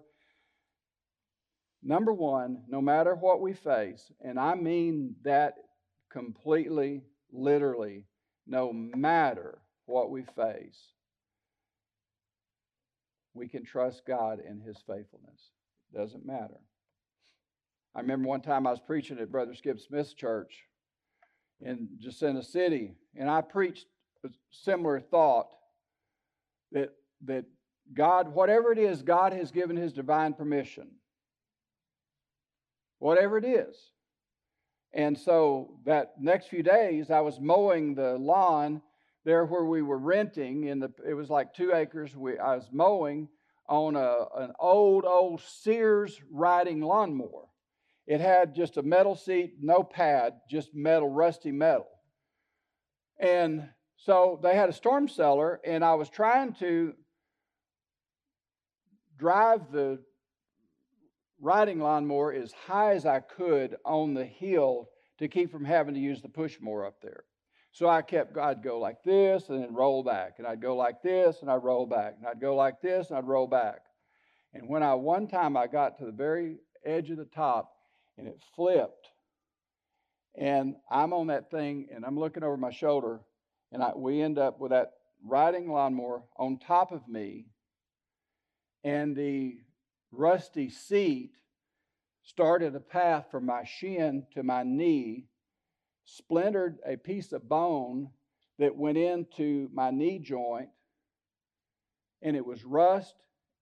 Number 1.83 2.13
one, 2.13 2.65
no 2.69 2.81
matter 2.81 3.15
what 3.15 3.41
we 3.41 3.55
face, 3.55 4.13
and 4.21 4.39
I 4.39 4.55
mean 4.55 5.17
that 5.25 5.55
completely, 6.11 7.03
literally, 7.33 8.07
no 8.47 8.73
matter 8.73 9.59
what 9.89 10.11
we 10.11 10.23
face, 10.23 10.79
we 13.35 13.49
can 13.49 13.65
trust 13.65 14.07
God 14.07 14.41
in 14.41 14.61
His 14.61 14.77
faithfulness. 14.87 15.51
It 15.93 15.99
Doesn't 15.99 16.27
matter. 16.27 16.61
I 17.95 18.01
remember 18.01 18.29
one 18.29 18.43
time 18.43 18.67
I 18.67 18.71
was 18.71 18.81
preaching 18.81 19.19
at 19.19 19.33
Brother 19.33 19.55
Skip 19.55 19.81
Smith's 19.81 20.15
church 20.15 20.65
in 21.61 21.89
Jacinto 21.99 22.43
City, 22.43 22.95
and 23.17 23.31
I 23.31 23.41
preached 23.41 23.87
a 24.25 24.29
similar 24.51 25.01
thought 25.01 25.49
that 26.73 26.93
that 27.25 27.45
God, 27.95 28.35
whatever 28.35 28.71
it 28.73 28.79
is, 28.79 29.03
God 29.03 29.33
has 29.33 29.51
given 29.51 29.77
His 29.77 29.93
divine 29.93 30.35
permission. 30.35 30.89
Whatever 32.99 33.39
it 33.39 33.45
is. 33.45 33.77
And 34.93 35.17
so 35.17 35.79
that 35.85 36.15
next 36.21 36.49
few 36.49 36.63
days, 36.63 37.11
I 37.11 37.21
was 37.21 37.41
mowing 37.41 37.95
the 37.95 38.19
lawn 38.19 38.83
there 39.25 39.45
where 39.45 39.65
we 39.65 39.83
were 39.83 39.99
renting. 39.99 40.65
In 40.65 40.79
the 40.79 40.93
it 41.07 41.15
was 41.15 41.31
like 41.31 41.55
two 41.55 41.73
acres. 41.75 42.17
We 42.17 42.39
I 42.39 42.57
was 42.57 42.69
mowing 42.73 43.29
on 43.69 43.97
a, 43.97 44.25
an 44.37 44.53
old 44.59 45.05
old 45.05 45.41
Sears 45.41 46.21
riding 46.31 46.81
lawnmower. 46.81 47.49
It 48.07 48.21
had 48.21 48.55
just 48.55 48.79
a 48.79 48.83
metal 48.83 49.15
seat, 49.15 49.57
no 49.61 49.83
pad, 49.83 50.35
just 50.51 50.75
metal, 50.75 51.11
rusty 51.11 51.53
metal. 51.53 51.89
And 53.19 53.69
so 53.97 54.41
they 54.43 54.55
had 54.55 54.71
a 54.71 54.73
storm 54.73 55.09
cellar, 55.09 55.61
and 55.67 55.85
I 55.85 55.95
was 55.95 56.09
trying 56.09 56.55
to 56.55 56.95
drive 59.19 59.73
the 59.73 59.99
riding 61.41 61.81
lawnmower 61.81 62.33
as 62.33 62.53
high 62.53 62.95
as 62.95 63.05
I 63.05 63.21
could 63.21 63.77
on 63.85 64.15
the 64.15 64.25
hill 64.25 64.89
to 65.19 65.29
keep 65.29 65.51
from 65.51 65.65
having 65.65 65.95
to 65.95 66.01
use 66.01 66.23
the 66.23 66.29
push 66.29 66.57
mower 66.61 66.87
up 66.87 67.03
there. 67.03 67.25
So 67.79 67.89
I 67.89 68.03
kept, 68.03 68.37
I'd 68.37 68.61
go 68.61 68.81
like 68.81 69.05
this 69.05 69.51
and 69.51 69.63
then 69.63 69.73
roll 69.73 70.03
back, 70.03 70.39
and 70.39 70.49
I'd 70.49 70.61
go 70.61 70.75
like 70.75 71.01
this 71.01 71.43
and 71.43 71.49
I'd 71.49 71.63
roll 71.63 71.87
back, 71.87 72.17
and 72.19 72.27
I'd 72.27 72.41
go 72.41 72.57
like 72.57 72.81
this 72.81 73.09
and 73.09 73.17
I'd 73.17 73.29
roll 73.29 73.47
back. 73.47 73.83
And 74.53 74.69
when 74.69 74.83
I, 74.83 74.95
one 74.95 75.29
time 75.29 75.57
I 75.57 75.69
got 75.69 75.97
to 75.99 76.05
the 76.05 76.11
very 76.11 76.57
edge 76.85 77.11
of 77.11 77.19
the 77.19 77.25
top, 77.25 77.71
and 78.17 78.27
it 78.27 78.43
flipped. 78.57 79.07
And 80.35 80.75
I'm 80.91 81.13
on 81.13 81.29
that 81.29 81.53
thing 81.53 81.87
and 81.95 82.05
I'm 82.05 82.19
looking 82.19 82.43
over 82.43 82.57
my 82.57 82.73
shoulder, 82.73 83.21
and 83.71 83.81
I, 83.81 83.93
we 83.95 84.23
end 84.23 84.41
up 84.41 84.59
with 84.59 84.73
that 84.73 84.95
riding 85.25 85.71
lawnmower 85.71 86.25
on 86.37 86.59
top 86.59 86.91
of 86.91 87.07
me, 87.07 87.47
and 88.83 89.15
the 89.15 89.57
rusty 90.11 90.69
seat 90.69 91.31
started 92.25 92.75
a 92.75 92.81
path 92.81 93.27
from 93.31 93.47
my 93.47 93.63
shin 93.63 94.27
to 94.35 94.43
my 94.43 94.65
knee, 94.65 95.27
splintered 96.17 96.79
a 96.87 96.97
piece 96.97 97.33
of 97.33 97.49
bone 97.49 98.11
that 98.59 98.77
went 98.77 98.99
into 98.99 99.69
my 99.73 99.91
knee 99.91 100.19
joint, 100.19 100.69
and 102.23 102.37
it 102.37 102.45
was 102.45 102.65
rust 102.65 103.15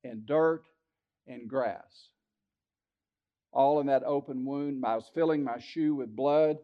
and 0.05 0.27
dirt 0.27 0.65
and 1.27 1.49
grass 1.49 2.09
all 3.57 3.81
in 3.81 3.87
that 3.87 4.05
open 4.05 4.45
wound. 4.45 4.85
I 4.85 4.95
was 4.95 5.11
filling 5.15 5.43
my 5.43 5.59
shoe 5.59 5.95
with 5.95 6.15
blood. 6.15 6.59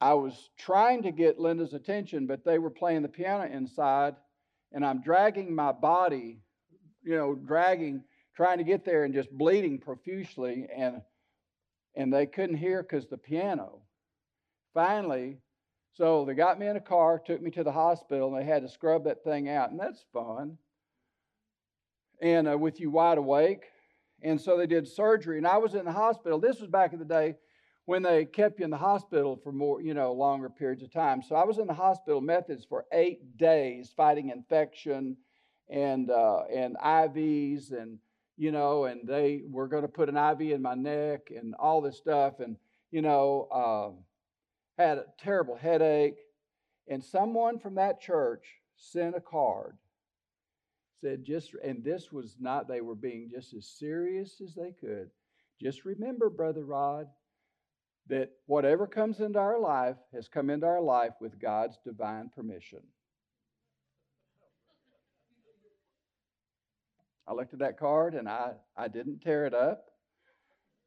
I 0.00 0.14
was 0.14 0.50
trying 0.58 1.04
to 1.04 1.12
get 1.12 1.38
Linda's 1.38 1.72
attention, 1.72 2.26
but 2.26 2.44
they 2.44 2.58
were 2.58 2.70
playing 2.70 3.02
the 3.02 3.08
piano 3.08 3.44
inside, 3.44 4.16
and 4.72 4.84
I'm 4.84 5.00
dragging 5.00 5.54
my 5.54 5.70
body, 5.70 6.40
you 7.04 7.16
know, 7.16 7.36
dragging, 7.36 8.02
trying 8.36 8.58
to 8.58 8.64
get 8.64 8.84
there 8.84 9.04
and 9.04 9.14
just 9.14 9.30
bleeding 9.30 9.78
profusely, 9.78 10.66
and 10.76 11.00
and 11.96 12.12
they 12.12 12.26
couldn't 12.26 12.56
hear 12.56 12.82
because 12.82 13.06
the 13.06 13.16
piano. 13.16 13.83
Finally, 14.74 15.38
so 15.92 16.24
they 16.24 16.34
got 16.34 16.58
me 16.58 16.66
in 16.66 16.76
a 16.76 16.80
car, 16.80 17.22
took 17.24 17.40
me 17.40 17.50
to 17.52 17.62
the 17.62 17.72
hospital, 17.72 18.28
and 18.28 18.36
they 18.36 18.44
had 18.50 18.62
to 18.62 18.68
scrub 18.68 19.04
that 19.04 19.22
thing 19.22 19.48
out, 19.48 19.70
and 19.70 19.78
that's 19.78 20.04
fun. 20.12 20.58
And 22.20 22.48
uh, 22.48 22.58
with 22.58 22.80
you 22.80 22.90
wide 22.90 23.18
awake, 23.18 23.62
and 24.22 24.40
so 24.40 24.58
they 24.58 24.66
did 24.66 24.88
surgery. 24.88 25.38
And 25.38 25.46
I 25.46 25.58
was 25.58 25.74
in 25.74 25.84
the 25.84 25.92
hospital. 25.92 26.40
This 26.40 26.58
was 26.60 26.68
back 26.68 26.92
in 26.92 26.98
the 26.98 27.04
day 27.04 27.36
when 27.84 28.02
they 28.02 28.24
kept 28.24 28.58
you 28.58 28.64
in 28.64 28.70
the 28.70 28.76
hospital 28.76 29.36
for 29.36 29.52
more, 29.52 29.80
you 29.80 29.94
know, 29.94 30.12
longer 30.12 30.48
periods 30.48 30.82
of 30.82 30.92
time. 30.92 31.22
So 31.22 31.36
I 31.36 31.44
was 31.44 31.58
in 31.58 31.66
the 31.66 31.74
hospital 31.74 32.20
methods 32.20 32.64
for 32.64 32.86
eight 32.92 33.36
days 33.36 33.92
fighting 33.96 34.30
infection 34.30 35.16
and 35.68 36.10
uh, 36.10 36.42
and 36.52 36.76
IVs 36.76 37.72
and 37.72 37.98
you 38.36 38.50
know, 38.50 38.86
and 38.86 39.06
they 39.06 39.42
were 39.48 39.68
going 39.68 39.82
to 39.82 39.88
put 39.88 40.08
an 40.08 40.16
IV 40.16 40.40
in 40.52 40.62
my 40.62 40.74
neck 40.74 41.30
and 41.30 41.54
all 41.54 41.80
this 41.80 41.96
stuff, 41.96 42.40
and 42.40 42.56
you 42.90 43.02
know, 43.02 43.48
uh, 43.52 44.02
had 44.78 44.98
a 44.98 45.06
terrible 45.18 45.56
headache. 45.56 46.18
And 46.88 47.02
someone 47.02 47.58
from 47.58 47.76
that 47.76 48.00
church 48.00 48.44
sent 48.76 49.16
a 49.16 49.20
card 49.20 49.76
said, 51.04 51.22
just, 51.22 51.52
and 51.62 51.84
this 51.84 52.10
was 52.10 52.36
not, 52.40 52.66
they 52.66 52.80
were 52.80 52.94
being 52.94 53.28
just 53.30 53.52
as 53.52 53.66
serious 53.66 54.40
as 54.42 54.54
they 54.54 54.72
could. 54.72 55.10
Just 55.60 55.84
remember, 55.84 56.30
Brother 56.30 56.64
Rod, 56.64 57.08
that 58.08 58.30
whatever 58.46 58.86
comes 58.86 59.20
into 59.20 59.38
our 59.38 59.60
life 59.60 59.96
has 60.14 60.28
come 60.28 60.48
into 60.48 60.66
our 60.66 60.80
life 60.80 61.12
with 61.20 61.38
God's 61.38 61.78
divine 61.84 62.30
permission. 62.34 62.80
I 67.28 67.34
looked 67.34 67.52
at 67.52 67.58
that 67.60 67.78
card 67.78 68.14
and 68.14 68.26
I, 68.26 68.52
I 68.74 68.88
didn't 68.88 69.20
tear 69.20 69.44
it 69.44 69.54
up. 69.54 69.90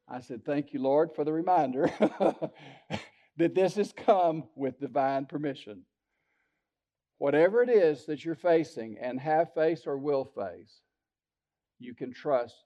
I 0.08 0.20
said, 0.20 0.44
Thank 0.44 0.72
you, 0.72 0.80
Lord, 0.80 1.10
for 1.14 1.24
the 1.24 1.32
reminder 1.32 1.92
that 3.38 3.54
this 3.54 3.76
has 3.76 3.92
come 3.92 4.44
with 4.56 4.80
divine 4.80 5.24
permission. 5.24 5.82
Whatever 7.18 7.62
it 7.62 7.70
is 7.70 8.04
that 8.06 8.24
you're 8.24 8.34
facing 8.34 8.98
and 9.00 9.18
have 9.18 9.54
faced 9.54 9.86
or 9.86 9.96
will 9.96 10.24
face, 10.24 10.80
you 11.78 11.94
can 11.94 12.12
trust 12.12 12.56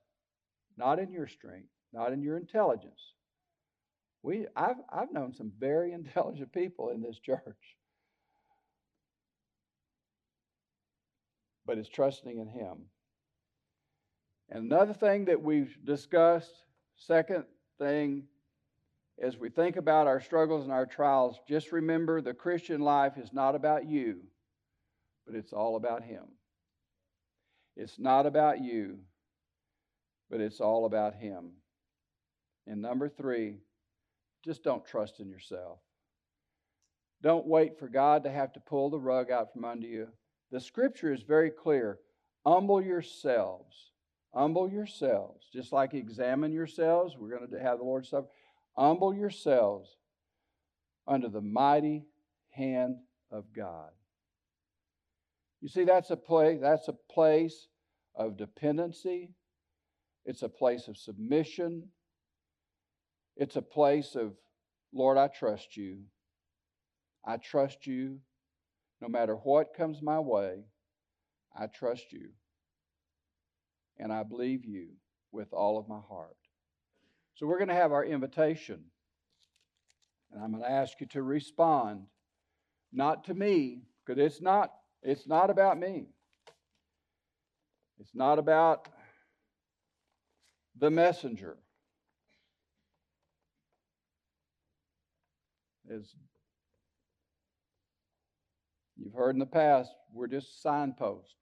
not 0.76 0.98
in 0.98 1.12
your 1.12 1.26
strength, 1.26 1.68
not 1.92 2.12
in 2.12 2.22
your 2.22 2.38
intelligence. 2.38 3.00
We, 4.22 4.46
I've, 4.56 4.76
I've 4.90 5.12
known 5.12 5.34
some 5.34 5.52
very 5.58 5.92
intelligent 5.92 6.52
people 6.52 6.90
in 6.90 7.02
this 7.02 7.18
church, 7.18 7.76
but 11.66 11.76
it's 11.76 11.88
trusting 11.88 12.38
in 12.38 12.48
Him. 12.48 12.86
And 14.48 14.70
another 14.70 14.94
thing 14.94 15.26
that 15.26 15.42
we've 15.42 15.76
discussed, 15.84 16.52
second 16.96 17.44
thing, 17.78 18.24
as 19.22 19.38
we 19.38 19.48
think 19.48 19.76
about 19.76 20.06
our 20.06 20.20
struggles 20.20 20.64
and 20.64 20.72
our 20.72 20.86
trials, 20.86 21.38
just 21.48 21.72
remember 21.72 22.20
the 22.20 22.34
Christian 22.34 22.80
life 22.80 23.16
is 23.16 23.32
not 23.32 23.54
about 23.54 23.86
you 23.86 24.20
but 25.26 25.34
it's 25.34 25.52
all 25.52 25.76
about 25.76 26.02
Him. 26.02 26.24
It's 27.76 27.98
not 27.98 28.26
about 28.26 28.60
you, 28.60 28.98
but 30.30 30.40
it's 30.40 30.60
all 30.60 30.84
about 30.84 31.14
Him. 31.14 31.52
And 32.66 32.80
number 32.82 33.08
three, 33.08 33.58
just 34.44 34.62
don't 34.62 34.84
trust 34.84 35.20
in 35.20 35.28
yourself. 35.28 35.78
Don't 37.22 37.46
wait 37.46 37.78
for 37.78 37.88
God 37.88 38.24
to 38.24 38.30
have 38.30 38.52
to 38.54 38.60
pull 38.60 38.90
the 38.90 38.98
rug 38.98 39.30
out 39.30 39.52
from 39.52 39.64
under 39.64 39.86
you. 39.86 40.08
The 40.50 40.60
scripture 40.60 41.12
is 41.12 41.22
very 41.22 41.50
clear. 41.50 41.98
Humble 42.44 42.82
yourselves. 42.82 43.92
Humble 44.34 44.68
yourselves. 44.68 45.46
Just 45.52 45.72
like 45.72 45.94
examine 45.94 46.52
yourselves, 46.52 47.16
we're 47.16 47.36
going 47.36 47.48
to 47.48 47.60
have 47.60 47.78
the 47.78 47.84
Lord's 47.84 48.08
Supper. 48.08 48.28
Humble 48.76 49.14
yourselves 49.14 49.96
under 51.06 51.28
the 51.28 51.40
mighty 51.40 52.06
hand 52.50 52.96
of 53.30 53.44
God. 53.54 53.90
You 55.60 55.68
see, 55.68 55.84
that's 55.84 56.10
a 56.10 56.16
place, 56.16 56.58
that's 56.60 56.88
a 56.88 56.96
place 57.12 57.68
of 58.14 58.36
dependency. 58.36 59.30
It's 60.24 60.42
a 60.42 60.48
place 60.48 60.88
of 60.88 60.96
submission. 60.96 61.88
It's 63.36 63.56
a 63.56 63.62
place 63.62 64.14
of, 64.14 64.32
Lord, 64.92 65.18
I 65.18 65.28
trust 65.28 65.76
you. 65.76 65.98
I 67.24 67.36
trust 67.36 67.86
you 67.86 68.18
no 69.00 69.08
matter 69.08 69.34
what 69.34 69.74
comes 69.76 70.02
my 70.02 70.18
way. 70.18 70.64
I 71.56 71.66
trust 71.66 72.12
you. 72.12 72.30
And 73.98 74.12
I 74.12 74.22
believe 74.22 74.64
you 74.64 74.88
with 75.30 75.52
all 75.52 75.78
of 75.78 75.88
my 75.88 76.00
heart. 76.08 76.36
So 77.34 77.46
we're 77.46 77.58
going 77.58 77.68
to 77.68 77.74
have 77.74 77.92
our 77.92 78.04
invitation. 78.04 78.84
And 80.32 80.42
I'm 80.42 80.52
going 80.52 80.62
to 80.62 80.70
ask 80.70 81.00
you 81.00 81.06
to 81.08 81.22
respond, 81.22 82.06
not 82.92 83.24
to 83.24 83.34
me, 83.34 83.82
because 84.04 84.22
it's 84.22 84.40
not 84.40 84.72
it's 85.02 85.26
not 85.26 85.50
about 85.50 85.78
me. 85.78 86.06
It's 87.98 88.14
not 88.14 88.38
about 88.38 88.88
the 90.78 90.90
messenger. 90.90 91.56
As 95.92 96.14
You've 99.02 99.14
heard 99.14 99.34
in 99.34 99.40
the 99.40 99.46
past, 99.46 99.90
we're 100.12 100.28
just 100.28 100.62
signposts 100.62 101.34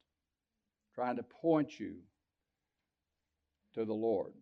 trying 0.95 1.17
to 1.17 1.23
point 1.23 1.79
you 1.79 1.97
to 3.75 3.85
the 3.85 3.93
Lord. 3.93 4.33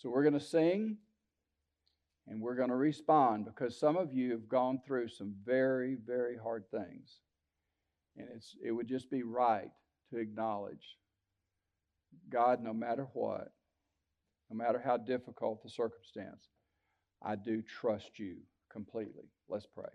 So 0.00 0.08
we're 0.08 0.22
going 0.22 0.32
to 0.32 0.40
sing 0.40 0.96
and 2.26 2.40
we're 2.40 2.54
going 2.54 2.70
to 2.70 2.76
respond 2.76 3.44
because 3.44 3.78
some 3.78 3.98
of 3.98 4.14
you 4.14 4.30
have 4.30 4.48
gone 4.48 4.80
through 4.86 5.08
some 5.08 5.34
very, 5.44 5.98
very 6.06 6.38
hard 6.38 6.64
things. 6.70 7.20
And 8.16 8.26
it's, 8.34 8.56
it 8.64 8.72
would 8.72 8.88
just 8.88 9.10
be 9.10 9.24
right 9.24 9.70
to 10.10 10.18
acknowledge 10.18 10.96
God, 12.30 12.62
no 12.62 12.72
matter 12.72 13.08
what, 13.12 13.52
no 14.50 14.56
matter 14.56 14.80
how 14.82 14.96
difficult 14.96 15.62
the 15.62 15.68
circumstance, 15.68 16.48
I 17.22 17.36
do 17.36 17.62
trust 17.62 18.18
you 18.18 18.36
completely. 18.72 19.28
Let's 19.50 19.66
pray. 19.66 19.90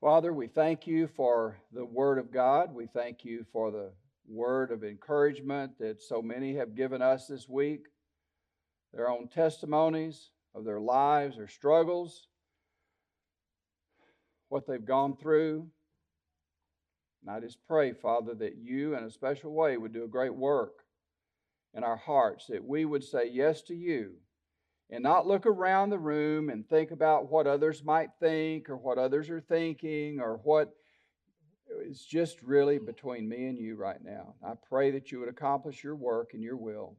Father, 0.00 0.32
we 0.32 0.46
thank 0.46 0.86
you 0.86 1.08
for 1.08 1.58
the 1.72 1.84
Word 1.84 2.18
of 2.18 2.30
God. 2.30 2.72
We 2.72 2.86
thank 2.86 3.24
you 3.24 3.44
for 3.52 3.72
the 3.72 3.90
word 4.28 4.70
of 4.72 4.84
encouragement 4.84 5.78
that 5.78 6.02
so 6.02 6.20
many 6.20 6.56
have 6.56 6.74
given 6.74 7.02
us 7.02 7.26
this 7.26 7.48
week, 7.48 7.86
their 8.96 9.10
own 9.10 9.28
testimonies 9.28 10.30
of 10.54 10.64
their 10.64 10.80
lives, 10.80 11.36
their 11.36 11.46
struggles, 11.46 12.28
what 14.48 14.66
they've 14.66 14.86
gone 14.86 15.16
through. 15.16 15.66
And 17.20 17.30
I 17.30 17.40
just 17.40 17.58
pray, 17.68 17.92
Father, 17.92 18.34
that 18.36 18.56
you 18.56 18.96
in 18.96 19.04
a 19.04 19.10
special 19.10 19.52
way 19.52 19.76
would 19.76 19.92
do 19.92 20.04
a 20.04 20.08
great 20.08 20.34
work 20.34 20.84
in 21.74 21.84
our 21.84 21.96
hearts, 21.96 22.46
that 22.46 22.64
we 22.64 22.86
would 22.86 23.04
say 23.04 23.28
yes 23.30 23.60
to 23.62 23.74
you 23.74 24.14
and 24.88 25.02
not 25.02 25.26
look 25.26 25.44
around 25.44 25.90
the 25.90 25.98
room 25.98 26.48
and 26.48 26.66
think 26.66 26.90
about 26.90 27.30
what 27.30 27.46
others 27.46 27.84
might 27.84 28.10
think 28.18 28.70
or 28.70 28.76
what 28.76 28.96
others 28.96 29.28
are 29.28 29.40
thinking 29.40 30.20
or 30.20 30.40
what 30.42 30.74
is 31.84 32.00
just 32.00 32.40
really 32.40 32.78
between 32.78 33.28
me 33.28 33.46
and 33.46 33.58
you 33.58 33.76
right 33.76 34.02
now. 34.02 34.36
I 34.42 34.52
pray 34.68 34.90
that 34.92 35.12
you 35.12 35.20
would 35.20 35.28
accomplish 35.28 35.84
your 35.84 35.96
work 35.96 36.30
and 36.32 36.42
your 36.42 36.56
will 36.56 36.96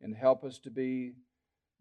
and 0.00 0.14
help 0.14 0.44
us 0.44 0.58
to 0.60 0.70
be 0.70 1.14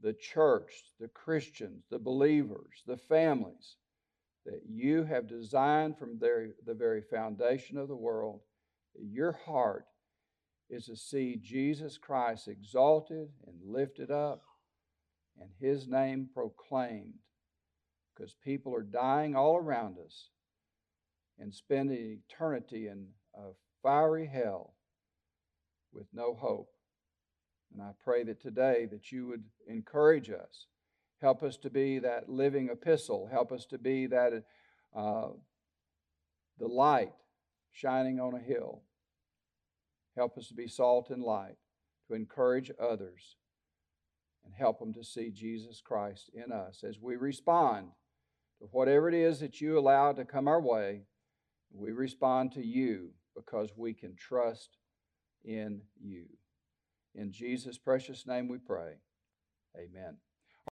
the 0.01 0.13
church, 0.13 0.83
the 0.99 1.07
Christians, 1.07 1.85
the 1.89 1.99
believers, 1.99 2.83
the 2.85 2.97
families 2.97 3.77
that 4.45 4.61
you 4.67 5.03
have 5.03 5.27
designed 5.27 5.97
from 5.97 6.19
the 6.19 6.73
very 6.73 7.01
foundation 7.01 7.77
of 7.77 7.87
the 7.87 7.95
world. 7.95 8.41
Your 8.99 9.33
heart 9.45 9.85
is 10.69 10.85
to 10.85 10.95
see 10.95 11.39
Jesus 11.41 11.97
Christ 11.97 12.47
exalted 12.47 13.29
and 13.45 13.55
lifted 13.63 14.11
up 14.11 14.41
and 15.39 15.49
his 15.59 15.87
name 15.87 16.29
proclaimed 16.33 17.13
because 18.15 18.35
people 18.43 18.73
are 18.75 18.81
dying 18.83 19.35
all 19.35 19.57
around 19.57 19.97
us 20.03 20.29
and 21.39 21.53
spending 21.53 22.19
eternity 22.29 22.87
in 22.87 23.07
a 23.35 23.49
fiery 23.83 24.25
hell 24.25 24.73
with 25.93 26.07
no 26.13 26.33
hope. 26.33 26.69
And 27.73 27.81
I 27.81 27.91
pray 28.03 28.23
that 28.23 28.41
today 28.41 28.87
that 28.91 29.11
you 29.11 29.27
would 29.27 29.43
encourage 29.67 30.29
us, 30.29 30.67
help 31.21 31.43
us 31.43 31.57
to 31.57 31.69
be 31.69 31.99
that 31.99 32.29
living 32.29 32.69
epistle, 32.71 33.27
help 33.31 33.51
us 33.51 33.65
to 33.67 33.77
be 33.77 34.07
that 34.07 34.43
uh, 34.95 35.29
the 36.59 36.67
light 36.67 37.13
shining 37.71 38.19
on 38.19 38.33
a 38.33 38.39
hill. 38.39 38.81
Help 40.15 40.37
us 40.37 40.47
to 40.47 40.55
be 40.55 40.67
salt 40.67 41.11
and 41.11 41.21
light, 41.21 41.57
to 42.07 42.15
encourage 42.15 42.71
others, 42.81 43.35
and 44.43 44.53
help 44.55 44.79
them 44.79 44.93
to 44.93 45.03
see 45.03 45.29
Jesus 45.29 45.81
Christ 45.81 46.31
in 46.33 46.51
us 46.51 46.83
as 46.83 46.99
we 46.99 47.15
respond 47.15 47.89
to 48.59 48.65
whatever 48.71 49.07
it 49.07 49.13
is 49.13 49.39
that 49.41 49.61
you 49.61 49.77
allow 49.77 50.13
to 50.13 50.25
come 50.25 50.47
our 50.47 50.61
way. 50.61 51.03
We 51.71 51.91
respond 51.91 52.53
to 52.53 52.65
you 52.65 53.11
because 53.35 53.73
we 53.77 53.93
can 53.93 54.15
trust 54.15 54.77
in 55.43 55.81
you. 56.01 56.25
In 57.17 57.31
Jesus' 57.31 57.79
precious 57.79 58.27
name 58.27 58.47
we 58.47 58.59
pray. 58.59 58.93
Amen. 59.75 60.17